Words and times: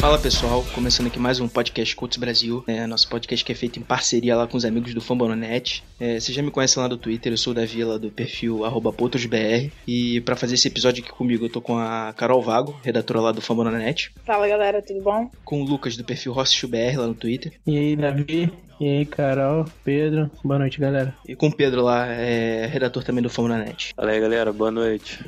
Fala 0.00 0.18
pessoal, 0.18 0.64
começando 0.74 1.08
aqui 1.08 1.18
mais 1.18 1.40
um 1.40 1.46
podcast 1.48 1.94
Cults 1.94 2.16
Brasil, 2.16 2.64
é, 2.66 2.86
nosso 2.86 3.06
podcast 3.06 3.44
que 3.44 3.52
é 3.52 3.54
feito 3.54 3.78
em 3.78 3.82
parceria 3.82 4.34
lá 4.34 4.46
com 4.46 4.56
os 4.56 4.64
amigos 4.64 4.94
do 4.94 5.00
Fambonanet. 5.00 5.84
É, 6.00 6.18
você 6.18 6.32
já 6.32 6.42
me 6.42 6.50
conhece 6.50 6.78
lá 6.78 6.88
do 6.88 6.96
Twitter, 6.96 7.30
eu 7.32 7.36
sou 7.36 7.50
o 7.52 7.54
Davi 7.54 7.84
lá 7.84 7.98
do 7.98 8.10
perfil 8.10 8.64
arroba 8.64 8.90
potosbr 8.94 9.70
e 9.86 10.22
para 10.22 10.36
fazer 10.36 10.54
esse 10.54 10.66
episódio 10.68 11.02
aqui 11.04 11.12
comigo 11.12 11.44
eu 11.44 11.50
tô 11.50 11.60
com 11.60 11.76
a 11.76 12.14
Carol 12.16 12.40
Vago, 12.40 12.80
redatora 12.82 13.20
lá 13.20 13.32
do 13.32 13.42
Fambonanet, 13.42 14.10
Fala 14.24 14.48
galera, 14.48 14.80
tudo 14.80 15.02
bom? 15.02 15.30
com 15.44 15.60
o 15.60 15.64
Lucas 15.66 15.98
do 15.98 16.04
perfil 16.04 16.32
RossBR 16.32 16.96
lá 16.96 17.06
no 17.06 17.14
Twitter 17.14 17.52
E 17.66 17.76
aí, 17.76 17.94
Davi? 17.94 18.50
E 18.80 18.88
aí, 18.88 19.04
Carol? 19.04 19.66
Pedro? 19.84 20.30
Boa 20.42 20.58
noite, 20.58 20.80
galera. 20.80 21.14
e 21.28 21.36
com 21.36 21.48
o 21.48 21.54
Pedro 21.54 21.82
lá, 21.82 22.06
é, 22.06 22.64
redator 22.64 23.04
também 23.04 23.22
do 23.22 23.28
Fambonanet. 23.28 23.92
Fala 23.94 24.12
aí, 24.12 24.18
galera. 24.18 24.50
Boa 24.50 24.70
noite. 24.70 25.22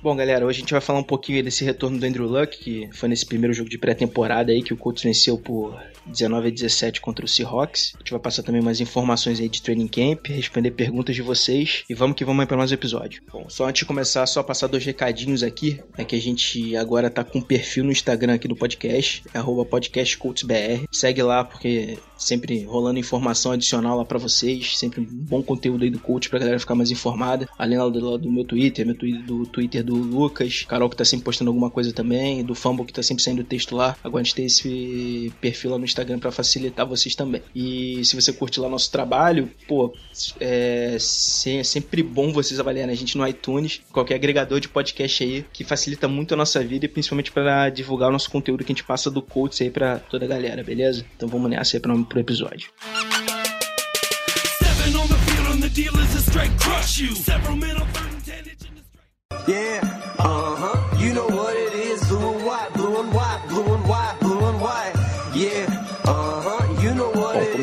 Bom, 0.00 0.14
galera, 0.14 0.46
hoje 0.46 0.58
a 0.58 0.60
gente 0.60 0.70
vai 0.70 0.80
falar 0.80 1.00
um 1.00 1.04
pouquinho 1.04 1.42
desse 1.42 1.64
retorno 1.64 1.98
do 1.98 2.06
Andrew 2.06 2.26
Luck, 2.28 2.56
que 2.56 2.88
foi 2.92 3.08
nesse 3.08 3.26
primeiro 3.26 3.52
jogo 3.52 3.68
de 3.68 3.76
pré-temporada 3.76 4.52
aí 4.52 4.62
que 4.62 4.72
o 4.72 4.76
Colts 4.76 5.02
venceu 5.02 5.36
por 5.36 5.76
19 6.08 6.48
a 6.48 6.50
17 6.50 7.00
contra 7.00 7.24
o 7.24 7.28
Seahawks. 7.28 7.92
A 7.94 7.98
gente 7.98 8.10
vai 8.10 8.20
passar 8.20 8.42
também 8.42 8.60
umas 8.60 8.80
informações 8.80 9.40
aí 9.40 9.48
de 9.48 9.62
training 9.62 9.88
camp, 9.88 10.28
responder 10.28 10.70
perguntas 10.70 11.14
de 11.14 11.22
vocês 11.22 11.84
e 11.88 11.94
vamos 11.94 12.16
que 12.16 12.24
vamos 12.24 12.40
aí 12.40 12.46
para 12.46 12.56
mais 12.56 12.70
um 12.70 12.74
episódio. 12.74 13.22
Bom, 13.30 13.46
só 13.48 13.66
antes 13.68 13.80
de 13.80 13.86
começar, 13.86 14.26
só 14.26 14.42
passar 14.42 14.66
dois 14.66 14.84
recadinhos 14.84 15.42
aqui, 15.42 15.80
é 15.96 16.04
que 16.04 16.16
a 16.16 16.20
gente 16.20 16.76
agora 16.76 17.10
tá 17.10 17.22
com 17.22 17.38
um 17.38 17.42
perfil 17.42 17.84
no 17.84 17.92
Instagram 17.92 18.34
aqui 18.34 18.48
do 18.48 18.56
podcast, 18.56 19.22
arroba 19.34 19.64
podcastcoltsbr. 19.64 20.84
Segue 20.90 21.22
lá 21.22 21.44
porque 21.44 21.98
sempre 22.16 22.64
rolando 22.64 22.98
informação 22.98 23.52
adicional 23.52 23.96
lá 23.96 24.04
pra 24.04 24.18
vocês, 24.18 24.76
sempre 24.76 25.00
um 25.00 25.06
bom 25.06 25.42
conteúdo 25.42 25.84
aí 25.84 25.90
do 25.90 26.00
coach 26.00 26.28
pra 26.28 26.38
galera 26.38 26.58
ficar 26.58 26.74
mais 26.74 26.90
informada. 26.90 27.48
Além 27.56 27.78
lá 27.78 27.88
do, 27.88 28.10
lá 28.10 28.16
do 28.16 28.30
meu 28.30 28.44
Twitter, 28.44 28.84
meu 28.84 28.96
Twitter 28.96 29.22
do 29.22 29.46
Twitter 29.46 29.84
do 29.84 29.94
Lucas, 29.94 30.64
Carol 30.68 30.90
que 30.90 30.96
tá 30.96 31.04
sempre 31.04 31.24
postando 31.24 31.50
alguma 31.50 31.70
coisa 31.70 31.92
também, 31.92 32.44
do 32.44 32.54
Fumble 32.54 32.84
que 32.84 32.92
tá 32.92 33.02
sempre 33.02 33.22
saindo 33.22 33.44
texto 33.44 33.76
lá. 33.76 33.96
Agora 34.02 34.22
a 34.22 34.24
gente 34.24 34.34
tem 34.34 34.46
esse 34.46 35.32
perfil 35.40 35.70
lá 35.70 35.78
no 35.78 35.84
Instagram 35.84 35.97
pra 36.18 36.30
facilitar 36.30 36.86
vocês 36.86 37.14
também. 37.14 37.42
E 37.54 38.04
se 38.04 38.14
você 38.14 38.32
curte 38.32 38.60
lá 38.60 38.68
nosso 38.68 38.90
trabalho, 38.90 39.50
pô, 39.66 39.94
é, 40.40 40.96
é 40.96 41.64
sempre 41.64 42.02
bom 42.02 42.32
vocês 42.32 42.58
avaliarem 42.58 42.92
a 42.92 42.96
gente 42.96 43.16
no 43.16 43.26
iTunes, 43.26 43.80
qualquer 43.92 44.14
agregador 44.14 44.60
de 44.60 44.68
podcast 44.68 45.22
aí, 45.22 45.44
que 45.52 45.64
facilita 45.64 46.08
muito 46.08 46.34
a 46.34 46.36
nossa 46.36 46.62
vida 46.62 46.84
e 46.84 46.88
principalmente 46.88 47.32
para 47.32 47.70
divulgar 47.70 48.08
o 48.08 48.12
nosso 48.12 48.30
conteúdo 48.30 48.64
que 48.64 48.72
a 48.72 48.74
gente 48.74 48.84
passa 48.84 49.10
do 49.10 49.22
coach 49.22 49.62
aí 49.62 49.70
pra 49.70 49.98
toda 49.98 50.24
a 50.24 50.28
galera, 50.28 50.62
beleza? 50.62 51.04
Então 51.16 51.28
vamos 51.28 51.50
nessa 51.50 51.76
aí 51.76 51.80
pro, 51.80 52.04
pro 52.04 52.20
episódio. 52.20 52.70
Stepping 54.60 54.96
on 54.96 55.06
the 55.06 55.18
field 55.26 55.48
and 55.48 55.58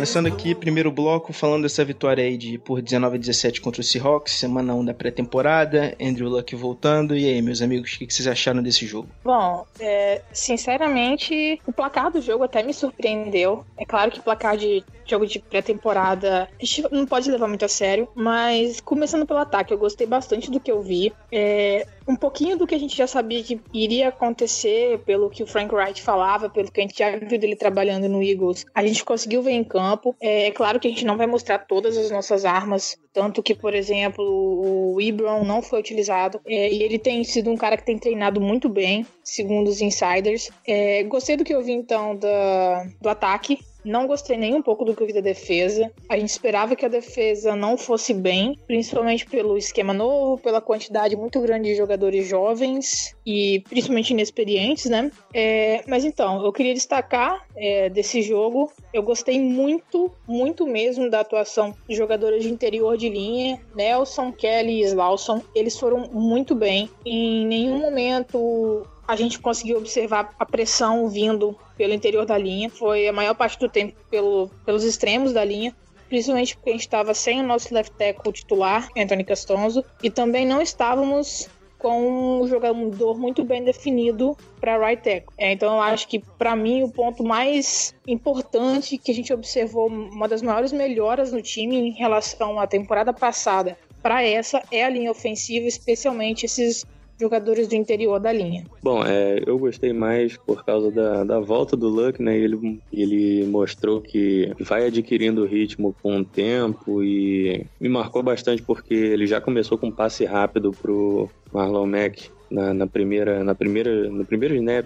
começando 0.05 0.27
aqui, 0.27 0.53
primeiro 0.53 0.91
bloco, 0.91 1.33
falando 1.33 1.63
dessa 1.63 1.83
vitória 1.83 2.23
aí 2.23 2.37
de 2.37 2.59
por 2.59 2.79
19 2.79 3.15
a 3.15 3.19
17 3.19 3.59
contra 3.59 3.81
o 3.81 3.83
Seahawks, 3.83 4.33
semana 4.33 4.75
1 4.75 4.85
da 4.85 4.93
pré-temporada, 4.93 5.97
Andrew 5.99 6.29
Luck 6.29 6.55
voltando. 6.55 7.17
E 7.17 7.25
aí, 7.25 7.41
meus 7.41 7.59
amigos, 7.59 7.91
o 7.91 7.97
que 7.97 8.13
vocês 8.13 8.27
acharam 8.27 8.61
desse 8.61 8.85
jogo? 8.85 9.09
Bom, 9.23 9.65
é, 9.79 10.21
sinceramente, 10.31 11.59
o 11.65 11.73
placar 11.73 12.11
do 12.11 12.21
jogo 12.21 12.43
até 12.43 12.61
me 12.61 12.71
surpreendeu. 12.71 13.65
É 13.75 13.83
claro 13.83 14.11
que 14.11 14.21
placar 14.21 14.55
de 14.55 14.83
jogo 15.05 15.25
de 15.25 15.39
pré-temporada 15.39 16.49
a 16.59 16.65
gente 16.65 16.83
não 16.91 17.05
pode 17.05 17.29
levar 17.29 17.47
muito 17.47 17.65
a 17.65 17.67
sério, 17.67 18.07
mas 18.15 18.79
começando 18.79 19.25
pelo 19.25 19.39
ataque, 19.39 19.73
eu 19.73 19.77
gostei 19.77 20.07
bastante 20.07 20.49
do 20.49 20.59
que 20.59 20.71
eu 20.71 20.81
vi. 20.81 21.13
É, 21.31 21.85
um 22.07 22.15
pouquinho 22.15 22.57
do 22.57 22.67
que 22.67 22.75
a 22.75 22.79
gente 22.79 22.95
já 22.95 23.07
sabia 23.07 23.43
que 23.43 23.59
iria 23.73 24.09
acontecer, 24.09 24.99
pelo 24.99 25.29
que 25.29 25.43
o 25.43 25.47
Frank 25.47 25.73
Wright 25.73 26.01
falava, 26.01 26.49
pelo 26.49 26.71
que 26.71 26.79
a 26.79 26.83
gente 26.83 26.97
já 26.97 27.17
viu 27.17 27.39
dele 27.39 27.55
trabalhando 27.55 28.07
no 28.07 28.21
Eagles, 28.21 28.65
a 28.73 28.85
gente 28.85 29.03
conseguiu 29.03 29.41
ver 29.41 29.51
em 29.51 29.63
campo. 29.63 30.15
É, 30.21 30.47
é 30.47 30.51
claro 30.51 30.79
que 30.79 30.87
a 30.87 30.91
gente 30.91 31.05
não 31.05 31.17
vai 31.17 31.27
mostrar 31.27 31.59
todas 31.59 31.97
as 31.97 32.11
nossas 32.11 32.45
armas, 32.45 32.97
tanto 33.11 33.41
que, 33.41 33.55
por 33.55 33.73
exemplo, 33.73 34.23
o 34.23 35.01
Ebron 35.01 35.43
não 35.43 35.61
foi 35.61 35.79
utilizado, 35.79 36.39
é, 36.45 36.71
e 36.71 36.83
ele 36.83 36.99
tem 36.99 37.23
sido 37.23 37.49
um 37.49 37.57
cara 37.57 37.77
que 37.77 37.85
tem 37.85 37.97
treinado 37.97 38.39
muito 38.39 38.69
bem, 38.69 39.05
segundo 39.23 39.69
os 39.69 39.81
insiders. 39.81 40.49
É, 40.67 41.03
gostei 41.03 41.35
do 41.35 41.43
que 41.43 41.53
eu 41.53 41.63
vi, 41.63 41.73
então, 41.73 42.15
da, 42.15 42.87
do 43.01 43.09
ataque. 43.09 43.59
Não 43.85 44.07
gostei 44.07 44.35
nem 44.35 44.55
um 44.55 44.61
pouco 44.61 44.83
do 44.83 44.95
que 44.95 45.05
vi 45.05 45.13
da 45.13 45.21
defesa. 45.21 45.91
A 46.09 46.17
gente 46.17 46.29
esperava 46.29 46.75
que 46.75 46.85
a 46.85 46.89
defesa 46.89 47.55
não 47.55 47.77
fosse 47.77 48.13
bem, 48.13 48.59
principalmente 48.65 49.25
pelo 49.25 49.57
esquema 49.57 49.93
novo, 49.93 50.41
pela 50.41 50.59
quantidade 50.59 51.15
muito 51.15 51.39
grande 51.39 51.69
de 51.69 51.75
jogadores 51.75 52.27
jovens 52.27 53.15
e 53.25 53.63
principalmente 53.69 54.11
inexperientes, 54.11 54.85
né? 54.89 55.11
É, 55.33 55.83
mas 55.87 56.03
então, 56.03 56.43
eu 56.43 56.51
queria 56.51 56.73
destacar 56.73 57.45
é, 57.55 57.89
desse 57.89 58.21
jogo. 58.21 58.71
Eu 58.93 59.03
gostei 59.03 59.39
muito, 59.39 60.11
muito 60.27 60.65
mesmo 60.65 61.09
da 61.09 61.19
atuação 61.19 61.75
de 61.87 61.95
jogadores 61.95 62.43
de 62.43 62.49
interior 62.49 62.97
de 62.97 63.09
linha, 63.09 63.61
Nelson, 63.75 64.31
Kelly 64.31 64.81
e 64.81 64.85
Slauson. 64.85 65.41
Eles 65.53 65.77
foram 65.77 66.09
muito 66.11 66.55
bem. 66.55 66.89
Em 67.05 67.45
nenhum 67.45 67.79
momento 67.79 68.85
a 69.07 69.15
gente 69.15 69.39
conseguiu 69.39 69.77
observar 69.77 70.33
a 70.39 70.45
pressão 70.45 71.07
vindo 71.07 71.57
pelo 71.77 71.93
interior 71.93 72.25
da 72.25 72.37
linha. 72.37 72.69
Foi 72.69 73.07
a 73.07 73.13
maior 73.13 73.35
parte 73.35 73.59
do 73.59 73.69
tempo 73.69 73.95
pelo, 74.09 74.49
pelos 74.65 74.83
extremos 74.83 75.33
da 75.33 75.43
linha. 75.43 75.75
Principalmente 76.07 76.55
porque 76.55 76.69
a 76.69 76.73
gente 76.73 76.81
estava 76.81 77.13
sem 77.13 77.41
o 77.41 77.43
nosso 77.43 77.73
left 77.73 77.95
tackle 77.97 78.31
titular, 78.31 78.87
Anthony 78.95 79.23
Castonzo, 79.23 79.83
e 80.03 80.09
também 80.09 80.45
não 80.45 80.61
estávamos 80.61 81.49
com 81.79 82.41
um 82.41 82.47
jogador 82.47 83.17
muito 83.17 83.43
bem 83.43 83.63
definido 83.63 84.35
para 84.59 84.77
right 84.77 85.03
tackle. 85.03 85.33
É, 85.37 85.51
então 85.51 85.75
eu 85.75 85.81
acho 85.81 86.07
que 86.07 86.19
para 86.19 86.55
mim 86.55 86.83
o 86.83 86.89
ponto 86.89 87.23
mais 87.23 87.93
importante 88.07 88.97
que 88.97 89.11
a 89.11 89.13
gente 89.13 89.33
observou, 89.33 89.87
uma 89.87 90.27
das 90.27 90.41
maiores 90.41 90.71
melhoras 90.71 91.31
no 91.31 91.41
time 91.41 91.75
em 91.75 91.91
relação 91.91 92.59
à 92.59 92.65
temporada 92.65 93.13
passada 93.13 93.77
para 94.01 94.23
essa 94.23 94.61
é 94.71 94.83
a 94.83 94.89
linha 94.89 95.11
ofensiva, 95.11 95.67
especialmente 95.67 96.45
esses 96.45 96.85
jogadores 97.19 97.67
do 97.67 97.75
interior 97.75 98.19
da 98.19 98.31
linha. 98.31 98.65
Bom, 98.81 99.03
é, 99.05 99.41
eu 99.45 99.57
gostei 99.57 99.93
mais 99.93 100.37
por 100.37 100.63
causa 100.65 100.91
da, 100.91 101.23
da 101.23 101.39
volta 101.39 101.75
do 101.75 101.87
Luck, 101.87 102.21
né? 102.21 102.37
Ele, 102.37 102.79
ele 102.91 103.45
mostrou 103.45 104.01
que 104.01 104.51
vai 104.59 104.87
adquirindo 104.87 105.45
ritmo 105.45 105.95
com 106.01 106.19
o 106.19 106.25
tempo 106.25 107.03
e 107.03 107.65
me 107.79 107.89
marcou 107.89 108.21
bastante 108.21 108.61
porque 108.61 108.93
ele 108.93 109.25
já 109.25 109.39
começou 109.39 109.77
com 109.77 109.87
um 109.87 109.91
passe 109.91 110.25
rápido 110.25 110.71
pro 110.71 111.29
Marlon 111.53 111.87
Mack 111.87 112.29
na, 112.49 112.73
na 112.73 112.87
primeira, 112.87 113.43
na 113.43 113.55
primeira, 113.55 114.09
no 114.09 114.25
primeiro 114.25 114.55
snap 114.55 114.85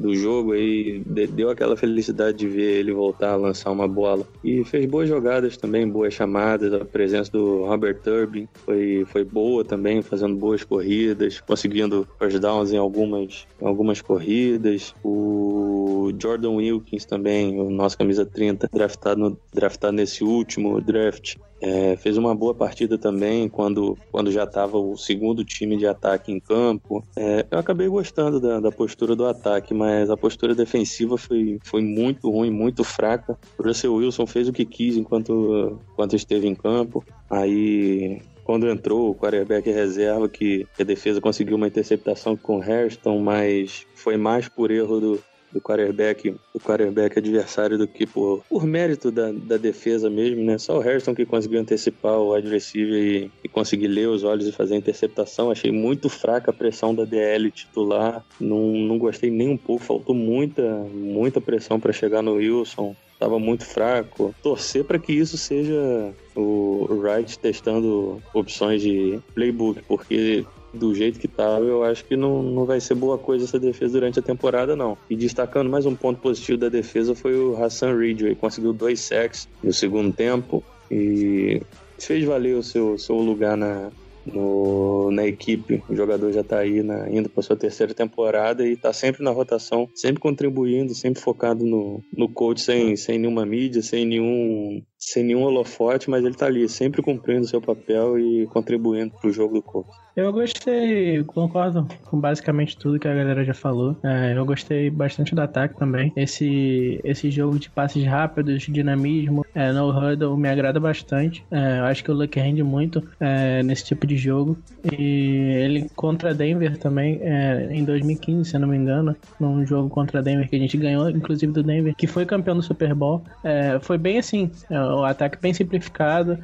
do 0.00 0.14
jogo 0.14 0.54
de- 0.54 1.26
deu 1.26 1.50
aquela 1.50 1.76
felicidade 1.76 2.38
de 2.38 2.48
ver 2.48 2.78
ele 2.80 2.92
voltar 2.92 3.32
a 3.32 3.36
lançar 3.36 3.70
uma 3.70 3.86
bola 3.86 4.26
e 4.42 4.64
fez 4.64 4.86
boas 4.86 5.08
jogadas 5.08 5.56
também 5.56 5.86
boas 5.86 6.14
chamadas 6.14 6.72
a 6.72 6.84
presença 6.84 7.30
do 7.30 7.64
Robert 7.66 8.00
Turbin 8.00 8.48
foi, 8.64 9.04
foi 9.06 9.24
boa 9.24 9.62
também 9.64 10.00
fazendo 10.00 10.34
boas 10.36 10.64
corridas 10.64 11.40
conseguindo 11.40 12.08
first 12.18 12.38
downs 12.38 12.72
em 12.72 12.78
algumas 12.78 13.46
em 13.60 13.66
algumas 13.66 14.00
corridas 14.00 14.94
o 15.04 16.10
Jordan 16.18 16.52
Wilkins 16.52 17.04
também 17.04 17.60
o 17.60 17.70
nosso 17.70 17.98
camisa 17.98 18.24
30 18.24 18.68
draftado 18.72 19.38
draftado 19.52 19.92
nesse 19.94 20.24
último 20.24 20.80
draft 20.80 21.36
é, 21.60 21.96
fez 21.96 22.16
uma 22.16 22.34
boa 22.34 22.54
partida 22.54 22.96
também 22.96 23.48
quando, 23.48 23.96
quando 24.10 24.32
já 24.32 24.44
estava 24.44 24.78
o 24.78 24.96
segundo 24.96 25.44
time 25.44 25.76
de 25.76 25.86
ataque 25.86 26.32
em 26.32 26.40
campo. 26.40 27.04
É, 27.14 27.46
eu 27.50 27.58
acabei 27.58 27.86
gostando 27.86 28.40
da, 28.40 28.58
da 28.60 28.72
postura 28.72 29.14
do 29.14 29.26
ataque, 29.26 29.74
mas 29.74 29.89
a 30.10 30.16
postura 30.16 30.54
defensiva 30.54 31.16
foi, 31.16 31.58
foi 31.62 31.82
muito 31.82 32.30
ruim, 32.30 32.50
muito 32.50 32.84
fraca. 32.84 33.38
O 33.58 33.62
Russell 33.62 33.94
Wilson 33.94 34.26
fez 34.26 34.48
o 34.48 34.52
que 34.52 34.64
quis 34.64 34.96
enquanto, 34.96 35.78
enquanto 35.92 36.16
esteve 36.16 36.46
em 36.46 36.54
campo. 36.54 37.04
Aí 37.28 38.20
quando 38.44 38.68
entrou 38.68 39.10
o 39.10 39.14
quarterback 39.14 39.70
reserva, 39.70 40.28
que 40.28 40.66
a 40.78 40.82
defesa 40.82 41.20
conseguiu 41.20 41.56
uma 41.56 41.68
interceptação 41.68 42.36
com 42.36 42.58
o 42.58 42.62
Hairston, 42.62 43.20
mas 43.20 43.86
foi 43.94 44.16
mais 44.16 44.48
por 44.48 44.72
erro 44.72 44.98
do, 44.98 45.22
do 45.52 45.60
quarterback, 45.60 46.34
do 46.52 46.60
quarterback 46.60 47.18
adversário 47.18 47.76
do 47.76 47.86
que 47.86 48.06
por, 48.06 48.42
por 48.48 48.64
mérito 48.64 49.10
da, 49.10 49.32
da 49.32 49.56
defesa 49.56 50.08
mesmo, 50.08 50.44
né? 50.44 50.58
Só 50.58 50.78
o 50.78 50.80
Harrison 50.80 51.14
que 51.14 51.26
conseguiu 51.26 51.60
antecipar 51.60 52.18
o 52.18 52.32
receiver 52.40 52.98
e, 52.98 53.30
e 53.44 53.48
conseguir 53.48 53.88
ler 53.88 54.08
os 54.08 54.24
olhos 54.24 54.46
e 54.46 54.52
fazer 54.52 54.74
a 54.74 54.78
interceptação. 54.78 55.50
Achei 55.50 55.70
muito 55.70 56.08
fraca 56.08 56.50
a 56.50 56.54
pressão 56.54 56.94
da 56.94 57.04
DL 57.04 57.50
titular. 57.50 58.24
Não, 58.40 58.72
não 58.72 58.98
gostei 58.98 59.30
nem 59.30 59.48
um 59.48 59.56
pouco. 59.56 59.84
Faltou 59.84 60.14
muita, 60.14 60.62
muita 60.92 61.40
pressão 61.40 61.80
para 61.80 61.92
chegar 61.92 62.22
no 62.22 62.34
Wilson. 62.34 62.94
estava 63.12 63.38
muito 63.38 63.64
fraco. 63.64 64.34
Torcer 64.42 64.84
para 64.84 64.98
que 64.98 65.12
isso 65.12 65.36
seja 65.36 66.12
o 66.34 66.86
Wright 66.90 67.38
testando 67.38 68.22
opções 68.32 68.82
de 68.82 69.20
playbook, 69.34 69.82
porque 69.86 70.44
do 70.72 70.94
jeito 70.94 71.18
que 71.18 71.28
tava, 71.28 71.64
eu 71.64 71.82
acho 71.82 72.04
que 72.04 72.16
não, 72.16 72.42
não 72.42 72.64
vai 72.64 72.80
ser 72.80 72.94
boa 72.94 73.18
coisa 73.18 73.44
essa 73.44 73.58
defesa 73.58 73.92
durante 73.92 74.18
a 74.18 74.22
temporada, 74.22 74.76
não. 74.76 74.96
E 75.08 75.16
destacando 75.16 75.70
mais 75.70 75.86
um 75.86 75.94
ponto 75.94 76.20
positivo 76.20 76.58
da 76.58 76.68
defesa 76.68 77.14
foi 77.14 77.36
o 77.36 77.62
Hassan 77.62 77.96
Ridgway, 77.96 78.34
conseguiu 78.34 78.72
dois 78.72 79.00
sacks 79.00 79.48
no 79.62 79.72
segundo 79.72 80.12
tempo 80.12 80.62
e 80.90 81.60
fez 81.98 82.24
valer 82.24 82.56
o 82.56 82.62
seu, 82.62 82.98
seu 82.98 83.16
lugar 83.16 83.56
na, 83.56 83.90
no, 84.26 85.10
na 85.10 85.26
equipe. 85.26 85.82
O 85.88 85.94
jogador 85.94 86.32
já 86.32 86.40
está 86.40 86.58
aí 86.58 86.82
na, 86.82 87.10
indo 87.10 87.28
para 87.28 87.42
sua 87.42 87.56
terceira 87.56 87.94
temporada 87.94 88.66
e 88.66 88.72
está 88.72 88.92
sempre 88.92 89.22
na 89.22 89.30
rotação, 89.30 89.88
sempre 89.94 90.20
contribuindo, 90.20 90.94
sempre 90.94 91.20
focado 91.20 91.64
no, 91.64 92.02
no 92.16 92.28
coach, 92.28 92.60
sem, 92.60 92.96
sem 92.96 93.18
nenhuma 93.18 93.46
mídia, 93.46 93.82
sem 93.82 94.04
nenhum, 94.04 94.82
sem 94.98 95.24
nenhum 95.24 95.42
holofote, 95.42 96.10
mas 96.10 96.24
ele 96.24 96.34
está 96.34 96.46
ali, 96.46 96.68
sempre 96.68 97.02
cumprindo 97.02 97.46
seu 97.46 97.60
papel 97.60 98.18
e 98.18 98.46
contribuindo 98.46 99.14
para 99.20 99.30
o 99.30 99.32
jogo 99.32 99.54
do 99.54 99.62
coach. 99.62 99.88
Eu 100.16 100.32
gostei, 100.32 101.22
concordo 101.24 101.86
com 102.04 102.18
basicamente 102.18 102.76
tudo 102.76 102.98
que 102.98 103.06
a 103.06 103.14
galera 103.14 103.44
já 103.44 103.54
falou. 103.54 103.96
É, 104.02 104.36
eu 104.36 104.44
gostei 104.44 104.90
bastante 104.90 105.34
do 105.34 105.40
ataque 105.40 105.76
também. 105.76 106.12
Esse, 106.16 107.00
esse 107.04 107.30
jogo 107.30 107.58
de 107.58 107.70
passes 107.70 108.04
rápidos, 108.04 108.62
dinamismo, 108.64 109.46
é, 109.54 109.70
no 109.70 109.88
huddle 109.88 110.36
me 110.36 110.48
agrada 110.48 110.80
bastante. 110.80 111.44
É, 111.50 111.78
eu 111.78 111.84
acho 111.84 112.02
que 112.02 112.10
o 112.10 112.14
Luck 112.14 112.38
rende 112.38 112.62
muito 112.62 113.02
é, 113.20 113.62
nesse 113.62 113.84
tipo 113.84 114.06
de 114.06 114.16
jogo. 114.16 114.58
E 114.90 115.54
ele 115.64 115.88
contra 115.94 116.34
Denver 116.34 116.76
também, 116.76 117.20
é, 117.22 117.68
em 117.70 117.84
2015, 117.84 118.50
se 118.50 118.56
eu 118.56 118.60
não 118.60 118.68
me 118.68 118.76
engano, 118.76 119.14
num 119.38 119.64
jogo 119.64 119.88
contra 119.88 120.22
Denver 120.22 120.48
que 120.48 120.56
a 120.56 120.58
gente 120.58 120.76
ganhou, 120.76 121.08
inclusive 121.08 121.52
do 121.52 121.62
Denver, 121.62 121.94
que 121.94 122.08
foi 122.08 122.26
campeão 122.26 122.56
do 122.56 122.62
Super 122.62 122.94
Bowl. 122.94 123.22
É, 123.44 123.78
foi 123.80 123.96
bem 123.96 124.18
assim, 124.18 124.50
o 124.70 125.04
ataque 125.04 125.38
bem 125.40 125.54
simplificado, 125.54 126.38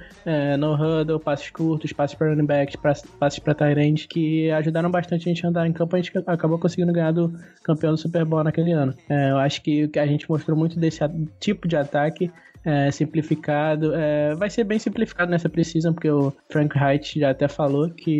no 0.58 0.74
huddle, 0.74 1.18
passes 1.18 1.50
curtos, 1.50 1.92
passes 1.92 2.16
para 2.16 2.30
running 2.30 2.46
backs, 2.46 2.76
passes 2.76 3.38
para 3.40 3.55
Tyrande, 3.56 4.06
que 4.06 4.50
ajudaram 4.50 4.90
bastante 4.90 5.28
a 5.28 5.32
gente 5.32 5.44
a 5.44 5.48
andar 5.48 5.66
em 5.66 5.72
campo. 5.72 5.96
A 5.96 6.00
gente 6.00 6.12
acabou 6.26 6.58
conseguindo 6.58 6.92
ganhar 6.92 7.12
do 7.12 7.32
campeão 7.62 7.92
do 7.92 7.98
Super 7.98 8.24
Bowl 8.24 8.44
naquele 8.44 8.72
ano. 8.72 8.94
É, 9.08 9.30
eu 9.30 9.38
acho 9.38 9.62
que 9.62 9.90
a 9.96 10.06
gente 10.06 10.28
mostrou 10.28 10.56
muito 10.56 10.78
desse 10.78 11.00
tipo 11.40 11.66
de 11.66 11.76
ataque 11.76 12.30
é, 12.66 12.90
simplificado. 12.90 13.94
É, 13.94 14.34
vai 14.34 14.50
ser 14.50 14.64
bem 14.64 14.78
simplificado 14.78 15.30
nessa 15.30 15.48
precisão, 15.48 15.94
porque 15.94 16.10
o 16.10 16.32
Frank 16.50 16.76
Wright 16.76 17.20
já 17.20 17.30
até 17.30 17.46
falou 17.46 17.88
que 17.88 18.10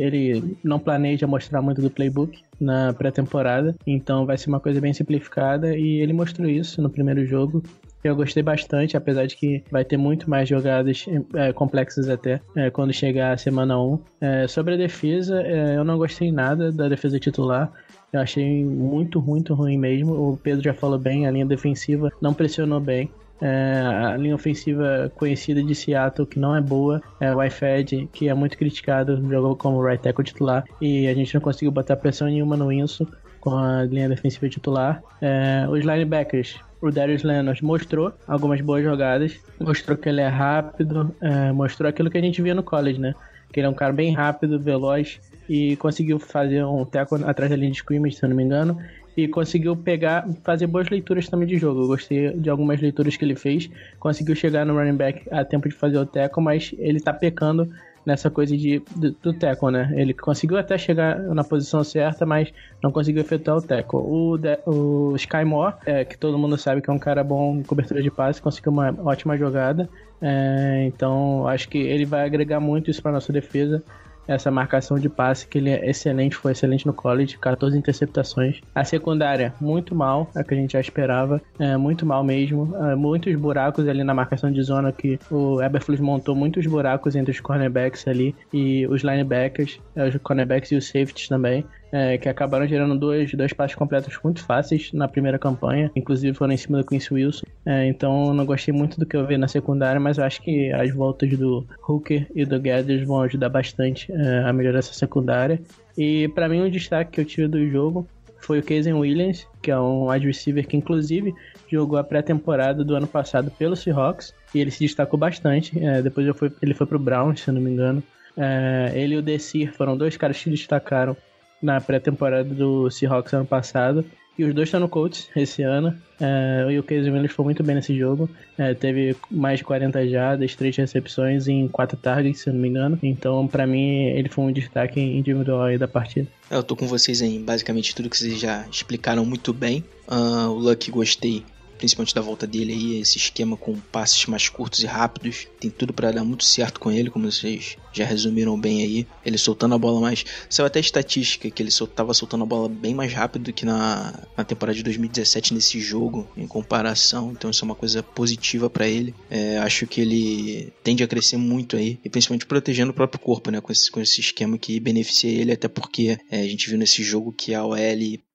ele 0.00 0.58
não 0.64 0.80
planeja 0.80 1.26
mostrar 1.26 1.62
muito 1.62 1.80
do 1.80 1.88
playbook 1.88 2.42
na 2.60 2.92
pré-temporada, 2.92 3.76
então 3.86 4.26
vai 4.26 4.36
ser 4.36 4.48
uma 4.48 4.58
coisa 4.58 4.80
bem 4.80 4.92
simplificada 4.92 5.76
e 5.76 6.00
ele 6.00 6.12
mostrou 6.12 6.48
isso 6.48 6.82
no 6.82 6.90
primeiro 6.90 7.24
jogo. 7.24 7.62
Eu 8.06 8.14
gostei 8.14 8.42
bastante, 8.42 8.96
apesar 8.96 9.26
de 9.26 9.36
que 9.36 9.64
vai 9.70 9.84
ter 9.84 9.96
muito 9.96 10.28
mais 10.30 10.48
jogadas 10.48 11.06
é, 11.34 11.52
complexas 11.52 12.08
até 12.08 12.40
é, 12.54 12.70
quando 12.70 12.92
chegar 12.92 13.32
a 13.32 13.36
semana 13.36 13.80
1. 13.80 13.98
É, 14.20 14.48
sobre 14.48 14.74
a 14.74 14.76
defesa, 14.76 15.42
é, 15.42 15.76
eu 15.76 15.84
não 15.84 15.98
gostei 15.98 16.30
nada 16.30 16.70
da 16.70 16.88
defesa 16.88 17.18
titular. 17.18 17.70
Eu 18.12 18.20
achei 18.20 18.64
muito, 18.64 19.20
muito 19.20 19.54
ruim 19.54 19.76
mesmo. 19.76 20.12
O 20.12 20.36
Pedro 20.36 20.62
já 20.62 20.72
falou 20.72 20.98
bem, 20.98 21.26
a 21.26 21.30
linha 21.30 21.46
defensiva 21.46 22.10
não 22.20 22.32
pressionou 22.32 22.80
bem. 22.80 23.10
É, 23.40 23.82
a 23.82 24.16
linha 24.16 24.34
ofensiva 24.34 25.12
conhecida 25.16 25.62
de 25.62 25.74
Seattle, 25.74 26.26
que 26.26 26.38
não 26.38 26.56
é 26.56 26.60
boa, 26.60 27.02
é 27.20 27.34
o 27.34 27.42
iFed, 27.42 28.08
que 28.12 28.28
é 28.28 28.34
muito 28.34 28.56
criticado, 28.56 29.22
jogou 29.28 29.54
como 29.54 29.82
right 29.82 30.02
tackle 30.02 30.24
titular, 30.24 30.64
e 30.80 31.06
a 31.06 31.14
gente 31.14 31.34
não 31.34 31.40
conseguiu 31.40 31.70
botar 31.70 31.96
pressão 31.96 32.28
nenhuma 32.28 32.56
no 32.56 32.68
Wilson 32.68 33.06
com 33.40 33.54
a 33.54 33.84
linha 33.84 34.08
defensiva 34.08 34.48
titular. 34.48 35.02
É, 35.20 35.66
os 35.68 35.84
linebackers, 35.84 36.58
o 36.80 36.90
Darius 36.90 37.22
Leonard 37.22 37.62
mostrou 37.64 38.12
algumas 38.26 38.60
boas 38.60 38.84
jogadas, 38.84 39.38
mostrou 39.58 39.96
que 39.96 40.08
ele 40.08 40.20
é 40.20 40.28
rápido, 40.28 41.14
é, 41.20 41.52
mostrou 41.52 41.88
aquilo 41.88 42.10
que 42.10 42.18
a 42.18 42.20
gente 42.20 42.42
via 42.42 42.54
no 42.54 42.62
college, 42.62 43.00
né? 43.00 43.14
Que 43.52 43.60
ele 43.60 43.66
é 43.66 43.70
um 43.70 43.74
cara 43.74 43.92
bem 43.92 44.12
rápido, 44.12 44.58
veloz 44.58 45.20
e 45.48 45.76
conseguiu 45.76 46.18
fazer 46.18 46.64
um 46.64 46.84
tackle 46.84 47.24
atrás 47.24 47.50
da 47.50 47.56
linha 47.56 47.70
de 47.70 47.78
scrimmage, 47.78 48.16
se 48.16 48.24
eu 48.24 48.28
não 48.28 48.36
me 48.36 48.42
engano, 48.42 48.78
e 49.16 49.26
conseguiu 49.26 49.74
pegar, 49.76 50.28
fazer 50.44 50.66
boas 50.66 50.88
leituras 50.90 51.28
também 51.28 51.48
de 51.48 51.56
jogo. 51.56 51.82
Eu 51.82 51.86
gostei 51.86 52.32
de 52.32 52.50
algumas 52.50 52.80
leituras 52.80 53.16
que 53.16 53.24
ele 53.24 53.36
fez, 53.36 53.70
conseguiu 53.98 54.34
chegar 54.34 54.66
no 54.66 54.74
running 54.74 54.96
back 54.96 55.26
a 55.30 55.44
tempo 55.44 55.68
de 55.68 55.74
fazer 55.74 55.96
o 55.96 56.04
tackle, 56.04 56.42
mas 56.42 56.74
ele 56.78 57.00
tá 57.00 57.12
pecando 57.12 57.70
nessa 58.06 58.30
coisa 58.30 58.56
de, 58.56 58.80
do, 58.94 59.10
do 59.10 59.32
tackle, 59.32 59.72
né? 59.72 59.92
Ele 59.96 60.14
conseguiu 60.14 60.56
até 60.56 60.78
chegar 60.78 61.18
na 61.18 61.42
posição 61.42 61.82
certa, 61.82 62.24
mas 62.24 62.52
não 62.80 62.92
conseguiu 62.92 63.20
efetuar 63.20 63.56
o 63.56 63.62
tackle. 63.62 63.98
O, 63.98 64.38
de, 64.38 64.58
o 64.64 65.14
Sky 65.16 65.44
Moore, 65.44 65.74
é, 65.84 66.04
que 66.04 66.16
todo 66.16 66.38
mundo 66.38 66.56
sabe 66.56 66.80
que 66.80 66.88
é 66.88 66.92
um 66.92 66.98
cara 66.98 67.24
bom 67.24 67.56
em 67.56 67.62
cobertura 67.64 68.00
de 68.00 68.10
passe, 68.10 68.40
conseguiu 68.40 68.70
uma 68.70 68.94
ótima 69.04 69.36
jogada. 69.36 69.88
É, 70.22 70.84
então, 70.86 71.46
acho 71.48 71.68
que 71.68 71.78
ele 71.78 72.06
vai 72.06 72.24
agregar 72.24 72.60
muito 72.60 72.90
isso 72.90 73.02
para 73.02 73.10
nossa 73.10 73.32
defesa 73.32 73.82
essa 74.26 74.50
marcação 74.50 74.98
de 74.98 75.08
passe, 75.08 75.46
que 75.46 75.58
ele 75.58 75.70
é 75.70 75.88
excelente, 75.88 76.36
foi 76.36 76.52
excelente 76.52 76.86
no 76.86 76.92
college, 76.92 77.38
14 77.38 77.76
interceptações. 77.76 78.60
A 78.74 78.84
secundária, 78.84 79.54
muito 79.60 79.94
mal, 79.94 80.30
é 80.34 80.40
o 80.40 80.44
que 80.44 80.54
a 80.54 80.56
gente 80.56 80.72
já 80.72 80.80
esperava, 80.80 81.40
é, 81.58 81.76
muito 81.76 82.04
mal 82.04 82.24
mesmo. 82.24 82.74
É, 82.76 82.94
muitos 82.94 83.34
buracos 83.36 83.88
ali 83.88 84.02
na 84.04 84.14
marcação 84.14 84.50
de 84.50 84.62
zona, 84.62 84.92
que 84.92 85.18
o 85.30 85.62
Eberflus 85.62 86.00
montou 86.00 86.34
muitos 86.34 86.66
buracos 86.66 87.16
entre 87.16 87.32
os 87.32 87.40
cornerbacks 87.40 88.06
ali 88.06 88.34
e 88.52 88.86
os 88.86 89.02
linebackers, 89.02 89.80
é, 89.94 90.08
os 90.08 90.16
cornerbacks 90.16 90.70
e 90.72 90.76
os 90.76 90.86
safeties 90.86 91.28
também 91.28 91.64
é, 91.92 92.18
que 92.18 92.28
acabaram 92.28 92.66
gerando 92.66 92.98
dois, 92.98 93.32
dois 93.32 93.52
passes 93.52 93.74
completos 93.74 94.18
muito 94.22 94.44
fáceis 94.44 94.92
na 94.92 95.08
primeira 95.08 95.38
campanha, 95.38 95.90
inclusive 95.94 96.36
foram 96.36 96.52
em 96.52 96.56
cima 96.56 96.78
do 96.78 96.86
Quincy 96.86 97.14
Wilson. 97.14 97.46
É, 97.64 97.86
então 97.86 98.34
não 98.34 98.44
gostei 98.44 98.72
muito 98.72 98.98
do 98.98 99.06
que 99.06 99.16
eu 99.16 99.26
vi 99.26 99.36
na 99.36 99.48
secundária, 99.48 100.00
mas 100.00 100.18
eu 100.18 100.24
acho 100.24 100.42
que 100.42 100.72
as 100.72 100.92
voltas 100.92 101.30
do 101.38 101.66
Hooker 101.88 102.26
e 102.34 102.44
do 102.44 102.60
Gathers 102.60 103.06
vão 103.06 103.20
ajudar 103.22 103.48
bastante 103.48 104.12
a 104.46 104.52
melhorar 104.52 104.78
essa 104.78 104.92
secundária. 104.92 105.60
E 105.96 106.28
para 106.28 106.48
mim, 106.48 106.62
um 106.62 106.70
destaque 106.70 107.12
que 107.12 107.20
eu 107.20 107.24
tive 107.24 107.48
do 107.48 107.68
jogo 107.68 108.06
foi 108.40 108.60
o 108.60 108.62
Casey 108.62 108.92
Williams, 108.92 109.46
que 109.60 109.70
é 109.70 109.78
um 109.78 110.08
wide 110.08 110.26
receiver 110.26 110.66
que 110.66 110.76
inclusive 110.76 111.34
jogou 111.68 111.98
a 111.98 112.04
pré-temporada 112.04 112.84
do 112.84 112.94
ano 112.94 113.06
passado 113.06 113.50
pelo 113.50 113.74
Seahawks 113.74 114.32
e 114.54 114.60
ele 114.60 114.70
se 114.70 114.80
destacou 114.80 115.18
bastante. 115.18 115.78
É, 115.82 116.00
depois 116.00 116.28
fui, 116.36 116.52
ele 116.62 116.74
foi 116.74 116.86
pro 116.86 116.98
Browns, 116.98 117.40
se 117.40 117.50
não 117.50 117.60
me 117.60 117.70
engano. 117.70 118.02
É, 118.36 118.92
ele 118.94 119.14
e 119.14 119.18
o 119.18 119.22
Desir 119.22 119.72
foram 119.72 119.96
dois 119.96 120.16
caras 120.16 120.36
que 120.36 120.44
se 120.44 120.50
destacaram 120.50 121.16
na 121.60 121.80
pré-temporada 121.80 122.48
do 122.48 122.90
Seahawks 122.90 123.32
ano 123.32 123.46
passado. 123.46 124.04
E 124.38 124.44
os 124.44 124.54
dois 124.54 124.68
estão 124.68 124.80
no 124.80 124.88
Colts 124.88 125.28
esse 125.34 125.62
ano. 125.62 125.96
É, 126.20 126.66
e 126.70 126.78
o 126.78 126.82
Casey 126.82 127.10
Williams 127.10 127.32
foi 127.32 127.44
muito 127.44 127.62
bem 127.62 127.74
nesse 127.74 127.96
jogo. 127.96 128.28
É, 128.56 128.74
teve 128.74 129.16
mais 129.30 129.58
de 129.58 129.64
40 129.64 130.08
jardas, 130.08 130.54
3 130.54 130.76
recepções 130.76 131.48
em 131.48 131.66
4 131.68 131.96
targets, 131.96 132.40
se 132.42 132.50
não 132.50 132.58
me 132.58 132.68
engano. 132.68 132.98
Então, 133.02 133.46
para 133.46 133.66
mim, 133.66 134.06
ele 134.06 134.28
foi 134.28 134.44
um 134.44 134.52
destaque 134.52 135.00
individual 135.00 135.62
aí 135.62 135.78
da 135.78 135.88
partida. 135.88 136.28
Eu 136.50 136.62
tô 136.62 136.76
com 136.76 136.86
vocês 136.86 137.20
em 137.22 137.42
basicamente 137.42 137.94
tudo 137.94 138.10
que 138.10 138.16
vocês 138.16 138.38
já 138.38 138.66
explicaram 138.70 139.24
muito 139.24 139.52
bem. 139.52 139.84
Uh, 140.08 140.50
o 140.50 140.58
Luck 140.58 140.90
gostei 140.90 141.42
principalmente 141.78 142.14
da 142.14 142.20
volta 142.20 142.46
dele 142.46 142.72
aí, 142.72 143.00
esse 143.00 143.18
esquema 143.18 143.56
com 143.56 143.76
passes 143.92 144.26
mais 144.26 144.48
curtos 144.48 144.82
e 144.82 144.86
rápidos. 144.86 145.46
Tem 145.60 145.70
tudo 145.70 145.92
para 145.92 146.10
dar 146.10 146.24
muito 146.24 146.44
certo 146.44 146.80
com 146.80 146.90
ele, 146.90 147.10
como 147.10 147.30
vocês 147.30 147.76
já 147.92 148.04
resumiram 148.04 148.58
bem 148.58 148.82
aí. 148.82 149.06
Ele 149.24 149.38
soltando 149.38 149.74
a 149.74 149.78
bola 149.78 150.00
mais. 150.00 150.24
Saiu 150.48 150.66
até 150.66 150.80
estatística 150.80 151.50
que 151.50 151.62
ele 151.62 151.70
soltava 151.70 152.12
soltando 152.12 152.44
a 152.44 152.46
bola 152.46 152.68
bem 152.68 152.94
mais 152.94 153.12
rápido 153.12 153.44
do 153.44 153.52
que 153.52 153.64
na, 153.64 154.14
na 154.36 154.44
temporada 154.44 154.76
de 154.76 154.82
2017 154.82 155.54
nesse 155.54 155.80
jogo, 155.80 156.28
em 156.36 156.46
comparação. 156.46 157.32
Então 157.32 157.50
isso 157.50 157.64
é 157.64 157.66
uma 157.66 157.74
coisa 157.74 158.02
positiva 158.02 158.68
para 158.68 158.86
ele. 158.86 159.14
É, 159.30 159.58
acho 159.58 159.86
que 159.86 160.00
ele 160.00 160.72
tende 160.82 161.02
a 161.02 161.08
crescer 161.08 161.36
muito 161.36 161.76
aí, 161.76 161.98
e 162.04 162.08
principalmente 162.08 162.46
protegendo 162.46 162.90
o 162.90 162.94
próprio 162.94 163.20
corpo, 163.20 163.50
né? 163.50 163.60
Com 163.60 163.72
esse, 163.72 163.90
com 163.90 164.00
esse 164.00 164.20
esquema 164.20 164.58
que 164.58 164.78
beneficia 164.78 165.30
ele, 165.30 165.52
até 165.52 165.68
porque 165.68 166.18
é, 166.30 166.40
a 166.40 166.46
gente 166.46 166.68
viu 166.68 166.78
nesse 166.78 167.02
jogo 167.02 167.32
que 167.32 167.54
a 167.54 167.64
OL 167.64 167.76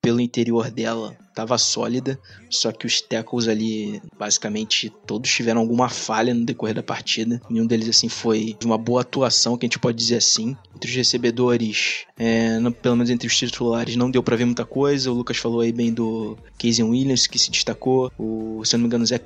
pelo 0.01 0.19
interior 0.19 0.71
dela 0.71 1.15
estava 1.29 1.57
sólida, 1.57 2.19
só 2.49 2.71
que 2.71 2.85
os 2.85 3.01
tackles 3.01 3.47
ali, 3.47 4.01
basicamente, 4.17 4.91
todos 5.05 5.29
tiveram 5.29 5.61
alguma 5.61 5.87
falha 5.89 6.33
no 6.33 6.43
decorrer 6.43 6.75
da 6.75 6.83
partida. 6.83 7.41
Nenhum 7.49 7.65
deles, 7.65 7.87
assim, 7.87 8.09
foi 8.09 8.57
uma 8.65 8.77
boa 8.77 9.01
atuação, 9.01 9.57
que 9.57 9.65
a 9.65 9.67
gente 9.67 9.79
pode 9.79 9.97
dizer 9.97 10.17
assim. 10.17 10.57
Entre 10.75 10.89
os 10.89 10.95
recebedores, 10.95 12.05
é, 12.17 12.59
no, 12.59 12.71
pelo 12.71 12.95
menos 12.97 13.09
entre 13.09 13.27
os 13.27 13.37
titulares, 13.37 13.95
não 13.95 14.11
deu 14.11 14.21
para 14.21 14.35
ver 14.35 14.45
muita 14.45 14.65
coisa. 14.65 15.11
O 15.11 15.13
Lucas 15.13 15.37
falou 15.37 15.61
aí 15.61 15.71
bem 15.71 15.93
do 15.93 16.37
Casey 16.57 16.83
Williams, 16.83 17.27
que 17.27 17.39
se 17.39 17.49
destacou. 17.49 18.11
O, 18.17 18.61
se 18.65 18.75
eu 18.75 18.77
não 18.77 18.83
me 18.83 18.87
engano, 18.87 19.03
o 19.03 19.07
Zach 19.07 19.23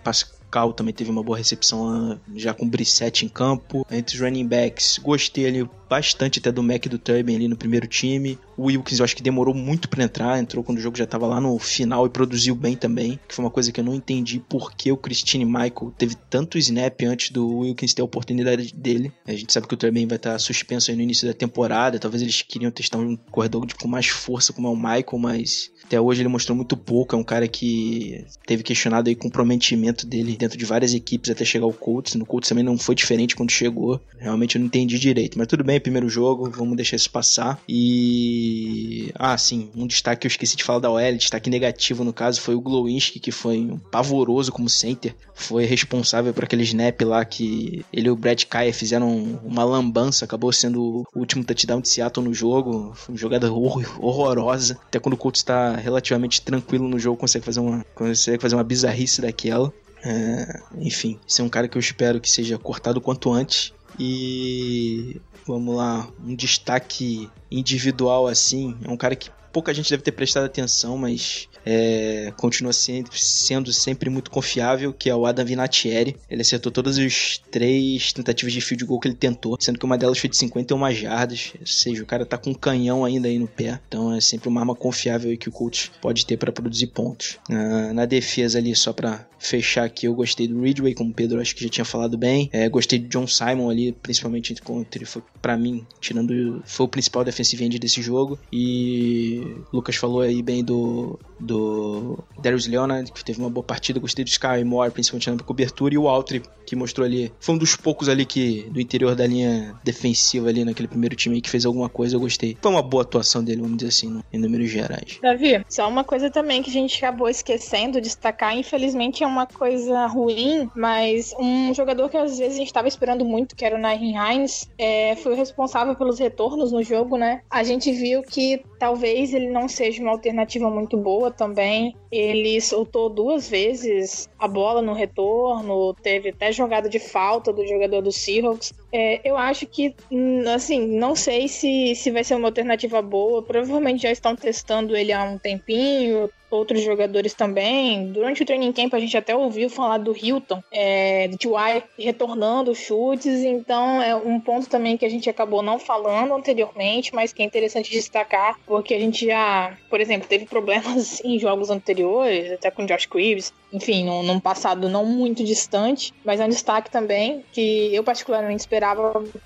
Cal 0.55 0.71
também 0.71 0.93
teve 0.93 1.11
uma 1.11 1.21
boa 1.21 1.37
recepção 1.37 1.85
ah, 1.89 2.17
já 2.33 2.53
com 2.53 2.65
o 2.65 2.69
Brissette 2.69 3.25
em 3.25 3.27
campo. 3.27 3.85
Entre 3.91 4.15
os 4.15 4.21
running 4.21 4.47
backs, 4.47 4.97
gostei 4.97 5.45
ali 5.47 5.69
bastante 5.89 6.39
até 6.39 6.49
do 6.49 6.63
Mac 6.63 6.85
e 6.85 6.89
do 6.89 6.97
Turbin 6.97 7.35
ali 7.35 7.47
no 7.49 7.57
primeiro 7.57 7.85
time. 7.87 8.39
O 8.55 8.67
Wilkins 8.67 8.99
eu 8.99 9.03
acho 9.03 9.17
que 9.17 9.21
demorou 9.21 9.53
muito 9.53 9.89
para 9.89 10.05
entrar, 10.05 10.39
entrou 10.39 10.63
quando 10.63 10.77
o 10.77 10.81
jogo 10.81 10.97
já 10.97 11.05
tava 11.05 11.27
lá 11.27 11.41
no 11.41 11.59
final 11.59 12.05
e 12.05 12.09
produziu 12.09 12.55
bem 12.55 12.73
também, 12.73 13.19
que 13.27 13.35
foi 13.35 13.43
uma 13.43 13.51
coisa 13.51 13.69
que 13.69 13.81
eu 13.81 13.83
não 13.83 13.93
entendi 13.93 14.39
por 14.39 14.73
que 14.73 14.89
o 14.93 14.97
Christine 14.97 15.43
Michael 15.43 15.93
teve 15.97 16.15
tanto 16.29 16.57
snap 16.57 17.01
antes 17.03 17.31
do 17.31 17.57
Wilkins 17.57 17.93
ter 17.93 18.01
a 18.01 18.05
oportunidade 18.05 18.73
dele. 18.73 19.11
A 19.27 19.33
gente 19.33 19.51
sabe 19.51 19.67
que 19.67 19.73
o 19.73 19.77
Turbin 19.77 20.07
vai 20.07 20.15
estar 20.15 20.39
suspenso 20.39 20.89
aí 20.89 20.95
no 20.95 21.03
início 21.03 21.27
da 21.27 21.33
temporada, 21.33 21.99
talvez 21.99 22.21
eles 22.23 22.41
queriam 22.41 22.71
testar 22.71 22.97
um 22.97 23.17
corredor 23.29 23.67
com 23.77 23.89
mais 23.89 24.07
força 24.07 24.53
como 24.53 24.69
é 24.69 24.71
o 24.71 24.75
Michael, 24.75 25.19
mas 25.19 25.69
até 25.85 25.99
hoje 25.99 26.21
ele 26.21 26.29
mostrou 26.29 26.55
muito 26.55 26.75
pouco, 26.75 27.15
é 27.15 27.19
um 27.19 27.23
cara 27.23 27.47
que 27.47 28.25
teve 28.45 28.63
questionado 28.63 29.09
aí 29.09 29.15
comprometimento 29.15 30.05
dele 30.05 30.35
dentro 30.35 30.57
de 30.57 30.65
várias 30.65 30.93
equipes 30.93 31.29
até 31.29 31.45
chegar 31.45 31.65
ao 31.65 31.73
Colts. 31.73 32.15
No 32.15 32.25
Colts 32.25 32.49
também 32.49 32.63
não 32.63 32.77
foi 32.77 32.95
diferente 32.95 33.35
quando 33.35 33.51
chegou. 33.51 33.99
Realmente 34.17 34.55
eu 34.55 34.59
não 34.59 34.67
entendi 34.67 34.97
direito, 34.97 35.37
mas 35.37 35.47
tudo 35.47 35.63
bem, 35.63 35.79
primeiro 35.79 36.09
jogo, 36.09 36.49
vamos 36.49 36.75
deixar 36.75 36.95
isso 36.95 37.09
passar. 37.09 37.59
E 37.69 39.11
ah, 39.15 39.37
sim, 39.37 39.69
um 39.75 39.85
destaque 39.85 40.21
que 40.21 40.27
eu 40.27 40.29
esqueci 40.29 40.55
de 40.55 40.63
falar 40.63 40.79
da 40.79 40.89
OL, 40.89 41.17
destaque 41.17 41.49
negativo 41.49 42.03
no 42.03 42.13
caso 42.13 42.41
foi 42.41 42.55
o 42.55 42.61
Glowinski, 42.61 43.19
que 43.19 43.31
foi 43.31 43.59
um 43.59 43.77
pavoroso 43.77 44.51
como 44.51 44.69
center, 44.69 45.15
foi 45.33 45.65
responsável 45.65 46.33
por 46.33 46.45
aquele 46.45 46.63
snap 46.63 47.01
lá 47.01 47.23
que 47.23 47.85
ele 47.91 48.07
e 48.07 48.11
o 48.11 48.15
Brad 48.15 48.43
Kaya 48.45 48.73
fizeram 48.73 49.39
uma 49.43 49.63
lambança, 49.63 50.25
acabou 50.25 50.51
sendo 50.51 51.05
o 51.13 51.19
último 51.19 51.43
touchdown 51.43 51.81
de 51.81 51.89
Seattle 51.89 52.25
no 52.25 52.33
jogo, 52.33 52.91
foi 52.95 53.13
uma 53.13 53.19
jogada 53.19 53.51
horrorosa. 53.51 54.79
Até 54.87 54.99
quando 54.99 55.13
o 55.13 55.17
Colts 55.17 55.43
relativamente 55.75 56.41
tranquilo 56.41 56.87
no 56.87 56.99
jogo, 56.99 57.17
consegue 57.17 57.45
fazer 57.45 57.59
uma, 57.59 57.85
consegue 57.95 58.41
fazer 58.41 58.55
uma 58.55 58.63
bizarrice 58.63 59.21
daquela. 59.21 59.71
É, 60.03 60.61
enfim, 60.77 61.19
esse 61.27 61.41
é 61.41 61.43
um 61.43 61.49
cara 61.49 61.67
que 61.67 61.77
eu 61.77 61.79
espero 61.79 62.19
que 62.19 62.29
seja 62.29 62.57
cortado 62.57 63.01
quanto 63.01 63.31
antes. 63.31 63.73
E 63.99 65.19
vamos 65.47 65.75
lá, 65.75 66.07
um 66.23 66.35
destaque 66.35 67.29
individual 67.49 68.27
assim, 68.27 68.75
é 68.83 68.89
um 68.89 68.97
cara 68.97 69.15
que 69.15 69.29
pouca 69.55 69.73
gente 69.73 69.89
deve 69.89 70.03
ter 70.03 70.11
prestado 70.11 70.43
atenção, 70.43 70.97
mas 70.97 71.47
é, 71.65 72.33
continua 72.35 72.73
sendo, 72.73 73.09
sendo 73.13 73.71
sempre 73.71 74.09
muito 74.09 74.29
confiável, 74.29 74.91
que 74.91 75.09
é 75.09 75.15
o 75.15 75.25
Adam 75.25 75.45
Vinatieri. 75.45 76.17
Ele 76.29 76.41
acertou 76.41 76.69
todas 76.69 76.97
as 76.97 77.41
três 77.49 78.11
tentativas 78.11 78.51
de 78.51 78.59
field 78.59 78.83
goal 78.83 78.99
que 78.99 79.07
ele 79.07 79.15
tentou, 79.15 79.55
sendo 79.57 79.79
que 79.79 79.85
uma 79.85 79.97
delas 79.97 80.19
foi 80.19 80.29
de 80.29 80.35
51 80.35 80.91
jardas, 80.91 81.53
ou 81.57 81.65
seja, 81.65 82.03
o 82.03 82.05
cara 82.05 82.25
tá 82.25 82.37
com 82.37 82.49
um 82.49 82.53
canhão 82.53 83.05
ainda 83.05 83.29
aí 83.29 83.39
no 83.39 83.47
pé, 83.47 83.79
então 83.87 84.13
é 84.13 84.19
sempre 84.19 84.49
uma 84.49 84.59
arma 84.59 84.75
confiável 84.75 85.35
que 85.37 85.47
o 85.47 85.53
Colts 85.53 85.89
pode 86.01 86.25
ter 86.25 86.35
para 86.35 86.51
produzir 86.51 86.87
pontos. 86.87 87.37
Uh, 87.49 87.93
na 87.93 88.03
defesa 88.03 88.57
ali, 88.57 88.75
só 88.75 88.91
para 88.91 89.25
fechar 89.39 89.85
aqui, 89.85 90.07
eu 90.07 90.13
gostei 90.13 90.49
do 90.49 90.61
Ridgway, 90.61 90.93
como 90.93 91.11
o 91.11 91.13
Pedro 91.13 91.39
acho 91.39 91.55
que 91.55 91.63
já 91.63 91.69
tinha 91.69 91.85
falado 91.85 92.17
bem, 92.17 92.49
é, 92.51 92.67
gostei 92.67 92.99
do 92.99 93.07
John 93.07 93.27
Simon 93.27 93.69
ali, 93.69 93.91
principalmente 93.91 94.53
contra 94.61 94.97
ele 94.97 95.05
foi 95.05 95.21
para 95.41 95.55
mim, 95.55 95.85
tirando 96.01 96.61
foi 96.65 96.85
o 96.85 96.89
principal 96.89 97.23
defensive 97.23 97.63
end 97.63 97.79
desse 97.79 98.01
jogo 98.01 98.37
e 98.51 99.44
Lucas 99.71 99.95
falou 99.95 100.21
aí 100.21 100.41
bem 100.41 100.63
do, 100.63 101.19
do 101.39 102.19
Darius 102.41 102.67
Leonard, 102.67 103.11
que 103.11 103.23
teve 103.23 103.39
uma 103.39 103.49
boa 103.49 103.63
partida. 103.63 103.99
Gostei 103.99 104.23
do 104.23 104.29
Sky 104.29 104.63
Moore, 104.63 104.91
principalmente 104.91 105.29
na 105.29 105.37
cobertura. 105.37 105.93
E 105.93 105.97
o 105.97 106.07
Altry, 106.07 106.43
que 106.65 106.75
mostrou 106.75 107.05
ali. 107.05 107.31
Foi 107.39 107.55
um 107.55 107.57
dos 107.57 107.75
poucos 107.75 108.09
ali 108.09 108.25
que 108.25 108.67
do 108.71 108.81
interior 108.81 109.15
da 109.15 109.27
linha 109.27 109.75
defensiva 109.83 110.49
ali 110.49 110.65
naquele 110.65 110.87
primeiro 110.87 111.15
time 111.15 111.41
que 111.41 111.49
fez 111.49 111.65
alguma 111.65 111.89
coisa. 111.89 112.15
Eu 112.15 112.19
gostei. 112.19 112.57
Foi 112.61 112.71
uma 112.71 112.81
boa 112.81 113.03
atuação 113.03 113.43
dele, 113.43 113.61
vamos 113.61 113.77
dizer 113.77 113.89
assim, 113.89 114.21
em 114.33 114.39
números 114.39 114.69
gerais. 114.69 115.19
Davi, 115.21 115.63
só 115.69 115.87
uma 115.87 116.03
coisa 116.03 116.29
também 116.29 116.63
que 116.63 116.69
a 116.69 116.73
gente 116.73 116.97
acabou 116.97 117.29
esquecendo 117.29 118.01
de 118.01 118.15
destacar. 118.15 118.57
Infelizmente 118.57 119.23
é 119.23 119.27
uma 119.27 119.45
coisa 119.45 120.05
ruim, 120.07 120.69
mas 120.75 121.33
um 121.37 121.73
jogador 121.73 122.09
que 122.09 122.17
às 122.17 122.37
vezes 122.37 122.55
a 122.55 122.59
gente 122.59 122.67
estava 122.67 122.87
esperando 122.87 123.25
muito, 123.25 123.55
que 123.55 123.65
era 123.65 123.75
o 123.75 123.79
Nairn 123.79 124.13
Hines, 124.15 124.69
é, 124.77 125.15
foi 125.17 125.33
o 125.33 125.35
responsável 125.35 125.95
pelos 125.95 126.19
retornos 126.19 126.71
no 126.71 126.81
jogo, 126.81 127.17
né? 127.17 127.41
A 127.49 127.63
gente 127.63 127.91
viu 127.91 128.21
que 128.23 128.63
talvez 128.79 129.33
ele 129.33 129.49
não 129.49 129.67
seja 129.67 130.01
uma 130.01 130.11
alternativa 130.11 130.69
muito 130.69 130.97
boa 130.97 131.31
também. 131.31 131.95
Ele 132.11 132.61
soltou 132.61 133.09
duas 133.09 133.49
vezes 133.49 134.29
a 134.39 134.47
bola 134.47 134.81
no 134.81 134.93
retorno, 134.93 135.93
teve 135.95 136.29
até 136.29 136.51
jogada 136.55 136.89
de 136.89 136.99
falta 136.99 137.53
do 137.53 137.67
jogador 137.67 138.01
do 138.01 138.11
Seahawks. 138.11 138.73
É, 138.97 139.19
eu 139.25 139.35
acho 139.35 139.67
que, 139.67 139.93
hum, 140.09 140.43
assim, 140.47 140.87
não 140.87 141.17
sei 141.17 141.49
se, 141.49 141.93
se 141.95 142.09
vai 142.11 142.23
ser 142.23 142.35
uma 142.35 142.47
alternativa 142.47 143.01
boa. 143.01 143.43
Provavelmente 143.43 144.03
já 144.03 144.11
estão 144.11 144.37
testando 144.37 144.95
ele 144.95 145.11
há 145.11 145.21
um 145.21 145.37
tempinho, 145.37 146.29
outros 146.49 146.81
jogadores 146.81 147.33
também. 147.33 148.11
Durante 148.11 148.43
o 148.43 148.45
training 148.45 148.71
camp 148.71 148.93
a 148.93 148.99
gente 148.99 149.17
até 149.17 149.35
ouviu 149.35 149.69
falar 149.69 149.97
do 149.97 150.15
Hilton, 150.15 150.63
é, 150.71 151.27
de 151.27 151.37
T.Y. 151.37 151.83
retornando 151.97 152.73
chutes, 152.73 153.43
então 153.43 154.01
é 154.01 154.15
um 154.15 154.39
ponto 154.39 154.67
também 154.67 154.97
que 154.97 155.05
a 155.05 155.09
gente 155.09 155.29
acabou 155.29 155.61
não 155.61 155.77
falando 155.77 156.33
anteriormente, 156.33 157.13
mas 157.13 157.33
que 157.33 157.41
é 157.41 157.45
interessante 157.45 157.91
destacar, 157.91 158.57
porque 158.65 158.93
a 158.93 158.99
gente 158.99 159.25
já, 159.25 159.77
por 159.89 159.99
exemplo, 159.99 160.27
teve 160.27 160.45
problemas 160.45 161.21
em 161.25 161.37
jogos 161.39 161.69
anteriores, 161.69 162.51
até 162.51 162.71
com 162.71 162.85
Josh 162.85 163.05
Cribbs, 163.05 163.53
enfim, 163.71 164.05
num, 164.05 164.23
num 164.23 164.39
passado 164.39 164.87
não 164.87 165.05
muito 165.05 165.43
distante, 165.43 166.13
mas 166.23 166.39
é 166.39 166.45
um 166.45 166.49
destaque 166.49 166.89
também 166.89 167.43
que 167.51 167.93
eu 167.93 168.03
particularmente 168.03 168.61
esperava 168.61 168.84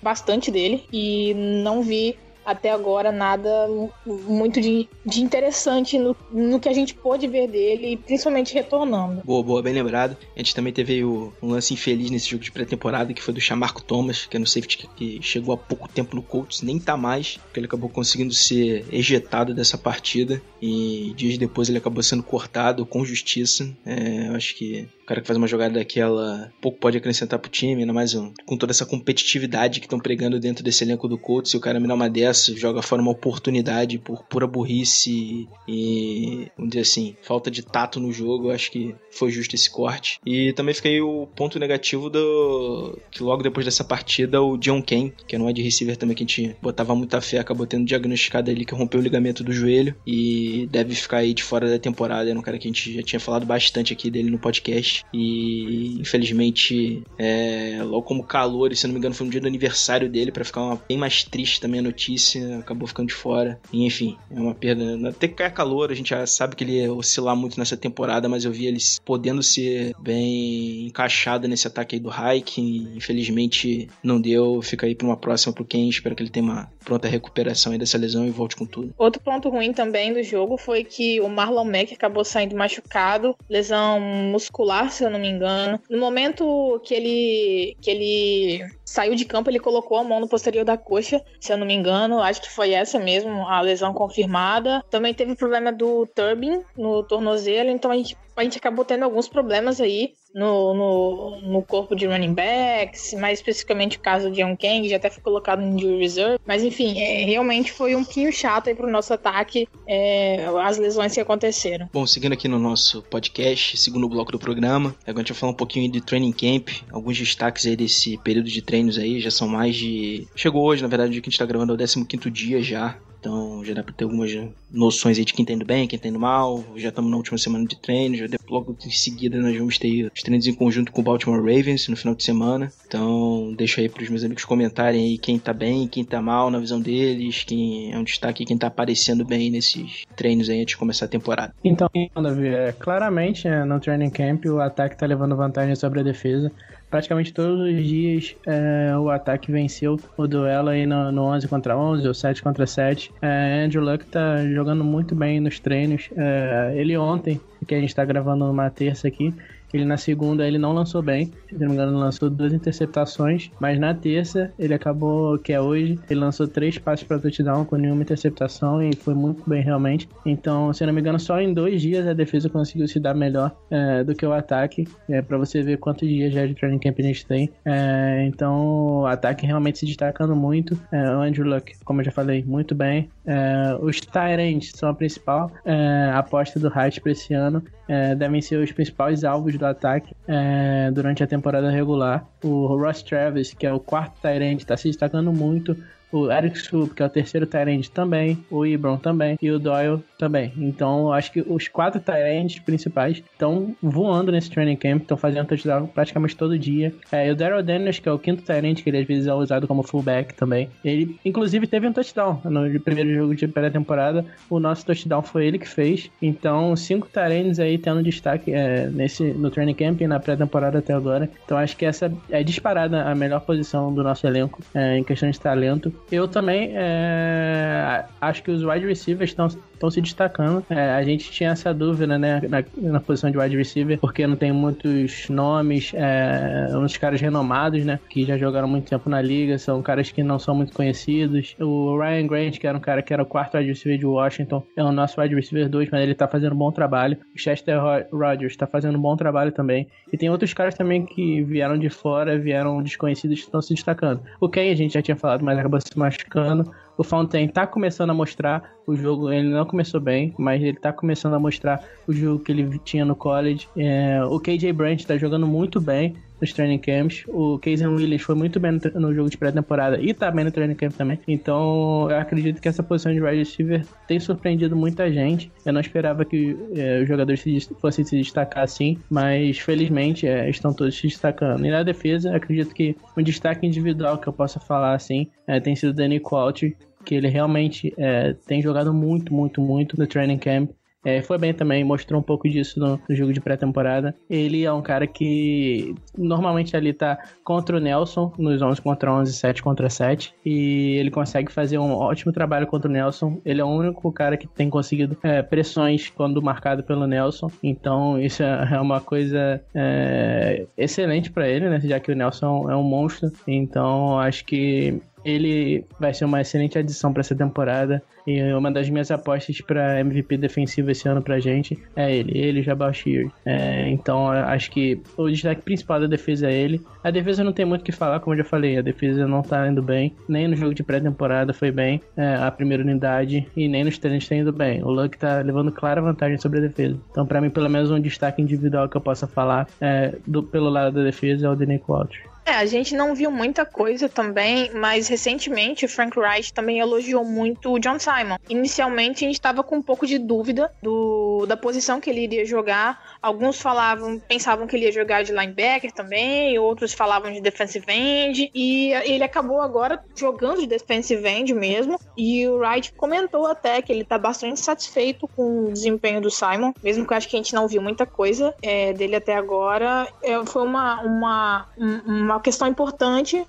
bastante 0.02 0.52
dele 0.52 0.84
e 0.92 1.34
não 1.34 1.82
vi 1.82 2.18
até 2.50 2.72
agora 2.72 3.12
nada 3.12 3.68
muito 4.06 4.60
de, 4.60 4.90
de 5.06 5.22
interessante 5.22 6.00
no, 6.00 6.16
no 6.32 6.60
que 6.60 6.68
a 6.68 6.74
gente 6.74 6.96
pôde 6.96 7.28
ver 7.28 7.48
dele, 7.48 7.98
principalmente 7.98 8.54
retornando. 8.56 9.22
Boa, 9.24 9.44
boa, 9.44 9.62
bem 9.62 9.74
lembrado. 9.74 10.18
A 10.36 10.40
gente 10.40 10.56
também 10.56 10.74
teve 10.74 11.04
o, 11.04 11.32
um 11.44 11.52
lance 11.52 11.74
infeliz 11.74 12.10
nesse 12.10 12.30
jogo 12.30 12.44
de 12.44 12.52
pré-temporada, 12.52 13.14
que 13.14 13.22
foi 13.22 13.34
do 13.34 13.40
Chamarco 13.40 13.84
Thomas, 13.84 14.26
que 14.26 14.36
é 14.36 14.40
no 14.40 14.48
safety 14.48 14.88
que 14.96 15.20
chegou 15.22 15.54
há 15.54 15.58
pouco 15.58 15.88
tempo 15.88 16.16
no 16.16 16.24
Colts, 16.24 16.64
nem 16.64 16.80
tá 16.80 16.98
mais, 16.98 17.38
porque 17.38 17.60
ele 17.60 17.68
acabou 17.68 17.90
conseguindo 17.90 18.34
ser 18.34 18.84
ejetado 18.92 19.54
dessa 19.54 19.78
partida 19.78 20.42
e 20.62 21.14
dias 21.16 21.38
depois 21.38 21.70
ele 21.70 21.78
acabou 21.78 22.02
sendo 22.02 22.24
cortado 22.24 22.86
com 22.86 23.06
justiça. 23.06 23.70
É, 23.86 24.30
eu 24.30 24.36
acho 24.36 24.56
que 24.56 24.88
cara 25.10 25.22
que 25.22 25.28
faz 25.28 25.38
uma 25.38 25.48
jogada 25.48 25.74
daquela 25.74 26.54
pouco 26.62 26.78
pode 26.78 26.96
acrescentar 26.96 27.40
pro 27.40 27.50
time, 27.50 27.82
ainda 27.82 27.92
mais 27.92 28.14
um, 28.14 28.32
com 28.46 28.56
toda 28.56 28.72
essa 28.72 28.86
competitividade 28.86 29.80
que 29.80 29.88
estão 29.88 30.00
pregando 30.00 30.40
dentro 30.40 30.64
desse 30.64 30.84
elenco 30.84 31.08
do 31.08 31.18
Colts, 31.18 31.52
e 31.52 31.58
o 31.58 31.60
cara 31.60 31.80
me 31.80 31.88
dá 31.88 31.96
uma 31.96 32.08
dessa, 32.08 32.56
joga 32.56 32.84
fora 32.84 33.02
uma 33.02 33.10
oportunidade 33.12 33.98
por 33.98 34.24
pura 34.26 34.46
burrice 34.46 35.50
e, 35.68 36.48
vamos 36.56 36.70
dizer 36.70 36.82
assim, 36.82 37.16
falta 37.24 37.50
de 37.50 37.64
tato 37.64 38.00
no 38.00 38.12
jogo, 38.14 38.50
eu 38.50 38.52
acho 38.52 38.70
que 38.70 38.96
foi 39.10 39.32
justo 39.32 39.56
esse 39.56 39.68
corte. 39.68 40.20
E 40.24 40.54
também 40.54 40.76
fiquei 40.76 41.02
o 41.02 41.28
ponto 41.36 41.58
negativo 41.58 42.08
do 42.08 43.00
que 43.10 43.24
logo 43.24 43.42
depois 43.42 43.66
dessa 43.66 43.84
partida 43.84 44.40
o 44.40 44.58
John 44.58 44.80
Kane, 44.80 45.12
que 45.28 45.36
era 45.36 45.44
um 45.44 45.48
wide 45.48 45.64
receiver 45.64 45.98
também 45.98 46.16
que 46.16 46.24
a 46.24 46.28
gente 46.28 46.56
botava 46.62 46.94
muita 46.94 47.20
fé, 47.20 47.40
acabou 47.40 47.66
tendo 47.66 47.86
diagnosticado 47.86 48.52
ali 48.52 48.64
que 48.64 48.76
rompeu 48.76 49.00
o 49.00 49.04
ligamento 49.04 49.44
do 49.44 49.52
joelho 49.52 49.96
e 50.06 50.68
deve 50.72 50.94
ficar 50.94 51.18
aí 51.18 51.34
de 51.34 51.42
fora 51.42 51.68
da 51.68 51.80
temporada. 51.80 52.30
Era 52.30 52.38
um 52.38 52.44
cara 52.44 52.60
que 52.60 52.68
a 52.68 52.70
gente 52.70 52.94
já 52.94 53.02
tinha 53.02 53.20
falado 53.20 53.46
bastante 53.48 53.92
aqui 53.92 54.12
dele 54.12 54.30
no 54.30 54.38
podcast 54.38 54.99
e 55.14 56.00
infelizmente 56.00 57.04
é, 57.18 57.80
logo 57.84 58.04
como 58.04 58.24
calor, 58.24 58.76
se 58.76 58.88
não 58.88 58.94
me 58.94 59.00
engano 59.00 59.16
foi 59.16 59.26
no 59.26 59.32
dia 59.32 59.42
do 59.42 59.48
aniversário 59.48 60.10
dele 60.10 60.32
para 60.32 60.46
ficar 60.46 60.62
uma, 60.62 60.82
bem 60.88 60.98
mais 60.98 61.24
triste 61.24 61.60
também 61.60 61.80
a 61.80 61.84
notícia, 61.84 62.60
acabou 62.60 62.88
ficando 62.88 63.08
de 63.08 63.14
fora. 63.14 63.60
E, 63.72 63.86
enfim, 63.86 64.18
é 64.32 64.40
uma 64.40 64.54
perda. 64.54 65.10
Até 65.10 65.28
que 65.28 65.36
cai 65.36 65.52
calor, 65.52 65.92
a 65.92 65.96
gente 65.96 66.10
já 66.10 66.26
sabe 66.26 66.56
que 66.56 66.64
ele 66.64 66.82
ia 66.82 66.94
oscilar 66.94 67.36
muito 67.36 67.60
nessa 67.60 67.78
temporada, 67.78 68.30
mas 68.30 68.46
eu 68.46 68.52
vi 68.52 68.66
ele 68.66 68.80
podendo 69.06 69.44
ser 69.44 69.94
bem 70.00 70.88
encaixado 70.88 71.48
nesse 71.48 71.68
ataque 71.68 71.96
aí 71.96 72.00
do 72.00 72.10
Hike. 72.10 72.62
Infelizmente 72.96 73.90
não 74.04 74.20
deu. 74.20 74.62
Fica 74.62 74.86
aí 74.86 74.96
para 74.96 75.08
uma 75.08 75.18
próxima 75.18 75.54
pro 75.54 75.66
Ken. 75.66 75.90
Espero 75.90 76.16
que 76.16 76.24
ele 76.24 76.30
tenha 76.30 76.46
uma 76.46 76.72
pronta 76.90 77.08
recuperação 77.08 77.72
aí 77.72 77.78
dessa 77.78 78.00
lesão 78.00 78.26
e 78.26 78.32
volte 78.32 78.56
com 78.56 78.66
tudo. 78.66 78.92
Outro 78.98 79.22
ponto 79.22 79.48
ruim 79.48 79.72
também 79.72 80.12
do 80.12 80.24
jogo 80.24 80.58
foi 80.58 80.84
que 80.84 81.22
o 81.22 81.30
Marlon 81.30 81.66
Mack 81.66 81.94
acabou 81.94 82.26
saindo 82.26 82.56
machucado, 82.56 83.36
lesão 83.48 84.00
muscular, 84.02 84.92
se 84.92 85.04
eu 85.04 85.10
não 85.12 85.20
me 85.20 85.30
engano. 85.30 85.80
No 85.88 86.00
momento 86.00 86.82
que 86.84 86.96
ele 86.96 87.78
que 87.80 87.92
ele 87.92 88.66
saiu 88.84 89.14
de 89.14 89.24
campo, 89.24 89.52
ele 89.52 89.60
colocou 89.60 90.00
a 90.00 90.04
mão 90.04 90.20
no 90.20 90.28
posterior 90.28 90.66
da 90.66 90.78
coxa, 90.78 91.22
se 91.40 91.54
eu 91.54 91.58
não 91.58 91.68
me 91.68 91.76
engano. 91.76 92.20
Acho 92.24 92.42
que 92.42 92.50
foi 92.50 92.72
essa 92.72 92.98
mesmo, 92.98 93.48
a 93.48 93.62
lesão 93.62 93.94
confirmada. 93.94 94.84
Também 94.90 95.14
teve 95.14 95.36
problema 95.36 95.72
do 95.72 96.08
turbin 96.08 96.64
no 96.76 97.04
tornozelo, 97.04 97.70
então 97.70 97.92
a 97.92 97.96
gente, 97.96 98.18
a 98.36 98.44
gente 98.44 98.58
acabou 98.58 98.84
tendo 98.84 99.04
alguns 99.04 99.28
problemas 99.28 99.80
aí 99.80 100.16
no, 100.34 100.74
no, 100.74 101.42
no 101.42 101.64
corpo 101.64 101.96
de 101.96 102.06
running 102.06 102.34
backs, 102.34 103.14
mais 103.14 103.40
especificamente 103.40 103.98
o 103.98 104.00
caso 104.00 104.30
de 104.30 104.42
John 104.42 104.56
Kang, 104.56 104.88
já 104.88 104.98
até 104.98 105.10
foi 105.10 105.22
colocado 105.22 105.62
no 105.62 105.76
injury 105.76 106.00
reserve. 106.00 106.40
Mas 106.46 106.64
enfim, 106.64 107.00
é, 107.00 107.26
realmente 107.26 107.72
foi 107.72 107.96
um 107.96 108.04
pouquinho 108.04 108.32
chato 108.32 108.70
aí 108.70 108.76
pro 108.76 108.90
nosso 108.90 109.14
ataque 109.14 109.68
é, 109.88 110.46
as 110.64 110.78
lesões 110.78 111.14
que 111.14 111.20
aconteceram. 111.20 111.90
Bom, 111.94 112.06
seguindo 112.06 112.34
aqui 112.34 112.48
no 112.48 112.60
nosso 112.60 113.02
podcast, 113.04 113.78
segundo 113.78 114.10
bloco 114.10 114.32
do 114.32 114.40
programa, 114.40 114.96
agora 115.06 115.20
a 115.20 115.22
gente 115.22 115.34
vai 115.34 115.40
falar 115.40 115.52
um 115.52 115.56
pouquinho 115.56 115.92
de 115.92 116.02
training 116.02 116.32
camp, 116.32 116.70
alguns 116.92 117.18
destaques 117.18 117.66
aí 117.66 117.76
desse 117.76 118.18
período 118.18 118.50
de 118.50 118.62
treinos 118.62 118.98
aí, 118.98 119.20
já 119.20 119.32
são 119.32 119.48
mais 119.48 119.76
de... 119.76 120.28
Chegou 120.36 120.64
hoje, 120.64 120.82
na 120.82 120.88
verdade, 120.88 121.22
que 121.22 121.28
a 121.28 121.30
gente 121.30 121.40
tá 121.40 121.46
gravando 121.46 121.74
é 121.74 121.76
o 121.76 121.78
15º 121.78 122.30
dia 122.30 122.62
já 122.62 122.98
Então 123.20 123.64
já 123.66 123.74
dá 123.74 123.84
pra 123.84 123.94
ter 123.94 124.06
algumas 124.06 124.32
noções 124.72 125.18
aí 125.18 125.26
de 125.26 125.34
quem 125.34 125.46
tá 125.46 125.54
indo 125.54 125.66
bem, 125.66 125.88
quem 125.88 126.00
tá 126.00 126.08
indo 126.08 126.20
mal. 126.20 126.64
Já 126.76 126.90
estamos 126.90 127.12
na 127.12 127.18
última 127.18 127.38
semana 127.38 127.66
de 127.66 127.76
treino, 127.76 128.16
já 128.16 128.26
logo 128.50 128.76
em 128.86 128.92
seguida 128.92 129.40
nós 129.40 129.58
vamos 129.58 129.78
ter 129.78 130.12
os 130.14 130.22
treinos 130.22 130.48
em 130.48 130.54
conjunto 130.54 130.92
com 130.92 131.02
o 131.02 131.04
Baltimore 131.04 131.40
Ravens 131.40 131.88
no 131.88 131.98
final 131.98 132.16
de 132.16 132.24
semana. 132.24 132.72
Então 132.88 133.54
deixa 133.58 133.82
aí 133.82 133.90
pros 133.90 134.10
meus 134.10 134.24
amigos 134.24 134.46
comentarem 134.46 135.04
aí 135.04 135.18
quem 135.18 135.38
tá 135.38 135.54
bem, 135.54 135.88
quem 135.88 136.04
tá 136.04 136.22
mal 136.22 136.50
na 136.50 136.60
visão 136.60 136.80
deles, 136.80 137.44
quem 137.44 137.92
é 137.92 137.98
um 137.98 138.04
destaque, 138.04 138.46
quem 138.46 138.58
tá 138.58 138.68
aparecendo 138.68 139.26
bem 139.26 139.50
nesses 139.52 140.06
treinos 140.16 140.50
aí 140.50 140.62
antes 140.62 140.74
de 140.74 140.78
começar 140.78 141.06
a 141.06 141.10
temporada. 141.10 141.54
Então, 141.64 141.90
Davi, 142.16 142.48
é, 142.48 142.72
claramente 142.72 143.48
é, 143.48 143.64
no 143.66 143.80
training 143.80 144.10
camp 144.10 144.46
o 144.46 144.60
ataque 144.60 144.98
tá 144.98 145.06
levando 145.06 145.36
vantagem 145.36 145.76
sobre 145.76 146.00
a 146.00 146.04
defesa. 146.04 146.52
Praticamente 146.90 147.32
todos 147.32 147.60
os 147.60 147.86
dias 147.86 148.36
é, 148.48 148.98
o 148.98 149.10
ataque 149.10 149.52
venceu 149.52 150.00
o 150.18 150.28
duelo 150.28 150.70
aí 150.70 150.88
no, 150.88 151.12
no 151.12 151.24
11 151.24 151.48
contra 151.48 151.78
11 151.78 152.08
ou 152.08 152.14
7 152.14 152.42
contra 152.42 152.66
7. 152.66 153.14
É, 153.22 153.64
Andrew 153.64 153.84
Luck 153.84 154.06
tá 154.06 154.44
jogando 154.48 154.84
muito 154.84 155.14
bem 155.14 155.40
nos 155.40 155.60
treinos. 155.60 156.10
É, 156.18 156.74
ele 156.76 156.98
ontem, 156.98 157.40
que 157.68 157.76
a 157.76 157.80
gente 157.80 157.94
tá 157.94 158.04
gravando 158.04 158.46
numa 158.48 158.70
terça 158.72 159.08
aqui, 159.08 159.34
ele 159.78 159.86
na 159.86 159.98
segunda 159.98 160.48
ele 160.48 160.58
não 160.58 160.74
lançou 160.74 161.02
bem, 161.02 161.32
se 161.48 161.58
não 161.58 161.68
me 161.68 161.74
engano 161.74 161.98
lançou 161.98 162.30
duas 162.30 162.54
interceptações, 162.54 163.52
mas 163.60 163.80
na 163.80 163.94
terça 163.94 164.52
ele 164.58 164.74
acabou, 164.74 165.38
que 165.38 165.54
é 165.54 165.62
hoje, 165.62 166.00
ele 166.10 166.20
lançou 166.20 166.48
três 166.48 166.78
passes 166.78 167.06
para 167.06 167.20
touchdown 167.20 167.66
com 167.66 167.76
nenhuma 167.76 168.02
interceptação 168.02 168.82
e 168.82 168.96
foi 168.96 169.14
muito 169.14 169.48
bem 169.50 169.62
realmente. 169.62 170.10
Então, 170.26 170.74
se 170.74 170.86
não 170.86 170.94
me 170.94 171.02
engano, 171.02 171.20
só 171.20 171.40
em 171.40 171.54
dois 171.54 171.82
dias 171.82 172.08
a 172.08 172.14
defesa 172.14 172.50
conseguiu 172.50 172.88
se 172.88 173.00
dar 173.00 173.14
melhor 173.14 173.56
é, 173.70 174.04
do 174.04 174.16
que 174.16 174.26
o 174.26 174.34
ataque, 174.34 174.88
é, 175.10 175.22
para 175.22 175.38
você 175.38 175.62
ver 175.62 175.78
quantos 175.78 176.08
dias 176.08 176.34
já 176.34 176.46
de 176.46 176.54
training 176.54 176.80
camp 176.80 177.00
a 177.00 177.04
gente 177.04 177.26
tem. 177.26 177.50
É, 177.66 178.26
então, 178.26 179.02
o 179.02 179.06
ataque 179.06 179.46
realmente 179.46 179.80
se 179.80 179.86
destacando 179.86 180.36
muito. 180.36 180.80
É, 180.92 181.16
o 181.16 181.22
Andrew 181.22 181.46
Luck, 181.46 181.74
como 181.84 182.02
eu 182.02 182.06
já 182.06 182.12
falei, 182.12 182.44
muito 182.44 182.74
bem. 182.76 183.10
É, 183.26 183.78
os 183.82 184.00
Tyrants 184.00 184.72
são 184.76 184.90
a 184.90 184.94
principal 184.94 185.52
é, 185.66 186.12
aposta 186.14 186.60
do 186.60 186.68
Height 186.68 187.00
para 187.02 187.12
esse 187.12 187.34
ano. 187.34 187.64
É, 187.88 188.16
devem 188.16 188.42
ser 188.42 188.58
os 188.58 188.72
principais 188.72 189.24
alvos 189.24 189.58
do 189.60 189.66
ataque 189.66 190.16
é, 190.28 190.90
durante 190.92 191.24
a 191.24 191.28
temporada 191.28 191.70
regular. 191.70 192.26
O 192.44 192.66
Ross 192.68 193.04
Travis, 193.04 193.54
que 193.54 193.68
é 193.68 193.72
o 193.72 193.80
quarto 193.80 194.20
Tyrant, 194.22 194.58
está 194.58 194.76
se 194.76 194.88
destacando 194.88 195.32
muito. 195.32 195.78
O 196.12 196.32
Eric 196.32 196.58
Scoop, 196.58 196.94
que 196.94 197.04
é 197.04 197.06
o 197.06 197.10
terceiro 197.10 197.46
Tyrant 197.46 197.88
também, 197.90 198.38
o 198.50 198.66
Ibron 198.66 198.98
também 198.98 199.38
e 199.42 199.52
o 199.52 199.60
Doyle 199.60 200.04
também. 200.18 200.52
Então, 200.58 201.14
acho 201.14 201.32
que 201.32 201.42
os 201.42 201.68
quatro 201.68 202.02
Tyrants 202.02 202.60
principais 202.60 203.18
estão 203.32 203.76
voando 203.82 204.32
nesse 204.32 204.50
training 204.50 204.76
camp, 204.76 205.02
estão 205.02 205.18
fazendo 205.18 205.48
touchdown 205.48 205.88
praticamente 205.88 206.36
todo 206.36 206.58
dia. 206.58 206.94
É, 207.12 207.28
e 207.28 207.32
o 207.32 207.36
Daryl 207.36 207.64
Daniels, 207.64 208.00
que 208.00 208.10
é 208.10 208.12
o 208.12 208.20
quinto 208.20 208.44
Tyrant, 208.44 208.82
que 208.82 208.90
ele 208.90 208.98
às 208.98 209.08
vezes 209.08 209.28
é 209.28 209.34
usado 209.34 209.68
como 209.68 209.84
fullback 209.84 210.34
também. 210.34 210.70
Ele, 210.84 211.18
inclusive, 211.24 211.68
teve 211.68 211.88
um 211.88 211.94
touchdown 211.94 212.42
no 212.46 212.80
primeiro 212.80 213.14
jogo 213.14 213.36
de 213.36 213.48
pré-temporada. 213.48 214.26
O 214.50 214.60
nosso 214.60 214.86
touchdown 214.86 215.22
foi 215.22 215.46
ele 215.46 215.60
que 215.60 215.68
fez. 215.68 216.10
Então, 216.22 216.76
cinco 216.76 217.08
Tyrants 217.08 217.60
aí 217.60 217.78
tendo 217.78 218.02
destaque 218.02 218.52
é, 218.52 218.88
nesse, 218.88 219.24
no 219.24 219.50
training 219.52 219.76
camp 219.76 220.02
e 220.02 220.08
na 220.08 220.20
pré-temporada 220.20 220.80
até 220.80 220.94
agora. 220.94 221.30
Então, 221.46 221.58
acho 221.58 221.78
que 221.78 221.86
essa 221.86 222.12
é 222.30 222.44
disparada 222.44 223.04
a 223.04 223.14
melhor 223.14 223.42
posição 223.42 223.94
do 223.94 224.04
nosso 224.04 224.26
elenco 224.26 224.60
é, 224.74 224.98
em 224.98 225.04
questão 225.04 225.30
de 225.30 225.40
talento. 225.40 225.94
Eu 226.12 226.28
também 226.28 226.72
é, 226.76 228.06
acho 228.20 228.42
que 228.44 228.52
os 228.52 228.64
wide 228.64 228.86
receivers 228.86 229.32
estão 229.32 229.90
se 229.92 230.02
destacando. 230.02 230.66
É, 230.70 230.92
a 230.92 231.04
gente 231.04 231.32
tinha 231.32 231.52
essa 231.52 231.74
dúvida, 231.74 232.18
né, 232.18 232.42
na, 232.50 232.64
na 232.92 233.00
posição 233.00 233.30
de 233.32 233.38
wide 233.38 233.56
receiver, 233.56 233.98
porque 234.00 234.26
não 234.28 234.36
tem 234.36 234.52
muitos 234.52 235.30
nomes, 235.30 235.92
é, 235.94 236.68
uns 236.76 236.98
caras 236.98 237.22
renomados, 237.22 237.86
né, 237.86 238.00
que 238.10 238.26
já 238.26 238.38
jogaram 238.38 238.68
muito 238.68 238.90
tempo 238.90 239.10
na 239.10 239.22
liga, 239.22 239.58
são 239.58 239.82
caras 239.82 240.12
que 240.12 240.24
não 240.24 240.40
são 240.40 240.56
muito 240.56 240.74
conhecidos. 240.74 241.56
O 241.60 241.98
Ryan 242.00 242.28
Grant, 242.28 242.58
que 242.58 242.68
era 242.68 242.78
um 242.78 242.82
cara 242.82 243.02
que 243.02 243.14
era 243.14 243.24
o 243.24 243.26
quarto 243.26 243.58
wide 243.58 243.70
receiver 243.70 243.98
de 244.00 244.06
Washington, 244.06 244.64
é 244.76 244.84
o 244.84 244.92
nosso 244.92 245.20
wide 245.22 245.36
receiver 245.36 245.70
2, 245.70 245.90
mas 245.92 246.02
ele 246.02 246.16
tá 246.16 246.28
fazendo 246.28 246.54
um 246.54 246.58
bom 246.58 246.72
trabalho. 246.72 247.18
O 247.36 247.40
Chester 247.40 247.80
Ro- 247.80 248.06
Rogers 248.12 248.56
tá 248.58 248.66
fazendo 248.68 248.98
um 248.98 249.02
bom 249.02 249.16
trabalho 249.16 249.52
também. 249.52 249.88
E 250.12 250.18
tem 250.18 250.30
outros 250.30 250.54
caras 250.54 250.76
também 250.76 251.06
que 251.06 251.42
vieram 251.44 251.78
de 251.78 251.90
fora, 251.90 252.38
vieram 252.38 252.82
desconhecidos, 252.82 253.40
estão 253.40 253.62
se 253.62 253.74
destacando. 253.74 254.22
O 254.42 254.50
Ken 254.50 254.72
a 254.72 254.76
gente 254.76 254.94
já 254.96 255.02
tinha 255.02 255.16
falado, 255.16 255.44
mas 255.46 255.58
acabou 255.58 255.80
machucando. 255.98 256.72
O 257.00 257.04
Fountain 257.06 257.48
tá 257.48 257.66
começando 257.66 258.10
a 258.10 258.14
mostrar 258.14 258.74
o 258.86 258.94
jogo, 258.94 259.32
ele 259.32 259.48
não 259.48 259.66
começou 259.66 260.02
bem, 260.02 260.36
mas 260.38 260.62
ele 260.62 260.76
tá 260.76 260.92
começando 260.92 261.34
a 261.34 261.40
mostrar 261.40 261.82
o 262.06 262.12
jogo 262.12 262.44
que 262.44 262.52
ele 262.52 262.78
tinha 262.80 263.06
no 263.06 263.16
college. 263.16 263.70
É, 263.78 264.22
o 264.26 264.38
KJ 264.38 264.74
Branch 264.74 265.08
tá 265.08 265.18
jogando 265.18 265.48
muito 265.48 265.80
bem 265.80 266.14
nos 266.42 266.54
training 266.54 266.78
camps. 266.80 267.24
O 267.28 267.58
Casey 267.60 267.88
Williams 267.88 268.22
foi 268.22 268.36
muito 268.36 268.60
bem 268.60 268.74
no, 268.74 269.00
no 269.00 269.14
jogo 269.14 269.30
de 269.30 269.38
pré-temporada 269.38 270.00
e 270.02 270.14
tá 270.14 270.30
bem 270.32 270.46
no 270.46 270.52
training 270.52 270.76
camp 270.76 270.94
também. 270.94 271.20
Então 271.28 272.10
eu 272.10 272.18
acredito 272.18 272.62
que 272.62 272.68
essa 272.68 272.84
posição 272.84 273.14
de 273.14 273.22
wide 273.22 273.38
receiver 273.38 273.86
tem 274.08 274.20
surpreendido 274.20 274.76
muita 274.76 275.12
gente. 275.12 275.52
Eu 275.66 275.74
não 275.74 275.82
esperava 275.82 276.26
que 276.26 276.58
é, 276.76 277.02
os 277.02 277.08
jogadores 277.08 277.70
fossem 277.80 278.04
se 278.04 278.18
destacar 278.18 278.64
assim, 278.64 278.98
mas 279.10 279.58
felizmente 279.60 280.28
é, 280.28 280.50
estão 280.50 280.74
todos 280.74 280.98
se 280.98 281.08
destacando. 281.08 281.66
E 281.66 281.72
na 281.72 281.84
defesa, 281.84 282.36
acredito 282.36 282.74
que 282.74 282.96
um 283.18 283.24
destaque 283.24 283.66
individual 283.66 284.18
que 284.18 284.28
eu 284.28 284.34
possa 284.34 284.60
falar 284.60 284.96
assim 284.96 285.28
é, 285.48 285.60
tem 285.60 285.76
sido 285.76 285.90
o 285.90 285.94
Danny 285.94 286.20
Qualty, 286.20 286.76
que 287.10 287.16
ele 287.16 287.28
realmente 287.28 287.92
é, 287.98 288.36
tem 288.46 288.62
jogado 288.62 288.94
muito, 288.94 289.34
muito, 289.34 289.60
muito 289.60 289.98
no 289.98 290.06
training 290.06 290.38
camp. 290.38 290.70
É, 291.04 291.22
foi 291.22 291.38
bem 291.38 291.54
também, 291.54 291.82
mostrou 291.84 292.20
um 292.20 292.24
pouco 292.24 292.48
disso 292.48 292.78
no, 292.80 293.00
no 293.10 293.16
jogo 293.16 293.34
de 293.34 293.40
pré-temporada. 293.40 294.14
Ele 294.30 294.66
é 294.66 294.72
um 294.72 294.82
cara 294.82 295.08
que 295.08 295.96
normalmente 296.16 296.76
ali 296.76 296.94
tá 296.94 297.18
contra 297.44 297.78
o 297.78 297.80
Nelson, 297.80 298.34
nos 298.38 298.62
11 298.62 298.82
contra 298.82 299.12
11, 299.12 299.34
7 299.34 299.64
contra 299.64 299.90
7. 299.90 300.36
E 300.46 300.98
ele 301.00 301.10
consegue 301.10 301.52
fazer 301.52 301.80
um 301.80 301.94
ótimo 301.94 302.32
trabalho 302.32 302.68
contra 302.68 302.90
o 302.90 302.94
Nelson. 302.94 303.42
Ele 303.44 303.62
é 303.62 303.64
o 303.64 303.70
único 303.70 304.12
cara 304.12 304.38
que 304.38 304.46
tem 304.46 304.70
conseguido 304.70 305.18
é, 305.24 305.42
pressões 305.42 306.10
quando 306.10 306.42
marcado 306.44 306.84
pelo 306.84 307.08
Nelson. 307.08 307.50
Então 307.64 308.20
isso 308.20 308.44
é 308.44 308.70
é 308.70 308.80
uma 308.80 309.00
coisa 309.00 309.64
é, 309.74 310.68
excelente 310.78 311.32
para 311.32 311.48
ele, 311.48 311.70
né? 311.70 311.80
Já 311.80 312.00
que 312.00 312.12
o 312.12 312.16
Nelson 312.16 312.70
é 312.70 312.76
um 312.76 312.84
monstro. 312.84 313.32
Então 313.48 314.20
acho 314.20 314.44
que 314.46 315.02
ele 315.24 315.86
vai 316.00 316.14
ser 316.14 316.26
uma 316.26 316.42
excelente 316.42 316.78
adição 316.78 317.12
para 317.14 317.22
essa 317.22 317.36
temporada. 317.36 318.02
E 318.28 318.54
uma 318.54 318.72
das 318.72 318.88
minhas 318.90 319.10
apostas 319.10 319.60
para 319.62 320.00
MVP 320.02 320.38
defensivo 320.38 320.92
esse 320.92 321.08
ano 321.08 321.22
pra 321.22 321.40
gente 321.40 321.80
é 321.96 322.16
ele, 322.16 322.38
ele 322.38 322.62
Jabal 322.62 322.94
Shears. 322.94 323.32
É, 323.46 323.90
então 323.90 324.30
acho 324.30 324.70
que 324.70 325.02
o 325.18 325.30
destaque 325.30 325.62
principal 325.62 326.00
da 326.00 326.06
defesa 326.08 326.48
é 326.48 326.54
ele. 326.54 326.82
A 327.04 327.10
defesa 327.10 327.44
não 327.44 327.52
tem 327.52 327.66
muito 327.66 327.82
o 327.82 327.84
que 327.84 327.92
falar, 327.92 328.20
como 328.20 328.36
eu 328.36 328.40
já 328.40 328.44
falei, 328.44 328.78
a 328.78 328.82
defesa 328.82 329.28
não 329.28 329.42
tá 329.42 329.68
indo 329.68 329.82
bem. 329.82 330.14
Nem 330.28 330.48
no 330.48 330.56
jogo 330.56 330.76
de 330.76 330.84
pré-temporada 330.84 331.54
foi 331.54 331.72
bem, 331.72 332.02
é, 332.16 332.36
a 332.36 332.52
primeira 332.52 332.84
unidade, 332.84 333.48
e 333.56 333.68
nem 333.68 333.84
nos 333.84 333.98
treinos 333.98 334.28
tá 334.28 334.36
indo 334.36 334.54
bem. 334.54 334.84
O 334.84 334.90
Luck 334.90 335.18
tá 335.18 335.40
levando 335.40 335.72
clara 335.72 336.02
vantagem 336.02 336.38
sobre 336.38 336.60
a 336.60 336.62
defesa. 336.62 337.00
Então, 337.10 337.26
para 337.26 337.42
mim, 337.42 337.50
pelo 337.50 337.70
menos 337.70 337.90
um 337.90 338.00
destaque 338.00 338.42
individual 338.42 338.88
que 338.88 338.98
eu 338.98 339.02
possa 339.02 339.26
falar 339.26 339.68
é, 339.82 340.16
do, 340.28 340.44
pelo 340.44 340.70
lado 340.70 340.94
da 340.94 341.04
defesa 341.04 341.48
é 341.48 341.50
o 341.50 341.56
Denico 341.56 341.94
Walter. 341.94 342.22
É, 342.50 342.56
a 342.56 342.66
gente 342.66 342.96
não 342.96 343.14
viu 343.14 343.30
muita 343.30 343.64
coisa 343.64 344.10
também, 344.10 344.72
mas 344.74 345.08
recentemente 345.08 345.86
o 345.86 345.90
Frank 345.90 346.18
Wright 346.18 346.52
também 346.52 346.80
elogiou 346.80 347.24
muito 347.24 347.72
o 347.74 347.80
John 347.80 348.00
Simon. 348.00 348.38
Inicialmente 348.50 349.24
a 349.24 349.28
gente 349.28 349.36
estava 349.36 349.62
com 349.64 349.76
um 349.76 349.82
pouco 349.84 350.08
de 350.08 350.18
dúvida 350.18 350.72
do, 350.82 351.46
da 351.48 351.56
posição 351.56 352.02
que 352.02 352.10
ele 352.10 352.22
iria 352.22 352.44
jogar. 352.46 353.00
Alguns 353.22 353.62
falavam, 353.62 354.18
pensavam 354.28 354.66
que 354.66 354.76
ele 354.76 354.86
ia 354.86 354.92
jogar 354.92 355.22
de 355.22 355.32
linebacker 355.32 355.92
também, 355.92 356.58
outros 356.58 356.92
falavam 356.92 357.32
de 357.32 357.40
defensive 357.40 357.86
end, 357.88 358.50
e 358.56 358.94
ele 359.04 359.24
acabou 359.24 359.62
agora 359.62 360.00
jogando 360.16 360.62
de 360.62 360.66
defensive 360.66 361.28
end 361.30 361.54
mesmo. 361.54 362.00
E 362.18 362.48
o 362.48 362.58
Wright 362.58 362.92
comentou 362.98 363.46
até 363.46 363.80
que 363.80 363.92
ele 363.94 364.04
tá 364.04 364.18
bastante 364.18 364.60
satisfeito 364.60 365.28
com 365.36 365.66
o 365.66 365.72
desempenho 365.72 366.20
do 366.20 366.32
Simon, 366.32 366.74
mesmo 366.84 367.06
que 367.06 367.14
eu 367.14 367.18
acho 367.18 367.30
que 367.30 367.36
a 367.36 367.40
gente 367.40 367.54
não 367.54 367.68
viu 367.68 367.82
muita 367.82 368.08
coisa 368.08 368.56
é, 368.60 368.92
dele 368.92 369.18
até 369.18 369.36
agora. 369.36 370.08
É, 370.24 370.44
foi 370.48 370.64
uma, 370.64 371.00
uma, 371.02 371.68
um- 371.78 372.02
uma 372.40 372.42
questão 372.42 372.68
importante 372.68 373.46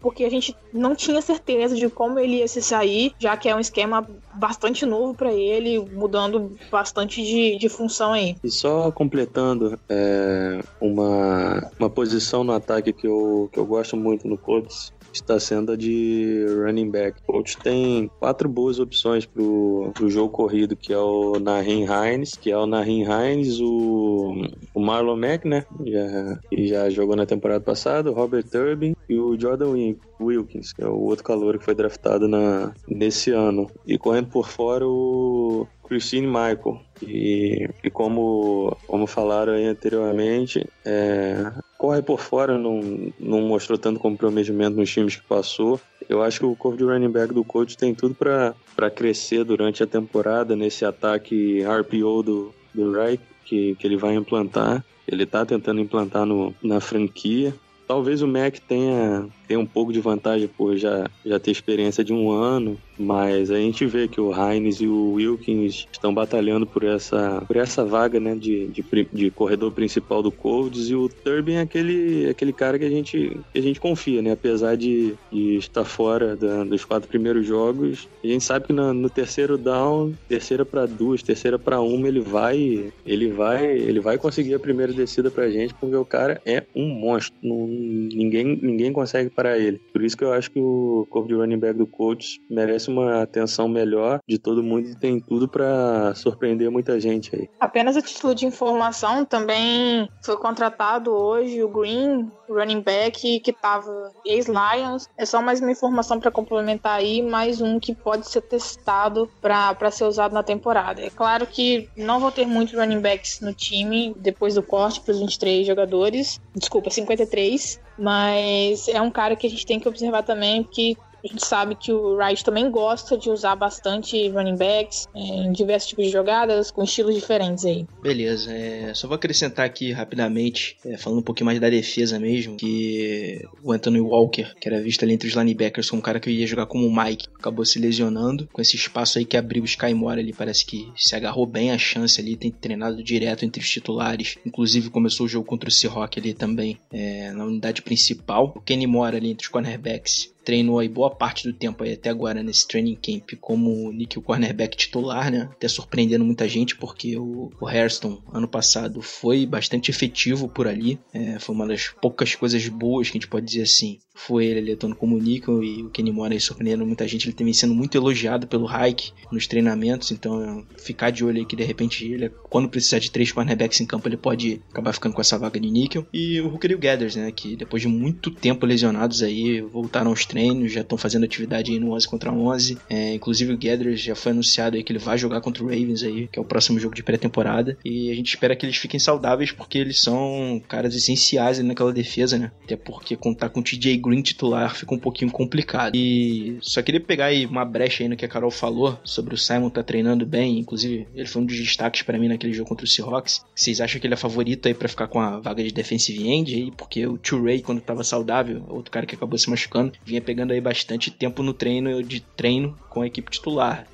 porque, 0.00 0.24
a 0.24 0.30
gente 0.30 0.56
não 0.72 0.94
tinha 0.94 1.20
certeza 1.20 1.74
de 1.74 1.90
como 1.90 2.18
ele 2.18 2.38
ia 2.38 2.48
se 2.48 2.62
sair, 2.62 3.12
já 3.18 3.36
que 3.36 3.48
é 3.48 3.54
um 3.54 3.60
esquema 3.60 4.06
bastante 4.32 4.86
novo 4.86 5.14
para 5.14 5.30
ele, 5.30 5.78
mudando 5.78 6.56
bastante 6.70 7.22
de, 7.22 7.58
de 7.58 7.68
função 7.68 8.12
aí. 8.14 8.36
E 8.42 8.50
só 8.50 8.90
completando, 8.90 9.78
é, 9.90 10.62
uma, 10.80 11.70
uma 11.78 11.90
posição 11.90 12.44
no 12.44 12.52
ataque 12.52 12.94
que 12.94 13.06
eu, 13.06 13.50
que 13.52 13.58
eu 13.58 13.66
gosto 13.66 13.94
muito 13.94 14.26
no 14.26 14.38
Colts 14.38 14.90
está 15.16 15.38
sendo 15.40 15.72
a 15.72 15.76
de 15.76 16.44
running 16.64 16.90
back. 16.90 17.20
O 17.22 17.32
Colts 17.32 17.54
tem 17.56 18.10
quatro 18.18 18.48
boas 18.48 18.78
opções 18.78 19.26
pro, 19.26 19.90
pro 19.94 20.10
jogo 20.10 20.30
corrido, 20.30 20.76
que 20.76 20.92
é 20.92 20.98
o 20.98 21.38
Nahin 21.38 21.84
Hines, 21.84 22.36
que 22.36 22.50
é 22.50 22.56
o 22.56 22.66
Nahin 22.66 23.04
Hines, 23.04 23.60
o, 23.60 24.34
o 24.74 24.80
Marlon 24.80 25.16
Mack, 25.16 25.46
né, 25.46 25.64
já, 25.84 26.38
que 26.48 26.66
já 26.66 26.90
jogou 26.90 27.16
na 27.16 27.26
temporada 27.26 27.60
passada, 27.60 28.10
o 28.10 28.14
Robert 28.14 28.44
Turbin 28.44 28.94
e 29.08 29.18
o 29.18 29.38
Jordan 29.38 29.70
Wil- 29.70 29.98
Wilkins, 30.20 30.72
que 30.72 30.82
é 30.82 30.88
o 30.88 30.98
outro 30.98 31.24
calor 31.24 31.58
que 31.58 31.64
foi 31.64 31.74
draftado 31.74 32.26
na, 32.26 32.72
nesse 32.88 33.30
ano. 33.30 33.70
E 33.86 33.98
correndo 33.98 34.28
por 34.28 34.48
fora 34.48 34.86
o 34.86 35.66
Christine 35.84 36.26
Michael. 36.26 36.80
E, 37.02 37.68
e 37.84 37.90
como, 37.90 38.76
como 38.86 39.06
falaram 39.06 39.52
anteriormente, 39.54 40.66
é, 40.84 41.52
corre 41.78 42.02
por 42.02 42.20
fora, 42.20 42.58
não, 42.58 43.12
não 43.18 43.40
mostrou 43.42 43.78
tanto 43.78 44.00
comprometimento 44.00 44.76
nos 44.76 44.90
times 44.90 45.16
que 45.16 45.26
passou. 45.26 45.80
Eu 46.08 46.22
acho 46.22 46.40
que 46.40 46.46
o 46.46 46.56
corpo 46.56 46.78
de 46.78 46.84
running 46.84 47.10
back 47.10 47.32
do 47.32 47.44
coach 47.44 47.76
tem 47.76 47.94
tudo 47.94 48.14
pra 48.14 48.90
crescer 48.90 49.44
durante 49.44 49.82
a 49.82 49.86
temporada 49.86 50.56
nesse 50.56 50.84
ataque 50.84 51.62
RPO 51.62 52.22
do, 52.22 52.54
do 52.74 52.92
Reich 52.92 53.20
que, 53.44 53.74
que 53.76 53.86
ele 53.86 53.96
vai 53.96 54.14
implantar. 54.14 54.84
Ele 55.06 55.24
tá 55.24 55.46
tentando 55.46 55.80
implantar 55.80 56.26
no, 56.26 56.54
na 56.62 56.80
franquia. 56.80 57.54
Talvez 57.86 58.20
o 58.20 58.26
Mac 58.26 58.56
tenha, 58.66 59.28
tenha 59.46 59.60
um 59.60 59.66
pouco 59.66 59.92
de 59.92 60.00
vantagem 60.00 60.48
por 60.48 60.76
já, 60.76 61.08
já 61.24 61.38
ter 61.38 61.52
experiência 61.52 62.02
de 62.02 62.12
um 62.12 62.30
ano, 62.32 62.76
mas 62.98 63.50
a 63.50 63.56
gente 63.56 63.84
vê 63.86 64.08
que 64.08 64.20
o 64.20 64.32
Heinz 64.32 64.80
e 64.80 64.86
o 64.86 65.12
Wilkins 65.12 65.84
estão 65.92 66.12
batalhando 66.14 66.66
por 66.66 66.84
essa, 66.84 67.42
por 67.46 67.56
essa 67.56 67.84
vaga 67.84 68.18
né, 68.20 68.34
de, 68.34 68.68
de, 68.68 68.84
de 69.12 69.30
corredor 69.30 69.72
principal 69.72 70.22
do 70.22 70.32
Colts 70.32 70.88
e 70.88 70.94
o 70.94 71.08
Turbin 71.08 71.54
é 71.54 71.60
aquele, 71.60 72.28
aquele 72.28 72.52
cara 72.52 72.78
que 72.78 72.84
a 72.84 72.90
gente, 72.90 73.40
que 73.52 73.58
a 73.58 73.62
gente 73.62 73.80
confia, 73.80 74.22
né? 74.22 74.32
Apesar 74.32 74.76
de, 74.76 75.14
de 75.32 75.56
estar 75.56 75.84
fora 75.84 76.36
da- 76.36 76.64
dos 76.64 76.84
quatro 76.84 77.08
primeiros 77.08 77.46
jogos, 77.46 78.08
a 78.24 78.26
gente 78.26 78.44
sabe 78.44 78.66
que 78.66 78.72
na- 78.72 78.92
no 78.94 79.08
terceiro 79.10 79.56
down, 79.58 80.12
terceira 80.28 80.64
para 80.64 80.86
duas, 80.86 81.22
terceira 81.22 81.58
para 81.58 81.80
uma, 81.80 82.08
ele 82.08 82.20
vai, 82.20 82.90
ele 83.04 83.28
vai, 83.30 83.66
ele 83.66 84.00
vai 84.00 84.18
conseguir 84.18 84.54
a 84.54 84.58
primeira 84.58 84.92
descida 84.92 85.30
pra 85.30 85.50
gente, 85.50 85.74
porque 85.74 85.96
o 85.96 86.04
cara 86.04 86.40
é 86.46 86.64
um 86.74 86.88
monstro. 86.88 87.36
Não- 87.42 87.66
ninguém, 87.68 88.58
ninguém 88.62 88.92
consegue 88.92 89.30
parar 89.30 89.58
ele. 89.58 89.80
Por 89.92 90.02
isso 90.02 90.16
que 90.16 90.24
eu 90.24 90.32
acho 90.32 90.50
que 90.50 90.60
o 90.60 91.06
corpo 91.10 91.28
de 91.28 91.34
running 91.34 91.58
back 91.58 91.78
do 91.78 91.86
Colts 91.86 92.38
merece 92.50 92.85
uma 92.90 93.22
atenção 93.22 93.68
melhor 93.68 94.20
de 94.28 94.38
todo 94.38 94.62
mundo 94.62 94.88
e 94.88 94.94
tem 94.94 95.20
tudo 95.20 95.48
pra 95.48 96.14
surpreender 96.14 96.70
muita 96.70 97.00
gente 97.00 97.34
aí. 97.34 97.48
Apenas 97.60 97.96
a 97.96 98.02
título 98.02 98.34
de 98.34 98.46
informação, 98.46 99.24
também 99.24 100.08
foi 100.22 100.36
contratado 100.36 101.12
hoje 101.12 101.62
o 101.62 101.68
Green, 101.68 102.30
running 102.48 102.80
back, 102.80 103.40
que 103.40 103.52
tava 103.52 104.12
ex-Lions. 104.24 105.08
É 105.16 105.24
só 105.24 105.42
mais 105.42 105.60
uma 105.60 105.70
informação 105.70 106.20
para 106.20 106.30
complementar 106.30 106.98
aí, 106.98 107.22
mais 107.22 107.60
um 107.60 107.78
que 107.78 107.94
pode 107.94 108.28
ser 108.28 108.42
testado 108.42 109.28
para 109.40 109.90
ser 109.90 110.04
usado 110.04 110.32
na 110.32 110.42
temporada. 110.42 111.02
É 111.02 111.10
claro 111.10 111.46
que 111.46 111.88
não 111.96 112.20
vou 112.20 112.30
ter 112.30 112.46
muitos 112.46 112.74
running 112.74 113.00
backs 113.00 113.40
no 113.40 113.52
time 113.52 114.14
depois 114.18 114.54
do 114.54 114.62
corte 114.62 115.00
para 115.00 115.12
os 115.12 115.20
23 115.20 115.66
jogadores. 115.66 116.40
Desculpa, 116.54 116.90
53. 116.90 117.80
Mas 117.98 118.88
é 118.88 119.00
um 119.00 119.10
cara 119.10 119.34
que 119.34 119.46
a 119.46 119.50
gente 119.50 119.64
tem 119.64 119.80
que 119.80 119.88
observar 119.88 120.22
também, 120.22 120.62
porque 120.62 120.96
a 121.26 121.28
gente 121.28 121.46
sabe 121.46 121.74
que 121.74 121.92
o 121.92 122.14
Wright 122.14 122.44
também 122.44 122.70
gosta 122.70 123.18
de 123.18 123.28
usar 123.28 123.56
bastante 123.56 124.28
running 124.28 124.56
backs 124.56 125.08
é, 125.14 125.18
em 125.18 125.52
diversos 125.52 125.88
tipos 125.88 126.06
de 126.06 126.12
jogadas, 126.12 126.70
com 126.70 126.84
estilos 126.84 127.14
diferentes 127.14 127.64
aí. 127.64 127.86
Beleza, 128.00 128.52
é, 128.52 128.94
só 128.94 129.08
vou 129.08 129.16
acrescentar 129.16 129.66
aqui 129.66 129.92
rapidamente, 129.92 130.76
é, 130.84 130.96
falando 130.96 131.18
um 131.18 131.22
pouquinho 131.22 131.46
mais 131.46 131.60
da 131.60 131.68
defesa 131.68 132.18
mesmo, 132.18 132.56
que 132.56 133.44
o 133.62 133.72
Anthony 133.72 134.00
Walker, 134.00 134.54
que 134.60 134.68
era 134.68 134.80
visto 134.80 135.02
ali 135.02 135.14
entre 135.14 135.28
os 135.28 135.34
linebackers, 135.34 135.88
foi 135.88 135.98
um 135.98 136.02
cara 136.02 136.20
que 136.20 136.30
ia 136.30 136.46
jogar 136.46 136.66
como 136.66 136.86
o 136.86 136.94
Mike, 136.94 137.26
acabou 137.38 137.64
se 137.64 137.78
lesionando, 137.78 138.48
com 138.52 138.62
esse 138.62 138.76
espaço 138.76 139.18
aí 139.18 139.24
que 139.24 139.36
abriu 139.36 139.62
o 139.62 139.66
Sky 139.66 139.92
Moore 139.94 140.20
ali, 140.20 140.32
parece 140.32 140.64
que 140.64 140.90
se 140.96 141.16
agarrou 141.16 141.46
bem 141.46 141.72
a 141.72 141.78
chance 141.78 142.20
ali, 142.20 142.36
tem 142.36 142.50
treinado 142.50 143.02
direto 143.02 143.44
entre 143.44 143.60
os 143.60 143.68
titulares, 143.68 144.36
inclusive 144.46 144.90
começou 144.90 145.26
o 145.26 145.28
jogo 145.28 145.46
contra 145.46 145.68
o 145.68 145.72
Seahawk 145.72 146.20
ali 146.20 146.32
também, 146.34 146.78
é, 146.92 147.32
na 147.32 147.44
unidade 147.44 147.82
principal, 147.82 148.52
o 148.54 148.60
Kenny 148.60 148.86
Moore 148.86 149.16
ali 149.16 149.30
entre 149.30 149.44
os 149.44 149.50
cornerbacks, 149.50 150.35
treinou 150.46 150.78
aí 150.78 150.88
boa 150.88 151.10
parte 151.10 151.42
do 151.42 151.52
tempo 151.52 151.82
aí 151.82 151.94
até 151.94 152.08
agora 152.08 152.40
nesse 152.40 152.68
training 152.68 152.94
camp 152.94 153.32
como 153.40 153.92
níquel 153.92 154.22
cornerback 154.22 154.76
titular, 154.76 155.28
né? 155.28 155.48
Até 155.50 155.66
surpreendendo 155.66 156.24
muita 156.24 156.48
gente 156.48 156.76
porque 156.76 157.18
o, 157.18 157.50
o 157.60 157.66
Hairston 157.66 158.22
ano 158.32 158.46
passado 158.46 159.02
foi 159.02 159.44
bastante 159.44 159.90
efetivo 159.90 160.48
por 160.48 160.68
ali. 160.68 161.00
É, 161.12 161.40
foi 161.40 161.52
uma 161.52 161.66
das 161.66 161.88
poucas 162.00 162.36
coisas 162.36 162.66
boas 162.68 163.08
que 163.10 163.18
a 163.18 163.20
gente 163.20 163.28
pode 163.28 163.44
dizer 163.44 163.62
assim. 163.62 163.98
Foi 164.14 164.46
ele 164.46 164.72
atuando 164.72 164.96
como 164.96 165.18
níquel 165.18 165.62
e 165.62 165.82
o 165.82 165.90
Kenny 165.90 166.10
Moore 166.10 166.34
aí 166.34 166.40
surpreendendo 166.40 166.86
muita 166.86 167.06
gente. 167.06 167.26
Ele 167.26 167.36
também 167.36 167.52
sendo 167.52 167.74
muito 167.74 167.96
elogiado 167.98 168.46
pelo 168.46 168.66
Hike 168.66 169.12
nos 169.30 169.46
treinamentos, 169.46 170.10
então 170.12 170.64
ficar 170.78 171.10
de 171.10 171.24
olho 171.24 171.38
aí 171.38 171.44
que 171.44 171.56
de 171.56 171.64
repente 171.64 172.04
ele, 172.06 172.30
quando 172.48 172.68
precisar 172.68 172.98
de 172.98 173.10
três 173.10 173.32
cornerbacks 173.32 173.80
em 173.80 173.86
campo, 173.86 174.08
ele 174.08 174.16
pode 174.16 174.62
acabar 174.70 174.92
ficando 174.92 175.14
com 175.14 175.20
essa 175.20 175.38
vaga 175.38 175.60
de 175.60 175.70
níquel. 175.70 176.06
E 176.12 176.40
o 176.40 176.48
Hooker 176.48 176.70
e 176.70 176.74
o 176.74 176.78
Gathers, 176.78 177.16
né? 177.16 177.30
Que 177.32 177.56
depois 177.56 177.82
de 177.82 177.88
muito 177.88 178.30
tempo 178.30 178.64
lesionados 178.64 179.22
aí, 179.22 179.60
voltaram 179.60 180.10
aos 180.10 180.24
treinos, 180.24 180.35
já 180.68 180.80
estão 180.80 180.98
fazendo 180.98 181.24
atividade 181.24 181.72
aí 181.72 181.78
no 181.78 181.92
11 181.92 182.08
contra 182.08 182.32
11. 182.32 182.78
É, 182.88 183.14
inclusive 183.14 183.52
o 183.52 183.58
Gathers 183.58 184.00
já 184.00 184.14
foi 184.14 184.32
anunciado 184.32 184.76
aí 184.76 184.82
que 184.82 184.92
ele 184.92 184.98
vai 184.98 185.18
jogar 185.18 185.40
contra 185.40 185.62
o 185.62 185.66
Ravens 185.66 186.02
aí, 186.02 186.28
que 186.28 186.38
é 186.38 186.42
o 186.42 186.44
próximo 186.44 186.78
jogo 186.78 186.94
de 186.94 187.02
pré-temporada. 187.02 187.76
E 187.84 188.10
a 188.10 188.14
gente 188.14 188.28
espera 188.28 188.56
que 188.56 188.64
eles 188.66 188.76
fiquem 188.76 188.98
saudáveis 188.98 189.52
porque 189.52 189.78
eles 189.78 190.00
são 190.00 190.62
caras 190.68 190.94
essenciais 190.94 191.58
naquela 191.58 191.92
defesa, 191.92 192.38
né? 192.38 192.50
Até 192.64 192.76
porque 192.76 193.16
contar 193.16 193.48
com 193.48 193.60
o 193.60 193.62
TJ 193.62 193.96
Green 193.98 194.22
titular 194.22 194.74
fica 194.74 194.94
um 194.94 194.98
pouquinho 194.98 195.30
complicado. 195.30 195.94
E 195.94 196.58
só 196.60 196.82
queria 196.82 197.00
pegar 197.00 197.26
aí 197.26 197.46
uma 197.46 197.64
brecha 197.64 198.02
aí 198.02 198.08
no 198.08 198.16
que 198.16 198.24
a 198.24 198.28
Carol 198.28 198.50
falou 198.50 198.98
sobre 199.04 199.34
o 199.34 199.38
Simon 199.38 199.70
tá 199.70 199.82
treinando 199.82 200.26
bem, 200.26 200.58
inclusive 200.58 201.06
ele 201.14 201.26
foi 201.26 201.42
um 201.42 201.46
dos 201.46 201.56
destaques 201.56 202.02
para 202.02 202.18
mim 202.18 202.28
naquele 202.28 202.52
jogo 202.52 202.68
contra 202.68 202.84
o 202.84 202.88
Seahawks. 202.88 203.44
Vocês 203.54 203.80
acham 203.80 204.00
que 204.00 204.06
ele 204.06 204.14
é 204.14 204.16
favorito 204.16 204.66
aí 204.66 204.74
para 204.74 204.88
ficar 204.88 205.08
com 205.08 205.20
a 205.20 205.38
vaga 205.38 205.62
de 205.62 205.72
defensive 205.72 206.28
end 206.28 206.54
aí? 206.54 206.70
Porque 206.70 207.06
o 207.06 207.18
Ray 207.42 207.62
quando 207.62 207.80
tava 207.80 208.04
saudável, 208.04 208.64
outro 208.68 208.90
cara 208.90 209.06
que 209.06 209.14
acabou 209.14 209.38
se 209.38 209.50
machucando, 209.50 209.92
vinha 210.04 210.20
pegando 210.26 210.52
aí 210.52 210.60
bastante 210.60 211.10
tempo 211.10 211.42
no 211.42 211.54
treino 211.54 212.02
de 212.02 212.20
treino 212.20 212.76
com 212.96 213.02
a 213.02 213.06
equipe 213.06 213.30
titular. 213.30 213.86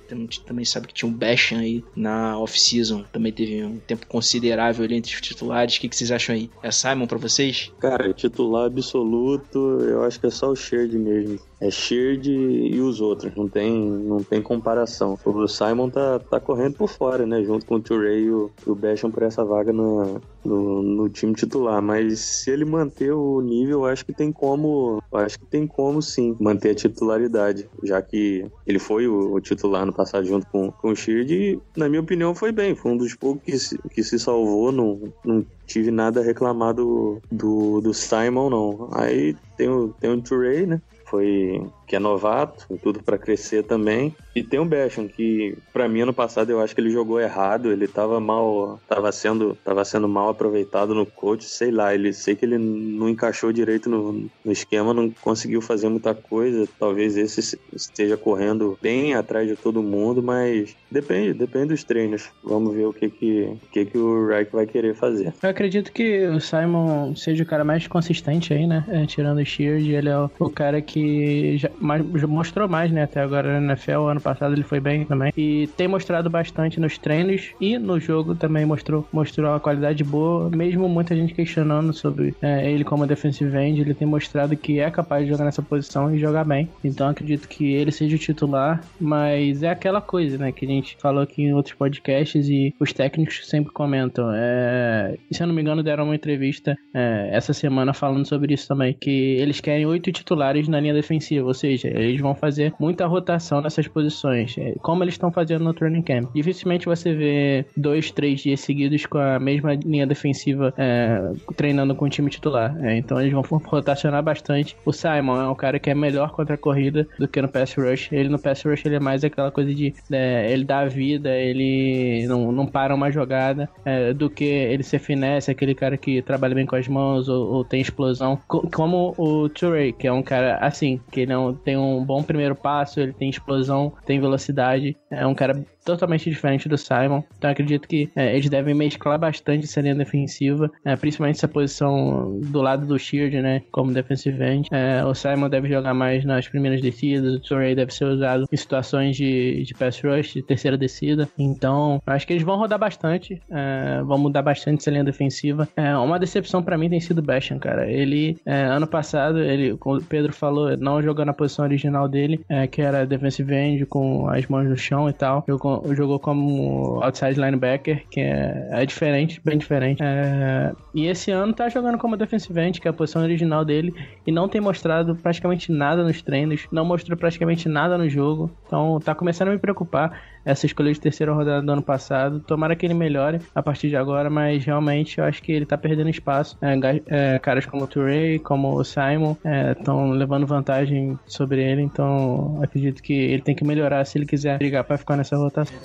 Também 0.47 0.65
sabe 0.65 0.87
que 0.87 0.95
tinha 0.95 1.11
um 1.11 1.12
Basham 1.12 1.59
aí 1.59 1.83
na 1.97 2.38
off-season, 2.38 3.05
também 3.12 3.33
teve 3.33 3.65
um 3.65 3.79
tempo 3.79 4.07
considerável 4.07 4.85
ali 4.85 4.95
entre 4.95 5.12
os 5.12 5.21
titulares. 5.21 5.77
O 5.77 5.81
que, 5.81 5.97
vocês 5.97 6.12
acham 6.12 6.35
aí? 6.35 6.51
É 6.62 6.71
Simon 6.71 7.07
para 7.07 7.19
vocês? 7.19 7.73
Cara, 7.81 8.12
titular 8.12 8.67
absoluto, 8.67 9.59
eu 9.81 10.05
acho 10.05 10.21
que 10.21 10.27
é 10.27 10.31
só 10.31 10.51
o 10.51 10.57
Sheard 10.57 10.97
mesmo. 10.99 11.41
É 11.61 11.71
Sheard 11.71 12.31
e 12.31 12.81
os 12.81 13.01
outros, 13.01 13.35
não 13.37 13.49
tem, 13.49 13.73
não 13.73 14.23
tem 14.23 14.43
comparação. 14.43 15.17
O 15.25 15.49
Simon 15.49 15.88
tá, 15.88 16.19
tá 16.19 16.41
correndo 16.41 16.75
por 16.75 16.88
fora, 16.88 17.25
né? 17.25 17.43
Junto 17.45 17.65
com 17.65 17.77
o 17.77 17.81
Turey 17.81 18.25
e 18.25 18.31
o, 18.31 18.51
Basham 18.67 19.11
por 19.11 19.23
essa 19.23 19.45
vaga 19.45 19.73
no, 19.73 20.21
no, 20.45 20.83
no, 20.83 21.09
time 21.09 21.35
titular. 21.35 21.81
Mas 21.81 22.19
se 22.19 22.51
ele 22.51 22.65
manter 22.65 23.12
o 23.12 23.41
nível, 23.41 23.81
eu 23.81 23.87
acho 23.87 24.05
que 24.05 24.12
tem 24.12 24.33
como. 24.33 25.01
Acho 25.12 25.38
que 25.38 25.47
tem 25.47 25.65
como 25.67 26.03
sim 26.03 26.37
manter 26.41 26.71
a 26.71 26.75
titularidade. 26.75 27.69
Já 27.85 28.03
que 28.03 28.45
ele 28.67 28.81
foi 28.81 28.92
o, 29.01 29.35
o 29.35 29.41
titular 29.41 29.87
no 29.87 29.93
passado 29.93 30.27
junto 30.27 30.47
com, 30.47 30.71
com 30.71 30.91
o 30.91 30.97
Sheard 30.97 31.33
e, 31.33 31.61
na 31.77 31.89
minha 31.89 32.01
opinião, 32.01 32.35
foi 32.35 32.53
bem. 32.53 32.75
Foi 32.75 32.93
um 32.93 32.97
dos 32.97 33.15
poucos 33.15 33.43
que 33.45 33.59
se, 33.59 33.79
que 33.91 34.03
se 34.03 34.19
salvou, 34.19 34.73
não, 34.73 35.13
não 35.25 35.45
tive 35.67 35.91
nada 35.91 36.21
a 36.21 36.25
reclamar 36.25 36.75
do, 36.75 37.21
do, 37.31 37.81
do 37.81 37.95
Simon, 37.95 38.51
não. 38.51 38.89
Aí 38.93 39.37
tem 39.57 39.69
o, 39.69 39.95
tem 40.01 40.11
o 40.11 40.21
Turey, 40.21 40.67
né? 40.67 40.81
Foi 41.07 41.63
que 41.93 41.97
é 41.97 41.99
novato, 41.99 42.67
tem 42.67 42.79
tudo 42.79 43.03
para 43.03 43.19
crescer 43.19 43.65
também. 43.65 44.17
E 44.35 44.43
tem 44.43 44.59
o 44.59 44.65
Basham, 44.65 45.07
que 45.07 45.59
para 45.75 45.87
mim 45.87 46.01
ano 46.01 46.15
passado 46.15 46.49
eu 46.49 46.59
acho 46.59 46.75
que 46.75 46.81
ele 46.81 46.89
jogou 46.89 47.21
errado, 47.21 47.71
ele 47.71 47.87
tava 47.87 48.19
mal, 48.19 48.81
tava 48.89 49.13
sendo, 49.13 49.59
tava 49.63 49.85
sendo 49.85 50.09
mal 50.09 50.31
aproveitado 50.31 50.95
no 50.95 51.05
coach, 51.05 51.45
sei 51.45 51.71
lá, 51.71 51.95
ele 51.95 52.15
sei 52.15 52.35
que 52.35 52.47
ele 52.47 52.57
não 52.57 53.11
encaixou 53.11 53.53
direito 53.53 53.91
no, 53.91 54.27
no 54.43 54.51
esquema, 54.51 54.95
não 54.95 55.11
conseguiu 55.11 55.61
fazer 55.61 55.91
muita 55.91 56.15
coisa. 56.15 56.67
Talvez 56.79 57.15
esse 57.19 57.61
esteja 57.75 58.17
correndo 58.17 58.79
bem 58.81 59.13
atrás 59.13 59.47
de 59.47 59.55
todo 59.55 59.83
mundo, 59.83 60.23
mas 60.23 60.75
depende, 60.91 61.35
depende 61.35 61.67
dos 61.67 61.85
treinos. 61.85 62.31
Vamos 62.43 62.75
ver 62.75 62.87
o 62.87 62.93
que 62.95 63.11
que, 63.11 63.43
o 63.43 63.69
que, 63.71 63.85
que 63.85 63.99
o 63.99 64.29
Reich 64.29 64.51
vai 64.51 64.67
querer 64.67 64.95
fazer. 64.95 65.35
Eu 65.43 65.51
acredito 65.51 65.93
que 65.93 66.27
o 66.29 66.41
Simon 66.41 67.15
seja 67.15 67.43
o 67.43 67.47
cara 67.47 67.65
mais 67.65 67.87
consistente 67.87 68.55
aí, 68.55 68.67
né? 68.67 68.83
É, 68.89 69.05
tirando 69.05 69.43
o 69.43 69.45
Sheard, 69.45 69.93
ele 69.93 70.09
é 70.09 70.19
o, 70.19 70.31
o 70.39 70.49
cara 70.49 70.81
que 70.81 71.59
já, 71.59 71.71
mostrou 71.83 72.68
mais, 72.68 72.90
né? 72.90 73.03
Até 73.03 73.21
agora 73.21 73.61
na 73.61 73.73
NFL, 73.73 74.07
ano 74.09 74.21
passado 74.21 74.55
ele 74.55 74.62
foi 74.62 74.81
bem 74.81 75.05
também. 75.05 75.33
E 75.37 75.68
tem 75.77 75.88
mostrado 75.88 76.31
bastante 76.31 76.81
nos 76.81 76.97
treinos 76.99 77.51
e 77.61 77.79
no 77.79 77.99
jogo 77.99 78.35
também 78.35 78.64
mostrou, 78.64 79.07
mostrou 79.12 79.51
uma 79.51 79.61
qualidade 79.61 80.05
boa, 80.05 80.49
mesmo 80.51 80.88
muita 80.88 81.14
gente 81.14 81.35
questionando 81.35 81.92
sobre 81.92 82.35
é, 82.40 82.71
ele 82.71 82.85
como 82.85 83.07
defensive 83.07 83.57
end, 83.57 83.81
ele 83.81 83.95
tem 83.95 84.07
mostrado 84.07 84.57
que 84.57 84.79
é 84.79 84.90
capaz 84.90 85.25
de 85.25 85.31
jogar 85.31 85.45
nessa 85.45 85.62
posição 85.62 86.14
e 86.14 86.18
jogar 86.18 86.45
bem. 86.45 86.68
Então 86.85 87.09
acredito 87.09 87.49
que 87.49 87.73
ele 87.73 87.90
seja 87.90 88.16
o 88.16 88.18
titular, 88.18 88.83
mas 89.01 89.62
é 89.62 89.71
aquela 89.71 90.01
coisa, 90.01 90.38
né? 90.38 90.53
Que 90.53 90.64
a 90.64 90.68
gente 90.68 90.97
falou 91.01 91.23
aqui 91.23 91.42
em 91.42 91.55
outros 91.55 91.75
podcasts 91.75 92.49
e 92.49 92.75
os 92.79 92.92
técnicos 92.92 93.47
sempre 93.47 93.73
comentam. 93.73 94.31
É, 94.33 95.16
se 95.31 95.42
eu 95.42 95.47
não 95.47 95.55
me 95.55 95.62
engano, 95.62 95.83
deram 95.83 96.05
uma 96.05 96.14
entrevista 96.14 96.77
é, 96.95 97.31
essa 97.33 97.53
semana 97.53 97.92
falando 97.92 98.27
sobre 98.27 98.55
isso 98.55 98.68
também, 98.68 98.97
que 98.99 99.11
eles 99.11 99.61
querem 99.61 99.87
oito 99.87 100.12
titulares 100.12 100.68
na 100.68 100.81
linha 100.81 100.95
defensiva, 100.95 101.47
ou 101.47 101.55
seja, 101.55 101.72
eles 101.85 102.21
vão 102.21 102.35
fazer 102.35 102.73
muita 102.79 103.07
rotação 103.07 103.61
nessas 103.61 103.89
posições, 103.89 104.57
é, 104.59 104.75
como 104.81 105.03
eles 105.05 105.15
estão 105.15 105.31
fazendo 105.31 105.65
no 105.65 105.75
training 105.75 106.03
camp. 106.03 106.31
Dificilmente 106.35 106.87
você 106.87 107.15
vê 107.15 107.67
dois, 107.77 108.11
três 108.11 108.41
dias 108.41 108.61
seguidos 108.61 109.07
com 109.07 109.19
a 109.19 109.39
mesma 109.39 109.75
linha 109.75 110.07
defensiva 110.07 110.73
é, 110.77 111.33
treinando 111.57 111.95
com 111.95 112.05
o 112.05 112.09
time 112.09 112.31
titular. 112.31 112.77
É, 112.85 112.97
então 112.97 113.21
eles 113.21 113.33
vão 113.33 113.43
rotacionar 113.43 114.23
bastante. 114.23 114.77
O 114.85 114.93
Simon 114.93 115.41
é 115.41 115.49
um 115.49 115.55
cara 115.55 115.79
que 115.79 115.91
é 115.91 115.95
melhor 115.95 116.33
contra 116.33 116.55
a 116.55 116.59
corrida 116.59 117.07
do 117.19 117.29
que 117.29 117.41
no 117.41 117.49
pass 117.49 117.75
rush. 117.75 118.11
Ele 118.13 118.29
no 118.29 118.39
pass 118.39 118.63
rush 118.63 118.85
ele 118.85 118.97
é 118.97 119.01
mais 119.01 119.25
aquela 119.25 119.51
coisa 119.51 119.73
de 119.75 119.95
é, 120.11 120.53
ele 120.53 120.65
dá 120.65 120.81
a 120.81 120.87
vida, 120.87 121.31
ele 121.31 122.27
não, 122.27 122.53
não 122.53 122.67
para 122.67 122.95
uma 122.95 123.11
jogada, 123.11 123.69
é, 123.85 124.13
do 124.13 124.29
que 124.29 124.45
ele 124.45 124.83
ser 124.83 124.99
finesse, 124.99 125.51
aquele 125.51 125.75
cara 125.75 125.97
que 125.97 126.23
trabalha 126.23 126.55
bem 126.55 126.67
com 126.67 126.77
as 126.77 126.89
mãos 126.89 127.29
ou, 127.29 127.53
ou 127.53 127.65
tem 127.65 127.81
explosão. 127.81 128.39
Co 128.47 128.69
como 128.73 129.15
o 129.19 129.49
Turey, 129.49 129.93
que 129.93 130.07
é 130.07 130.13
um 130.13 130.23
cara 130.23 130.57
assim, 130.57 131.01
que 131.11 131.21
ele 131.21 131.33
é 131.33 131.39
um 131.39 131.52
tem 131.55 131.77
um 131.77 132.05
bom 132.05 132.23
primeiro 132.23 132.55
passo, 132.55 133.01
ele 133.01 133.12
tem 133.12 133.31
explosão, 133.31 133.93
tem 134.05 134.21
velocidade. 134.21 134.97
É 135.11 135.27
um 135.27 135.35
cara 135.35 135.65
totalmente 135.85 136.29
diferente 136.29 136.68
do 136.68 136.79
Simon. 136.79 137.23
Então 137.38 137.51
acredito 137.51 137.88
que 137.88 138.09
é, 138.14 138.35
eles 138.35 138.49
devem 138.49 138.75
mesclar 138.75 139.18
bastante 139.18 139.64
essa 139.64 139.81
linha 139.81 139.95
defensiva, 139.95 140.71
é, 140.85 140.97
principalmente 140.97 141.37
essa 141.37 141.49
posição 141.49 142.40
do 142.40 142.62
lado 142.62 142.87
do 142.87 142.99
Sheard, 142.99 143.40
né? 143.40 143.62
Como 143.71 143.92
defensive 143.92 144.42
end. 144.42 144.68
É, 144.71 145.05
o 145.05 145.14
Simon 145.14 145.49
deve 145.49 145.68
jogar 145.68 145.95
mais 145.95 146.25
nas 146.25 146.49
primeiras 146.49 146.81
descidas, 146.81 147.35
o 147.35 147.40
Torrey 147.40 147.75
deve 147.75 147.92
ser 147.92 148.05
usado 148.05 148.47
em 148.51 148.57
situações 148.57 149.16
de, 149.16 149.62
de 149.64 149.75
pass 149.75 150.01
rush, 150.01 150.35
de 150.35 150.42
terceira 150.42 150.77
descida. 150.77 151.29
Então, 151.38 152.01
acho 152.07 152.27
que 152.27 152.33
eles 152.33 152.42
vão 152.42 152.57
rodar 152.57 152.79
bastante, 152.79 153.40
é, 153.51 154.03
vão 154.03 154.18
mudar 154.18 154.42
bastante 154.42 154.81
essa 154.81 154.90
linha 154.90 155.05
defensiva. 155.05 155.68
É, 155.77 155.97
uma 155.97 156.18
decepção 156.18 156.62
para 156.62 156.79
mim 156.79 156.88
tem 156.88 157.01
sido 157.01 157.18
o 157.18 157.23
Basham, 157.23 157.59
cara. 157.59 157.90
Ele, 157.90 158.37
é, 158.45 158.62
ano 158.62 158.87
passado, 158.87 159.38
ele, 159.38 159.77
como 159.77 159.99
o 159.99 160.05
Pedro 160.05 160.33
falou, 160.33 160.77
não 160.77 161.03
jogou 161.03 161.25
na 161.25 161.33
posição 161.33 161.64
original 161.64 162.09
dele, 162.09 162.40
que 162.71 162.81
era 162.81 163.07
defensive 163.07 163.55
end 163.55 163.87
com 163.87 164.29
as 164.29 164.47
mãos 164.47 164.68
no 164.68 164.77
chão 164.77 165.09
e 165.09 165.12
tal. 165.12 165.45
Jogou 165.47 165.72
jogou 165.95 166.19
como 166.19 167.01
outside 167.03 167.41
linebacker, 167.41 168.05
que 168.11 168.21
é, 168.21 168.69
é 168.71 168.87
diferente, 168.87 169.41
bem 169.45 169.59
diferente. 169.59 170.03
É, 170.03 170.73
e 170.95 171.07
esse 171.07 171.31
ano 171.31 171.53
tá 171.53 171.69
jogando 171.69 171.99
como 171.99 172.17
defensive 172.17 172.59
end, 172.61 172.81
que 172.81 172.89
é 172.89 172.91
a 172.91 172.95
posição 172.95 173.23
original 173.23 173.65
dele, 173.65 173.95
e 174.27 174.33
não 174.33 174.49
tem 174.49 174.61
mostrado 174.61 175.15
praticamente 175.17 175.71
nada 175.71 176.03
nos 176.03 176.23
treinos, 176.23 176.67
não 176.71 176.85
mostrou 176.85 177.17
praticamente 177.17 177.69
nada 177.69 177.97
no 177.97 178.09
jogo. 178.09 178.51
Então 178.67 178.99
tá 179.01 179.15
começando 179.15 179.49
a 179.49 179.53
me 179.53 179.59
preocupar 179.59 180.21
essa 180.45 180.67
escolha 180.67 180.93
de 180.93 181.01
terceira 181.01 181.33
rodada 181.33 181.63
do 181.63 181.73
ano 181.73 181.83
passado. 181.83 182.41
Tomara 182.41 182.77
que 182.77 182.87
ele 182.87 182.95
melhore 182.95 183.41
a 183.55 183.63
partir 183.63 183.89
de 183.89 183.97
agora, 183.97 184.29
mas 184.31 184.65
realmente 184.65 185.19
eu 185.19 185.25
acho 185.25 185.43
que 185.43 185.53
ele 185.53 185.67
tá 185.67 185.77
perdendo 185.77 186.11
espaço. 186.11 186.57
É, 186.61 186.75
é, 187.07 187.39
caras 187.39 187.67
como 187.67 187.85
o 187.85 187.87
Touré, 187.87 188.39
como 188.39 188.75
o 188.75 188.85
Simon, 188.85 189.37
estão 189.77 190.15
é, 190.15 190.17
levando 190.17 190.47
vantagem 190.47 191.19
sobre 191.27 191.63
ele, 191.63 191.83
então 191.83 192.59
acredito 192.63 193.03
que 193.03 193.13
ele 193.13 193.43
tem 193.43 193.55
que 193.55 193.65
melhorar 193.65 194.05
se 194.05 194.19
ele 194.19 194.27
quiser 194.27 194.59
brigar 194.59 194.85
para 194.85 194.99
ficar 194.99 195.17
nessa 195.17 195.37
rotação. 195.37 195.77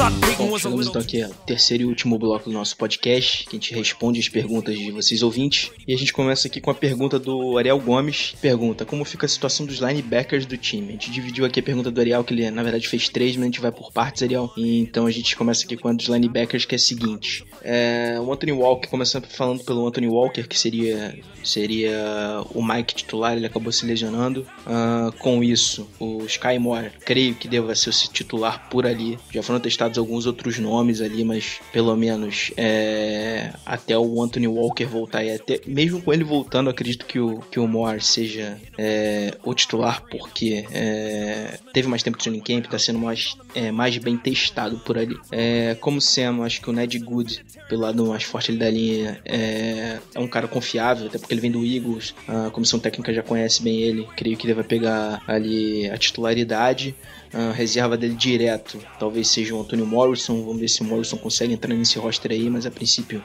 Bom, 0.00 0.58
chegamos 0.58 0.86
então 0.86 1.02
aqui 1.02 1.22
ao 1.22 1.28
terceiro 1.30 1.82
e 1.82 1.86
último 1.86 2.18
bloco 2.18 2.48
do 2.48 2.54
nosso 2.54 2.74
podcast, 2.74 3.44
que 3.44 3.50
a 3.50 3.52
gente 3.60 3.74
responde 3.74 4.18
as 4.18 4.30
perguntas 4.30 4.78
de 4.78 4.90
vocês 4.90 5.22
ouvintes. 5.22 5.70
E 5.86 5.92
a 5.92 5.98
gente 5.98 6.10
começa 6.10 6.48
aqui 6.48 6.58
com 6.58 6.70
a 6.70 6.74
pergunta 6.74 7.18
do 7.18 7.58
Ariel 7.58 7.78
Gomes. 7.78 8.34
Pergunta, 8.40 8.86
como 8.86 9.04
fica 9.04 9.26
a 9.26 9.28
situação 9.28 9.66
dos 9.66 9.76
linebackers 9.76 10.46
do 10.46 10.56
time? 10.56 10.88
A 10.88 10.92
gente 10.92 11.10
dividiu 11.10 11.44
aqui 11.44 11.60
a 11.60 11.62
pergunta 11.62 11.90
do 11.90 12.00
Ariel, 12.00 12.24
que 12.24 12.32
ele 12.32 12.50
na 12.50 12.62
verdade 12.62 12.88
fez 12.88 13.10
três, 13.10 13.36
mas 13.36 13.42
a 13.42 13.46
gente 13.48 13.60
vai 13.60 13.70
por 13.70 13.92
partes, 13.92 14.22
Ariel. 14.22 14.50
E 14.56 14.80
então 14.80 15.04
a 15.04 15.10
gente 15.10 15.36
começa 15.36 15.66
aqui 15.66 15.76
com 15.76 15.88
a 15.88 15.92
dos 15.92 16.06
linebackers, 16.06 16.64
que 16.64 16.74
é 16.74 16.76
a 16.76 16.78
seguinte. 16.78 17.44
É, 17.62 18.18
o 18.18 18.32
Anthony 18.32 18.52
Walker, 18.52 18.88
começando 18.88 19.26
falando 19.26 19.62
pelo 19.64 19.86
Anthony 19.86 20.08
Walker, 20.08 20.44
que 20.44 20.58
seria, 20.58 21.14
seria 21.44 22.42
o 22.54 22.66
Mike 22.66 22.94
titular, 22.94 23.36
ele 23.36 23.44
acabou 23.44 23.70
se 23.70 23.84
lesionando. 23.84 24.46
Ah, 24.66 25.12
com 25.18 25.44
isso, 25.44 25.86
o 25.98 26.24
Sky 26.24 26.58
Moore, 26.58 26.90
creio 27.04 27.34
que 27.34 27.46
deva 27.46 27.74
ser 27.74 27.90
o 27.90 27.92
titular 27.92 28.70
por 28.70 28.86
ali. 28.86 29.18
Já 29.30 29.42
foram 29.42 29.60
testados 29.60 29.89
alguns 29.98 30.26
outros 30.26 30.58
nomes 30.58 31.00
ali, 31.00 31.24
mas 31.24 31.60
pelo 31.72 31.94
menos 31.96 32.52
é, 32.56 33.52
até 33.64 33.96
o 33.96 34.22
Anthony 34.22 34.46
Walker 34.46 34.84
voltar 34.84 35.24
e 35.24 35.32
até 35.32 35.60
mesmo 35.66 36.00
com 36.02 36.12
ele 36.12 36.24
voltando, 36.24 36.70
acredito 36.70 37.06
que 37.06 37.18
o, 37.18 37.38
que 37.50 37.58
o 37.58 37.66
Moore 37.66 38.00
seja 38.00 38.58
é, 38.76 39.36
o 39.44 39.54
titular, 39.54 40.02
porque 40.10 40.66
é, 40.72 41.58
teve 41.72 41.88
mais 41.88 42.02
tempo 42.02 42.18
de 42.18 42.24
training 42.24 42.40
camp, 42.40 42.64
está 42.64 42.78
sendo 42.78 42.98
mais, 42.98 43.36
é, 43.54 43.70
mais 43.70 43.96
bem 43.98 44.16
testado 44.16 44.78
por 44.78 44.98
ali. 44.98 45.16
É, 45.30 45.76
como 45.80 46.00
Sam, 46.00 46.42
acho 46.42 46.60
que 46.60 46.70
o 46.70 46.72
Ned 46.72 46.98
Good, 46.98 47.44
pelo 47.68 47.82
lado 47.82 48.06
mais 48.06 48.22
forte 48.22 48.52
da 48.52 48.70
linha, 48.70 49.20
é, 49.24 49.98
é 50.14 50.18
um 50.18 50.28
cara 50.28 50.48
confiável, 50.48 51.06
até 51.06 51.18
porque 51.18 51.34
ele 51.34 51.40
vem 51.40 51.50
do 51.50 51.64
Eagles, 51.64 52.14
a 52.26 52.50
comissão 52.50 52.78
técnica 52.78 53.12
já 53.12 53.22
conhece 53.22 53.62
bem 53.62 53.80
ele, 53.80 54.06
creio 54.16 54.36
que 54.36 54.46
deve 54.46 54.62
pegar 54.62 55.22
ali 55.26 55.88
a 55.90 55.96
titularidade. 55.96 56.94
A 57.32 57.52
reserva 57.52 57.96
dele 57.96 58.14
direto 58.14 58.78
talvez 58.98 59.28
seja 59.28 59.54
o 59.54 59.60
Antônio 59.60 59.86
Morrison. 59.86 60.42
Vamos 60.44 60.60
ver 60.60 60.68
se 60.68 60.82
o 60.82 60.84
Morrison 60.84 61.16
consegue 61.16 61.52
entrar 61.52 61.74
nesse 61.74 61.98
roster 61.98 62.32
aí, 62.32 62.50
mas 62.50 62.66
a 62.66 62.70
princípio 62.70 63.22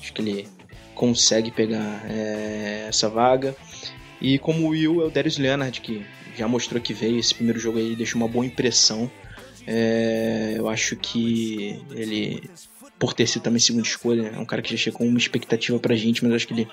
acho 0.00 0.12
que 0.12 0.22
ele 0.22 0.48
consegue 0.94 1.50
pegar 1.50 2.04
é, 2.08 2.86
essa 2.88 3.08
vaga. 3.08 3.56
E 4.20 4.38
como 4.38 4.66
o 4.66 4.68
Will 4.68 5.02
é 5.02 5.06
o 5.06 5.10
Darius 5.10 5.38
Leonard, 5.38 5.80
que 5.80 6.06
já 6.36 6.46
mostrou 6.46 6.80
que 6.80 6.94
veio, 6.94 7.18
esse 7.18 7.34
primeiro 7.34 7.58
jogo 7.58 7.78
aí 7.78 7.96
deixou 7.96 8.20
uma 8.20 8.28
boa 8.28 8.46
impressão. 8.46 9.10
É, 9.66 10.54
eu 10.56 10.68
acho 10.68 10.96
que 10.96 11.80
ele, 11.90 12.48
por 12.98 13.14
ter 13.14 13.26
sido 13.26 13.42
também 13.42 13.58
segunda 13.58 13.86
escolha, 13.86 14.32
é 14.34 14.38
um 14.38 14.44
cara 14.44 14.62
que 14.62 14.70
já 14.70 14.76
chegou 14.76 14.98
com 14.98 15.08
uma 15.08 15.18
expectativa 15.18 15.78
pra 15.78 15.96
gente, 15.96 16.22
mas 16.24 16.32
acho 16.32 16.46
que 16.46 16.54
ele 16.54 16.68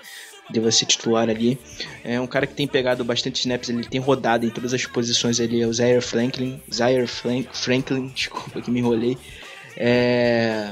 deva 0.49 0.71
ser 0.71 0.85
titular 0.85 1.29
ali. 1.29 1.57
É 2.03 2.19
um 2.19 2.27
cara 2.27 2.47
que 2.47 2.53
tem 2.53 2.67
pegado 2.67 3.03
bastante 3.03 3.39
snaps, 3.39 3.69
ele 3.69 3.83
tem 3.83 3.99
rodado 3.99 4.45
em 4.45 4.49
todas 4.49 4.73
as 4.73 4.85
posições 4.85 5.39
ali, 5.39 5.61
é 5.61 5.67
o 5.67 5.73
Zaire 5.73 6.01
Franklin. 6.01 6.61
Zaire 6.73 7.07
Frank, 7.07 7.49
Franklin, 7.53 8.07
desculpa 8.13 8.61
que 8.61 8.71
me 8.71 8.79
enrolei. 8.79 9.17
É, 9.77 10.71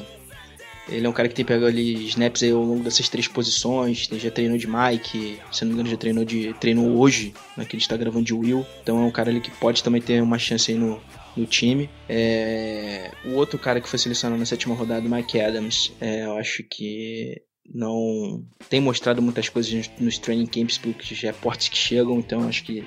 ele 0.89 1.05
é 1.05 1.09
um 1.09 1.13
cara 1.13 1.27
que 1.27 1.35
tem 1.35 1.43
pegado 1.43 1.65
ali 1.65 2.07
snaps 2.07 2.43
ao 2.43 2.63
longo 2.63 2.83
dessas 2.83 3.09
três 3.09 3.27
posições. 3.27 4.07
Já 4.11 4.31
treinou 4.31 4.57
de 4.57 4.67
Mike, 4.67 5.39
se 5.51 5.65
não 5.65 5.69
me 5.69 5.73
engano, 5.73 5.89
já 5.89 5.97
treinou, 5.97 6.23
de, 6.23 6.53
treinou 6.59 6.97
hoje, 6.97 7.33
né, 7.55 7.65
que 7.65 7.77
a 7.77 7.97
gravando 7.97 8.25
de 8.25 8.33
Will. 8.33 8.65
Então 8.81 9.01
é 9.01 9.05
um 9.05 9.11
cara 9.11 9.29
ali 9.29 9.41
que 9.41 9.51
pode 9.51 9.83
também 9.83 10.01
ter 10.01 10.21
uma 10.21 10.39
chance 10.39 10.71
aí 10.71 10.77
no, 10.77 11.01
no 11.35 11.45
time. 11.45 11.89
É, 12.07 13.11
o 13.25 13.33
outro 13.33 13.59
cara 13.59 13.81
que 13.81 13.89
foi 13.89 13.99
selecionado 13.99 14.39
na 14.39 14.45
sétima 14.45 14.75
rodada, 14.75 15.05
o 15.05 15.11
Mike 15.11 15.39
Adams, 15.39 15.91
é, 15.99 16.25
eu 16.25 16.37
acho 16.37 16.63
que 16.63 17.41
não 17.73 18.43
tem 18.69 18.79
mostrado 18.79 19.21
muitas 19.21 19.49
coisas 19.49 19.89
nos, 19.99 20.17
training 20.17 20.45
camps 20.45 20.77
porque 20.77 21.13
já 21.13 21.31
reportes 21.31 21.69
que 21.69 21.77
chegam, 21.77 22.19
então 22.19 22.47
acho 22.47 22.63
que 22.63 22.83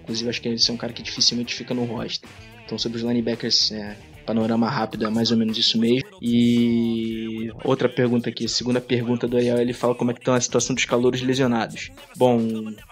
inclusive 0.00 0.30
acho 0.30 0.40
que 0.40 0.48
ele 0.48 0.60
é 0.66 0.72
um 0.72 0.76
cara 0.76 0.92
que 0.92 1.02
dificilmente 1.02 1.54
fica 1.54 1.74
no 1.74 1.84
roster. 1.84 2.28
Então 2.64 2.78
sobre 2.78 2.98
os 2.98 3.04
linebackers, 3.04 3.72
é, 3.72 3.96
panorama 4.28 4.68
rápido 4.68 5.06
é 5.06 5.10
mais 5.10 5.30
ou 5.30 5.36
menos 5.38 5.56
isso 5.56 5.78
mesmo. 5.78 6.06
E 6.20 7.50
outra 7.64 7.88
pergunta 7.88 8.28
aqui, 8.28 8.46
segunda 8.48 8.80
pergunta 8.80 9.26
do 9.26 9.36
Ariel, 9.36 9.58
ele 9.58 9.72
fala 9.72 9.94
como 9.94 10.10
é 10.10 10.14
que 10.14 10.20
tá 10.20 10.34
a 10.36 10.40
situação 10.40 10.74
dos 10.74 10.84
calouros 10.84 11.22
lesionados. 11.22 11.90
Bom, 12.16 12.38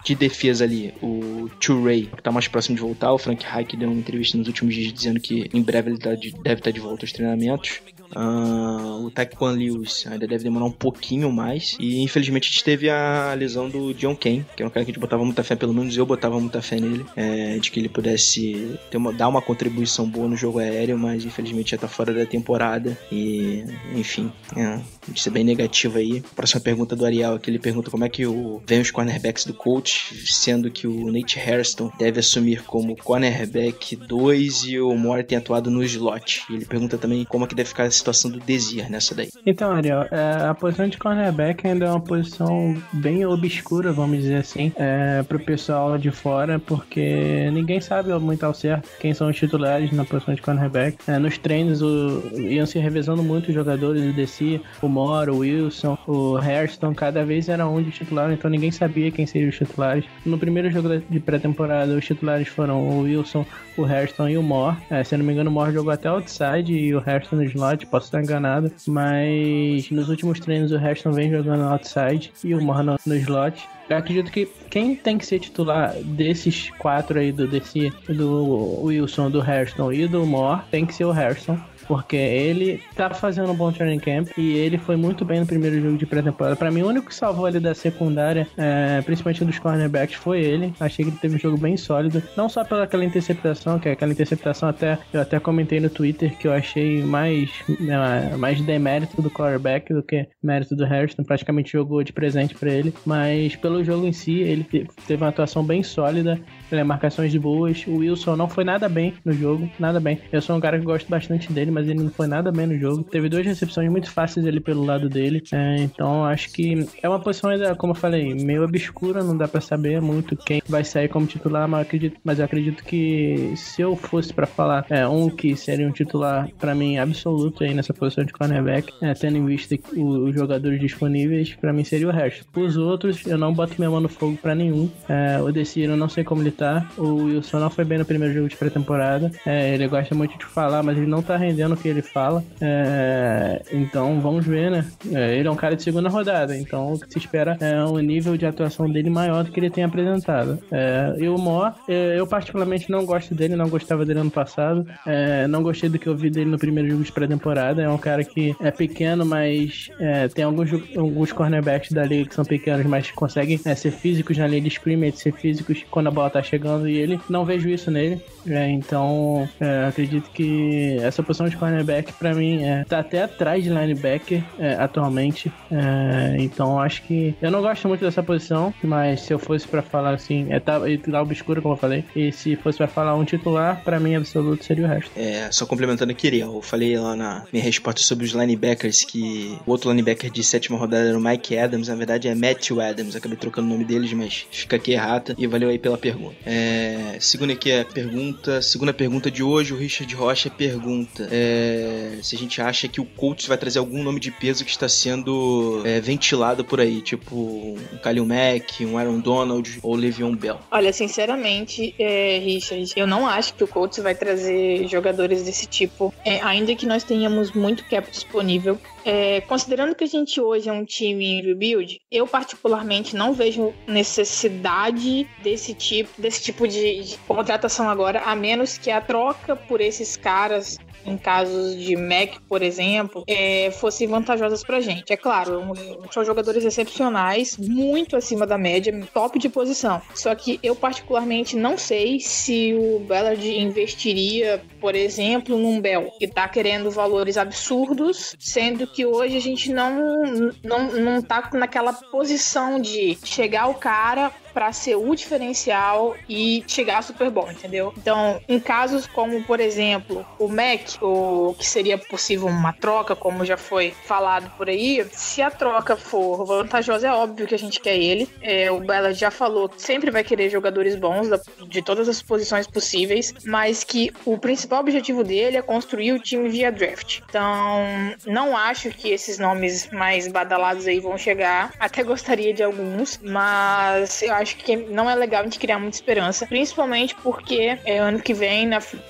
de 0.04 0.14
defesa 0.14 0.64
ali, 0.64 0.92
o 1.02 1.48
Ray 1.84 2.06
que 2.14 2.22
tá 2.22 2.32
mais 2.32 2.48
próximo 2.48 2.74
de 2.76 2.80
voltar, 2.82 3.12
o 3.12 3.18
Frank 3.18 3.44
Reich 3.44 3.76
deu 3.76 3.90
uma 3.90 3.98
entrevista 3.98 4.38
nos 4.38 4.46
últimos 4.46 4.74
dias 4.74 4.92
dizendo 4.92 5.20
que 5.20 5.48
em 5.52 5.62
breve 5.62 5.90
ele 5.90 5.98
tá 5.98 6.14
de- 6.14 6.32
deve 6.42 6.60
estar 6.60 6.70
de 6.70 6.80
volta 6.80 7.04
aos 7.04 7.12
treinamentos. 7.12 7.80
Ah, 8.14 8.98
o 9.02 9.10
Taekwon 9.10 9.50
Lewis 9.50 10.06
ainda 10.06 10.26
deve 10.28 10.44
demorar 10.44 10.64
um 10.64 10.70
pouquinho 10.70 11.30
mais. 11.32 11.76
E 11.80 12.00
infelizmente 12.02 12.48
a 12.48 12.52
gente 12.52 12.64
teve 12.64 12.88
a 12.88 13.34
lesão 13.36 13.68
do 13.68 13.92
John 13.94 14.14
Kane, 14.14 14.46
que 14.56 14.62
é 14.62 14.66
um 14.66 14.70
cara 14.70 14.84
que 14.84 14.90
a 14.90 14.94
gente 14.94 15.00
botava 15.00 15.24
muita 15.24 15.42
fé, 15.42 15.56
pelo 15.56 15.74
menos 15.74 15.96
eu 15.96 16.06
botava 16.06 16.38
muita 16.38 16.62
fé 16.62 16.78
nele, 16.80 17.04
é, 17.16 17.58
de 17.58 17.68
que 17.70 17.80
ele 17.80 17.88
pudesse 17.88 18.78
uma- 18.94 19.12
dar 19.12 19.28
uma 19.28 19.42
contribuição 19.42 20.08
boa 20.08 20.28
no 20.28 20.36
jogo 20.36 20.60
aéreo, 20.60 20.96
mas 20.96 21.25
infelizmente 21.26 21.72
já 21.72 21.78
tá 21.78 21.88
fora 21.88 22.12
da 22.12 22.24
temporada. 22.24 22.96
E, 23.10 23.64
enfim, 23.94 24.32
é, 24.56 24.80
isso 25.14 25.28
é 25.28 25.32
bem 25.32 25.44
negativo 25.44 25.98
aí. 25.98 26.22
Próxima 26.34 26.60
pergunta 26.60 26.96
do 26.96 27.04
Ariel 27.04 27.34
aqui, 27.34 27.50
ele 27.50 27.58
pergunta 27.58 27.90
como 27.90 28.04
é 28.04 28.08
que 28.08 28.26
o, 28.26 28.62
vem 28.66 28.80
os 28.80 28.90
cornerbacks 28.90 29.44
do 29.44 29.54
coach, 29.54 30.14
sendo 30.26 30.70
que 30.70 30.86
o 30.86 31.12
Nate 31.12 31.38
Hairston 31.38 31.90
deve 31.98 32.20
assumir 32.20 32.62
como 32.62 32.96
cornerback 32.96 33.96
2 33.96 34.64
e 34.64 34.80
o 34.80 34.94
Moore 34.96 35.24
tem 35.24 35.38
atuado 35.38 35.70
no 35.70 35.82
slot. 35.84 36.44
E 36.50 36.54
ele 36.54 36.64
pergunta 36.64 36.98
também 36.98 37.24
como 37.24 37.44
é 37.44 37.48
que 37.48 37.54
deve 37.54 37.68
ficar 37.68 37.84
a 37.84 37.90
situação 37.90 38.30
do 38.30 38.38
Desir 38.40 38.90
nessa 38.90 39.14
daí. 39.14 39.30
Então, 39.44 39.70
Ariel, 39.70 40.02
é, 40.10 40.46
a 40.48 40.54
posição 40.54 40.88
de 40.88 40.98
cornerback 40.98 41.66
ainda 41.66 41.86
é 41.86 41.90
uma 41.90 42.00
posição 42.00 42.76
bem 42.92 43.24
obscura, 43.24 43.92
vamos 43.92 44.18
dizer 44.18 44.36
assim, 44.36 44.72
é, 44.76 45.22
pro 45.22 45.38
pessoal 45.38 45.98
de 45.98 46.10
fora, 46.10 46.58
porque 46.58 47.50
ninguém 47.52 47.80
sabe 47.80 48.12
muito 48.18 48.44
ao 48.44 48.54
certo 48.54 48.88
quem 49.00 49.12
são 49.14 49.28
os 49.28 49.36
titulares 49.36 49.92
na 49.92 50.04
posição 50.04 50.34
de 50.34 50.42
cornerback. 50.42 50.96
É, 51.06 51.15
nos 51.18 51.38
treinos 51.38 51.82
o, 51.82 52.22
iam 52.38 52.66
se 52.66 52.78
revezando 52.78 53.22
muito 53.22 53.48
os 53.48 53.54
jogadores, 53.54 54.02
o 54.04 54.12
Desi, 54.12 54.60
o 54.82 54.88
Moro, 54.88 55.34
o 55.34 55.38
Wilson, 55.38 55.96
o 56.06 56.36
Hairston, 56.36 56.94
cada 56.94 57.24
vez 57.24 57.48
era 57.48 57.66
um 57.66 57.82
de 57.82 57.90
titular, 57.90 58.32
então 58.32 58.50
ninguém 58.50 58.70
sabia 58.70 59.10
quem 59.10 59.26
seriam 59.26 59.50
os 59.50 59.56
titulares. 59.56 60.04
No 60.24 60.38
primeiro 60.38 60.70
jogo 60.70 60.88
de 61.08 61.20
pré-temporada, 61.20 61.92
os 61.92 62.04
titulares 62.04 62.48
foram 62.48 62.80
o 62.80 63.00
Wilson, 63.02 63.44
o 63.76 63.84
Hairston 63.84 64.28
e 64.28 64.38
o 64.38 64.42
Moore. 64.42 64.76
É, 64.90 65.02
se 65.04 65.14
eu 65.14 65.18
não 65.18 65.26
me 65.26 65.32
engano, 65.32 65.50
o 65.50 65.52
Moore 65.52 65.72
jogou 65.72 65.92
até 65.92 66.08
outside 66.08 66.72
e 66.72 66.94
o 66.94 67.02
Hairston 67.04 67.36
no 67.36 67.44
slot, 67.44 67.86
posso 67.86 68.06
estar 68.06 68.22
enganado, 68.22 68.70
mas 68.86 69.90
nos 69.90 70.08
últimos 70.08 70.40
treinos 70.40 70.72
o 70.72 70.76
Hairston 70.76 71.12
vem 71.12 71.30
jogando 71.30 71.64
outside 71.64 72.32
e 72.44 72.54
o 72.54 72.62
Moore 72.62 72.84
no, 72.84 72.96
no 73.06 73.16
slot. 73.16 73.66
Eu 73.88 73.96
acredito 73.96 74.32
que 74.32 74.46
quem 74.68 74.96
tem 74.96 75.16
que 75.16 75.24
ser 75.24 75.38
titular 75.38 75.94
desses 76.02 76.70
quatro 76.70 77.20
aí, 77.20 77.30
do 77.30 77.46
DC, 77.46 77.92
do 78.08 78.82
Wilson, 78.82 79.30
do 79.30 79.40
Hairston 79.40 79.92
e 79.92 80.08
do 80.08 80.26
Moore, 80.26 80.62
tem 80.70 80.84
que 80.84 80.92
ser 80.92 81.04
o 81.04 81.12
Hairston. 81.12 81.58
Porque 81.86 82.16
ele 82.16 82.82
tá 82.94 83.10
fazendo 83.10 83.50
um 83.50 83.54
bom 83.54 83.72
training 83.72 83.98
camp 83.98 84.28
e 84.36 84.52
ele 84.52 84.78
foi 84.78 84.96
muito 84.96 85.24
bem 85.24 85.40
no 85.40 85.46
primeiro 85.46 85.80
jogo 85.80 85.96
de 85.96 86.06
pré-temporada. 86.06 86.56
Pra 86.56 86.70
mim, 86.70 86.82
o 86.82 86.88
único 86.88 87.08
que 87.08 87.14
salvou 87.14 87.46
ali 87.46 87.60
da 87.60 87.74
secundária, 87.74 88.46
é, 88.56 89.00
principalmente 89.02 89.44
dos 89.44 89.58
cornerbacks, 89.58 90.16
foi 90.16 90.40
ele. 90.40 90.72
Achei 90.78 91.04
que 91.04 91.10
ele 91.10 91.18
teve 91.18 91.36
um 91.36 91.38
jogo 91.38 91.56
bem 91.56 91.76
sólido, 91.76 92.22
não 92.36 92.48
só 92.48 92.64
pela 92.64 92.84
aquela 92.84 93.04
interceptação, 93.04 93.78
que 93.78 93.88
é 93.88 93.92
aquela 93.92 94.12
interceptação 94.12 94.68
até 94.68 94.98
eu 95.12 95.20
até 95.20 95.38
comentei 95.38 95.80
no 95.80 95.90
Twitter 95.90 96.36
que 96.36 96.46
eu 96.46 96.52
achei 96.52 97.02
mais, 97.02 97.50
é, 97.68 98.36
mais 98.36 98.60
demérito 98.60 99.20
do 99.20 99.30
quarterback 99.30 99.92
do 99.92 100.02
que 100.02 100.28
mérito 100.42 100.74
do 100.74 100.84
Harrison, 100.84 101.22
praticamente 101.24 101.72
jogou 101.72 102.02
de 102.02 102.12
presente 102.12 102.54
para 102.54 102.70
ele, 102.70 102.92
mas 103.04 103.56
pelo 103.56 103.82
jogo 103.84 104.06
em 104.06 104.12
si, 104.12 104.40
ele 104.40 104.64
teve 104.64 105.22
uma 105.22 105.28
atuação 105.28 105.64
bem 105.64 105.82
sólida, 105.82 106.40
ele 106.70 106.80
é 106.80 106.84
marcações 106.84 107.34
boas. 107.36 107.84
O 107.86 107.96
Wilson 107.96 108.36
não 108.36 108.48
foi 108.48 108.64
nada 108.64 108.88
bem 108.88 109.14
no 109.24 109.32
jogo, 109.32 109.68
nada 109.78 110.00
bem. 110.00 110.20
Eu 110.32 110.40
sou 110.40 110.56
um 110.56 110.60
cara 110.60 110.78
que 110.78 110.84
gosto 110.84 111.08
bastante 111.08 111.52
dele, 111.52 111.70
mas 111.70 111.88
ele 111.88 112.02
não 112.02 112.10
foi 112.10 112.26
nada 112.26 112.50
bem 112.50 112.66
no 112.66 112.78
jogo. 112.78 113.04
Teve 113.04 113.28
duas 113.28 113.44
recepções 113.44 113.90
muito 113.90 114.10
fáceis 114.10 114.46
ali 114.46 114.60
pelo 114.60 114.84
lado 114.84 115.08
dele, 115.08 115.42
é, 115.52 115.76
então 115.76 116.24
acho 116.24 116.50
que 116.52 116.86
é 117.02 117.08
uma 117.08 117.20
posição 117.20 117.50
ainda, 117.50 117.74
como 117.74 117.92
eu 117.92 117.96
falei, 117.96 118.34
meio 118.34 118.64
obscura, 118.64 119.22
não 119.22 119.36
dá 119.36 119.46
para 119.46 119.60
saber 119.60 120.00
muito 120.00 120.36
quem 120.36 120.62
vai 120.68 120.84
sair 120.84 121.08
como 121.08 121.26
titular, 121.26 121.68
mas 121.68 121.80
eu 121.80 121.82
acredito, 121.82 122.16
mas 122.24 122.38
eu 122.38 122.44
acredito 122.44 122.84
que 122.84 123.52
se 123.56 123.82
eu 123.82 123.96
fosse 123.96 124.32
para 124.32 124.46
falar 124.46 124.86
é, 124.90 125.06
um 125.06 125.28
que 125.28 125.56
seria 125.56 125.86
um 125.86 125.92
titular 125.92 126.48
para 126.58 126.74
mim 126.74 126.98
absoluto 126.98 127.64
aí 127.64 127.74
nessa 127.74 127.94
posição 127.94 128.24
de 128.24 128.32
cornerback, 128.32 128.92
é, 129.00 129.14
tendo 129.14 129.36
em 129.38 129.46
vista 129.46 129.76
os 129.96 130.34
jogadores 130.34 130.80
disponíveis, 130.80 131.54
para 131.54 131.72
mim 131.72 131.84
seria 131.84 132.08
o 132.08 132.12
resto. 132.12 132.46
Os 132.56 132.76
outros, 132.76 133.26
eu 133.26 133.38
não 133.38 133.52
boto 133.52 133.74
minha 133.78 133.90
mão 133.90 134.00
no 134.00 134.08
fogo 134.08 134.36
para 134.36 134.54
nenhum. 134.54 134.90
É, 135.08 135.40
o 135.40 135.50
eu 135.76 135.96
não 135.96 136.08
sei 136.08 136.22
como 136.22 136.42
ele 136.42 136.50
tá. 136.56 136.86
O 136.96 137.24
Wilson 137.24 137.58
não 137.58 137.70
foi 137.70 137.84
bem 137.84 137.98
no 137.98 138.04
primeiro 138.04 138.34
jogo 138.34 138.48
de 138.48 138.56
pré-temporada. 138.56 139.30
É, 139.44 139.74
ele 139.74 139.86
gosta 139.86 140.14
muito 140.14 140.38
de 140.38 140.44
falar, 140.44 140.82
mas 140.82 140.96
ele 140.96 141.06
não 141.06 141.22
tá 141.22 141.36
rendendo 141.36 141.74
o 141.74 141.76
que 141.76 141.88
ele 141.88 142.02
fala. 142.02 142.42
É, 142.60 143.62
então 143.72 144.20
vamos 144.20 144.46
ver, 144.46 144.70
né? 144.70 144.84
É, 145.12 145.36
ele 145.36 145.48
é 145.48 145.50
um 145.50 145.56
cara 145.56 145.76
de 145.76 145.82
segunda 145.82 146.08
rodada, 146.08 146.56
então 146.56 146.94
o 146.94 146.98
que 146.98 147.12
se 147.12 147.18
espera 147.18 147.56
é 147.60 147.84
um 147.84 147.98
nível 147.98 148.36
de 148.36 148.46
atuação 148.46 148.90
dele 148.90 149.10
maior 149.10 149.44
do 149.44 149.50
que 149.50 149.60
ele 149.60 149.70
tem 149.70 149.84
apresentado. 149.84 150.58
É, 150.70 151.14
e 151.18 151.28
o 151.28 151.36
Mo, 151.36 151.72
é, 151.88 152.18
eu 152.18 152.26
particularmente 152.26 152.90
não 152.90 153.04
gosto 153.04 153.34
dele, 153.34 153.56
não 153.56 153.68
gostava 153.68 154.04
dele 154.04 154.20
ano 154.20 154.30
passado. 154.30 154.86
É, 155.06 155.46
não 155.46 155.62
gostei 155.62 155.88
do 155.88 155.98
que 155.98 156.06
eu 156.06 156.16
vi 156.16 156.30
dele 156.30 156.50
no 156.50 156.58
primeiro 156.58 156.90
jogo 156.90 157.04
de 157.04 157.12
pré-temporada. 157.12 157.82
É 157.82 157.88
um 157.88 157.98
cara 157.98 158.24
que 158.24 158.56
é 158.60 158.70
pequeno, 158.70 159.24
mas 159.26 159.90
tem 160.34 160.44
alguns, 160.44 160.70
alguns 160.96 161.32
cornerbacks 161.32 161.92
da 161.92 162.04
liga 162.04 162.28
que 162.28 162.34
são 162.34 162.44
pequenos, 162.44 162.86
mas 162.86 163.10
conseguem 163.10 163.58
ser 163.58 163.90
físicos 163.90 164.38
na 164.38 164.46
linha 164.46 164.62
de 164.62 164.68
scrimmage, 164.68 165.18
ser 165.18 165.32
físicos 165.32 165.84
quando 165.90 166.08
a 166.08 166.10
bola 166.10 166.30
tá 166.30 166.42
chegando 166.46 166.88
e 166.88 166.96
ele 166.96 167.20
não 167.28 167.44
vejo 167.44 167.68
isso 167.68 167.90
nele. 167.90 168.20
É, 168.48 168.70
então, 168.70 169.48
é, 169.60 169.86
acredito 169.86 170.30
que 170.30 170.98
essa 171.00 171.22
posição 171.22 171.48
de 171.48 171.56
cornerback 171.56 172.12
para 172.12 172.32
mim 172.34 172.62
é, 172.62 172.84
tá 172.84 173.00
até 173.00 173.22
atrás 173.22 173.62
de 173.62 173.70
linebacker 173.70 174.42
é, 174.58 174.74
atualmente. 174.74 175.52
É, 175.70 176.36
então, 176.38 176.78
acho 176.78 177.02
que 177.02 177.34
eu 177.42 177.50
não 177.50 177.60
gosto 177.60 177.88
muito 177.88 178.04
dessa 178.04 178.22
posição, 178.22 178.72
mas 178.82 179.22
se 179.22 179.32
eu 179.32 179.38
fosse 179.38 179.66
para 179.66 179.82
falar 179.82 180.14
assim, 180.14 180.46
é 180.50 180.60
tá, 180.60 180.80
tá 181.10 181.22
obscuro 181.22 181.60
como 181.60 181.74
eu 181.74 181.78
falei, 181.78 182.04
e 182.14 182.30
se 182.30 182.56
fosse 182.56 182.78
para 182.78 182.86
falar 182.86 183.14
um 183.14 183.24
titular, 183.24 183.82
para 183.82 183.98
mim 183.98 184.14
absoluto 184.14 184.64
seria 184.64 184.84
o 184.84 184.88
resto. 184.88 185.10
É, 185.16 185.50
só 185.50 185.66
complementando 185.66 186.12
aqui, 186.12 186.38
eu 186.38 186.60
falei 186.62 186.98
lá 186.98 187.16
na 187.16 187.44
minha 187.52 187.64
resposta 187.64 188.00
sobre 188.02 188.24
os 188.24 188.32
linebackers 188.32 189.04
que 189.04 189.58
o 189.66 189.70
outro 189.70 189.90
linebacker 189.90 190.30
de 190.30 190.42
sétima 190.42 190.78
rodada 190.78 191.08
era 191.08 191.18
o 191.18 191.20
Mike 191.20 191.56
Adams, 191.56 191.88
na 191.88 191.94
verdade 191.94 192.28
é 192.28 192.34
Matthew 192.34 192.80
Adams, 192.80 193.16
acabei 193.16 193.36
trocando 193.36 193.68
o 193.68 193.70
nome 193.70 193.84
deles, 193.84 194.12
mas 194.12 194.46
fica 194.50 194.76
aqui 194.76 194.92
errata 194.92 195.34
e 195.38 195.46
valeu 195.46 195.68
aí 195.68 195.78
pela 195.78 195.98
pergunta. 195.98 196.35
É, 196.44 197.16
segundo 197.20 197.52
aqui 197.52 197.72
a 197.72 197.84
pergunta, 197.84 198.60
segunda 198.62 198.92
pergunta 198.92 199.30
de 199.30 199.42
hoje, 199.42 199.72
o 199.72 199.76
Richard 199.76 200.14
Rocha 200.14 200.50
pergunta 200.50 201.28
é, 201.30 202.18
se 202.22 202.36
a 202.36 202.38
gente 202.38 202.60
acha 202.60 202.88
que 202.88 203.00
o 203.00 203.04
Colts 203.04 203.46
vai 203.46 203.56
trazer 203.56 203.78
algum 203.78 204.02
nome 204.02 204.20
de 204.20 204.30
peso 204.30 204.64
que 204.64 204.70
está 204.70 204.88
sendo 204.88 205.82
é, 205.84 206.00
ventilado 206.00 206.64
por 206.64 206.80
aí, 206.80 207.00
tipo 207.00 207.36
um 207.36 207.98
Kalil 208.02 208.26
Mack, 208.26 208.84
um 208.84 208.98
Aaron 208.98 209.20
Donald 209.20 209.78
ou 209.82 209.94
Le'Veon 209.94 210.34
Bell. 210.34 210.60
Olha, 210.70 210.92
sinceramente, 210.92 211.94
é, 211.98 212.38
Richard, 212.38 212.92
eu 212.96 213.06
não 213.06 213.26
acho 213.26 213.54
que 213.54 213.64
o 213.64 213.68
Colts 213.68 213.98
vai 213.98 214.14
trazer 214.14 214.86
jogadores 214.88 215.42
desse 215.42 215.66
tipo, 215.66 216.12
é, 216.24 216.40
ainda 216.42 216.74
que 216.74 216.86
nós 216.86 217.04
tenhamos 217.04 217.52
muito 217.52 217.84
cap 217.84 218.10
disponível. 218.10 218.78
É, 219.04 219.40
considerando 219.42 219.94
que 219.94 220.02
a 220.02 220.08
gente 220.08 220.40
hoje 220.40 220.68
é 220.68 220.72
um 220.72 220.84
time 220.84 221.24
em 221.24 221.40
rebuild, 221.40 222.00
eu 222.10 222.26
particularmente 222.26 223.14
não 223.14 223.32
vejo 223.32 223.72
necessidade 223.86 225.28
desse 225.44 225.74
tipo, 225.74 226.20
desse 226.26 226.42
tipo 226.42 226.66
de, 226.66 227.04
de 227.04 227.18
contratação 227.18 227.88
agora, 227.88 228.20
a 228.24 228.34
menos 228.34 228.76
que 228.76 228.90
a 228.90 229.00
troca 229.00 229.54
por 229.54 229.80
esses 229.80 230.16
caras 230.16 230.76
em 231.06 231.16
casos 231.16 231.76
de 231.76 231.96
Mac, 231.96 232.40
por 232.48 232.62
exemplo, 232.62 233.24
é, 233.26 233.70
fossem 233.70 234.06
vantajosas 234.06 234.62
pra 234.62 234.80
gente. 234.80 235.12
É 235.12 235.16
claro, 235.16 235.62
são 236.10 236.24
jogadores 236.24 236.64
excepcionais, 236.64 237.56
muito 237.56 238.16
acima 238.16 238.46
da 238.46 238.58
média, 238.58 238.92
top 239.12 239.38
de 239.38 239.48
posição. 239.48 240.00
Só 240.14 240.34
que 240.34 240.58
eu 240.62 240.74
particularmente 240.74 241.56
não 241.56 241.78
sei 241.78 242.20
se 242.20 242.74
o 242.74 243.00
Ballard 243.00 243.46
investiria, 243.48 244.62
por 244.80 244.94
exemplo, 244.94 245.56
num 245.56 245.80
Bell, 245.80 246.12
que 246.18 246.26
tá 246.26 246.48
querendo 246.48 246.90
valores 246.90 247.36
absurdos, 247.36 248.34
sendo 248.38 248.86
que 248.86 249.04
hoje 249.04 249.36
a 249.36 249.40
gente 249.40 249.72
não, 249.72 250.50
não, 250.62 250.92
não 250.92 251.22
tá 251.22 251.50
naquela 251.52 251.92
posição 251.92 252.80
de 252.80 253.16
chegar 253.24 253.68
o 253.68 253.74
cara 253.74 254.32
para 254.56 254.72
ser 254.72 254.96
o 254.96 255.14
diferencial 255.14 256.16
e 256.26 256.64
chegar 256.66 257.02
Super 257.02 257.30
Bowl, 257.30 257.50
entendeu? 257.50 257.92
Então, 257.94 258.40
em 258.48 258.58
casos 258.58 259.06
como, 259.06 259.44
por 259.44 259.60
exemplo, 259.60 260.24
o 260.38 260.48
Mac, 260.48 260.95
ou 261.00 261.54
que 261.54 261.66
seria 261.66 261.98
possível 261.98 262.48
uma 262.48 262.72
troca, 262.72 263.14
como 263.14 263.44
já 263.44 263.56
foi 263.56 263.94
falado 264.04 264.50
por 264.56 264.68
aí, 264.68 265.04
se 265.12 265.42
a 265.42 265.50
troca 265.50 265.96
for 265.96 266.44
vantajosa, 266.44 267.08
é 267.08 267.12
óbvio 267.12 267.46
que 267.46 267.54
a 267.54 267.58
gente 267.58 267.80
quer 267.80 267.96
ele. 267.96 268.28
É, 268.40 268.70
o 268.70 268.80
Bella 268.80 269.12
já 269.12 269.30
falou, 269.30 269.70
sempre 269.76 270.10
vai 270.10 270.24
querer 270.24 270.50
jogadores 270.50 270.96
bons 270.96 271.28
de 271.68 271.82
todas 271.82 272.08
as 272.08 272.22
posições 272.22 272.66
possíveis, 272.66 273.34
mas 273.44 273.84
que 273.84 274.12
o 274.24 274.38
principal 274.38 274.80
objetivo 274.80 275.24
dele 275.24 275.56
é 275.56 275.62
construir 275.62 276.12
o 276.12 276.18
time 276.18 276.48
via 276.48 276.70
draft. 276.70 277.20
Então, 277.28 277.84
não 278.26 278.56
acho 278.56 278.90
que 278.90 279.10
esses 279.10 279.38
nomes 279.38 279.90
mais 279.90 280.28
badalados 280.28 280.86
aí 280.86 281.00
vão 281.00 281.16
chegar. 281.18 281.72
Até 281.78 282.02
gostaria 282.02 282.52
de 282.52 282.62
alguns, 282.62 283.18
mas 283.22 284.22
eu 284.22 284.34
acho 284.34 284.56
que 284.56 284.76
não 284.76 285.08
é 285.08 285.14
legal 285.14 285.40
a 285.40 285.44
gente 285.44 285.58
criar 285.58 285.78
muita 285.78 285.96
esperança, 285.96 286.46
principalmente 286.46 287.14
porque 287.16 287.78
é, 287.84 287.98
ano 287.98 288.20
que 288.20 288.34
vem 288.34 288.66
na 288.66 288.80
free 288.80 289.00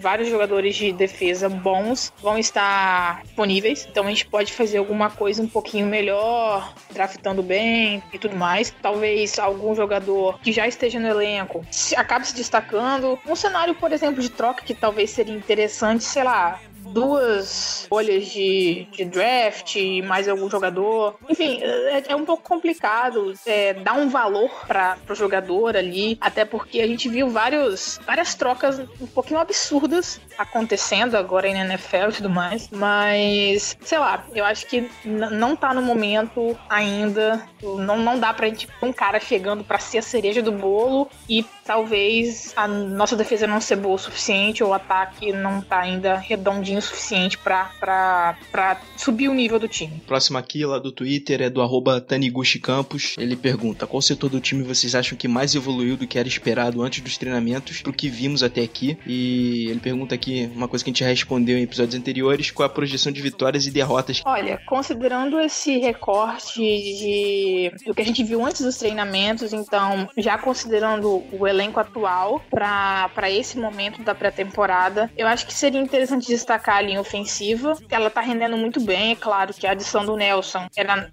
vários 0.00 0.28
jogadores 0.28 0.74
de 0.74 0.92
defesa 0.92 1.15
bons 1.62 2.12
vão 2.20 2.38
estar 2.38 3.22
disponíveis, 3.22 3.86
então 3.90 4.06
a 4.06 4.08
gente 4.08 4.26
pode 4.26 4.52
fazer 4.52 4.78
alguma 4.78 5.10
coisa 5.10 5.42
um 5.42 5.48
pouquinho 5.48 5.86
melhor, 5.86 6.72
draftando 6.92 7.42
bem 7.42 8.02
e 8.12 8.18
tudo 8.18 8.36
mais. 8.36 8.74
Talvez 8.82 9.38
algum 9.38 9.74
jogador 9.74 10.38
que 10.40 10.52
já 10.52 10.66
esteja 10.66 10.98
no 10.98 11.08
elenco 11.08 11.64
acabe 11.96 12.26
se 12.26 12.34
destacando. 12.34 13.18
Um 13.26 13.36
cenário, 13.36 13.74
por 13.74 13.92
exemplo, 13.92 14.22
de 14.22 14.30
troca 14.30 14.64
que 14.64 14.74
talvez 14.74 15.10
seria 15.10 15.34
interessante, 15.34 16.04
sei 16.04 16.24
lá, 16.24 16.60
duas 16.86 17.86
folhas 17.88 18.26
de, 18.26 18.86
de 18.92 19.04
draft 19.04 19.76
e 19.76 20.02
mais 20.02 20.28
algum 20.28 20.48
jogador. 20.48 21.16
Enfim, 21.28 21.58
é, 21.62 22.04
é 22.08 22.16
um 22.16 22.24
pouco 22.24 22.42
complicado 22.42 23.32
é, 23.46 23.74
dar 23.74 23.94
um 23.94 24.08
valor 24.08 24.50
para 24.66 24.96
o 25.08 25.14
jogador 25.14 25.76
ali, 25.76 26.16
até 26.20 26.44
porque 26.44 26.80
a 26.80 26.86
gente 26.86 27.08
viu 27.08 27.28
vários, 27.28 28.00
várias 28.06 28.34
trocas 28.34 28.78
um 29.00 29.06
pouquinho 29.06 29.40
absurdas 29.40 30.20
acontecendo 30.38 31.16
agora 31.16 31.52
na 31.52 31.64
NFL 31.64 32.10
e 32.10 32.12
tudo 32.12 32.30
mais, 32.30 32.68
mas 32.70 33.76
sei 33.80 33.98
lá, 33.98 34.24
eu 34.34 34.44
acho 34.44 34.66
que 34.66 34.90
não 35.04 35.54
tá 35.54 35.72
no 35.72 35.82
momento 35.82 36.56
ainda, 36.68 37.42
não, 37.62 37.98
não 37.98 38.18
dá 38.18 38.32
pra 38.34 38.48
gente 38.48 38.68
um 38.82 38.92
cara 38.92 39.20
chegando 39.20 39.64
para 39.64 39.78
ser 39.78 39.98
a 39.98 40.02
cereja 40.02 40.42
do 40.42 40.52
bolo 40.52 41.08
e 41.28 41.44
talvez 41.64 42.52
a 42.56 42.66
nossa 42.66 43.16
defesa 43.16 43.46
não 43.46 43.60
ser 43.60 43.76
boa 43.76 43.94
o 43.94 43.98
suficiente 43.98 44.62
ou 44.62 44.70
o 44.70 44.74
ataque 44.74 45.32
não 45.32 45.60
tá 45.60 45.80
ainda 45.80 46.16
redondinho 46.16 46.75
o 46.78 46.82
suficiente 46.82 47.38
para 47.38 48.80
subir 48.96 49.28
o 49.28 49.34
nível 49.34 49.58
do 49.58 49.68
time. 49.68 50.02
Próximo 50.06 50.38
aqui, 50.38 50.64
lá 50.64 50.78
do 50.78 50.92
Twitter, 50.92 51.42
é 51.42 51.50
do 51.50 51.62
arroba 51.62 52.00
Taniguchi 52.00 52.58
Campos. 52.58 53.14
Ele 53.18 53.36
pergunta: 53.36 53.86
qual 53.86 54.02
setor 54.02 54.30
do 54.30 54.40
time 54.40 54.62
vocês 54.62 54.94
acham 54.94 55.16
que 55.16 55.28
mais 55.28 55.54
evoluiu 55.54 55.96
do 55.96 56.06
que 56.06 56.18
era 56.18 56.28
esperado 56.28 56.82
antes 56.82 57.00
dos 57.00 57.16
treinamentos 57.16 57.82
pro 57.82 57.92
que 57.92 58.08
vimos 58.08 58.42
até 58.42 58.62
aqui? 58.62 58.98
E 59.06 59.68
ele 59.68 59.80
pergunta 59.80 60.14
aqui 60.14 60.50
uma 60.54 60.68
coisa 60.68 60.84
que 60.84 60.90
a 60.90 60.92
gente 60.92 61.00
já 61.00 61.08
respondeu 61.08 61.58
em 61.58 61.62
episódios 61.62 61.94
anteriores: 61.94 62.50
qual 62.50 62.66
a 62.66 62.70
projeção 62.70 63.12
de 63.12 63.20
vitórias 63.22 63.66
e 63.66 63.70
derrotas? 63.70 64.22
Olha, 64.24 64.60
considerando 64.66 65.40
esse 65.40 65.78
recorte 65.78 66.60
de 66.60 67.72
do 67.86 67.94
que 67.94 68.02
a 68.02 68.04
gente 68.04 68.22
viu 68.24 68.44
antes 68.44 68.62
dos 68.62 68.76
treinamentos, 68.76 69.52
então 69.52 70.08
já 70.16 70.36
considerando 70.38 71.22
o 71.32 71.46
elenco 71.46 71.80
atual 71.80 72.42
para 72.50 73.30
esse 73.30 73.58
momento 73.58 74.02
da 74.02 74.14
pré-temporada, 74.14 75.10
eu 75.16 75.26
acho 75.26 75.46
que 75.46 75.54
seria 75.54 75.80
interessante 75.80 76.26
destacar 76.26 76.65
a 76.74 76.82
linha 76.82 77.00
ofensiva. 77.00 77.76
Ela 77.90 78.10
tá 78.10 78.20
rendendo 78.20 78.56
muito 78.56 78.80
bem, 78.80 79.12
é 79.12 79.16
claro 79.16 79.54
que 79.54 79.66
a 79.66 79.72
adição 79.72 80.04
do 80.04 80.16
Nelson 80.16 80.66
era 80.76 81.10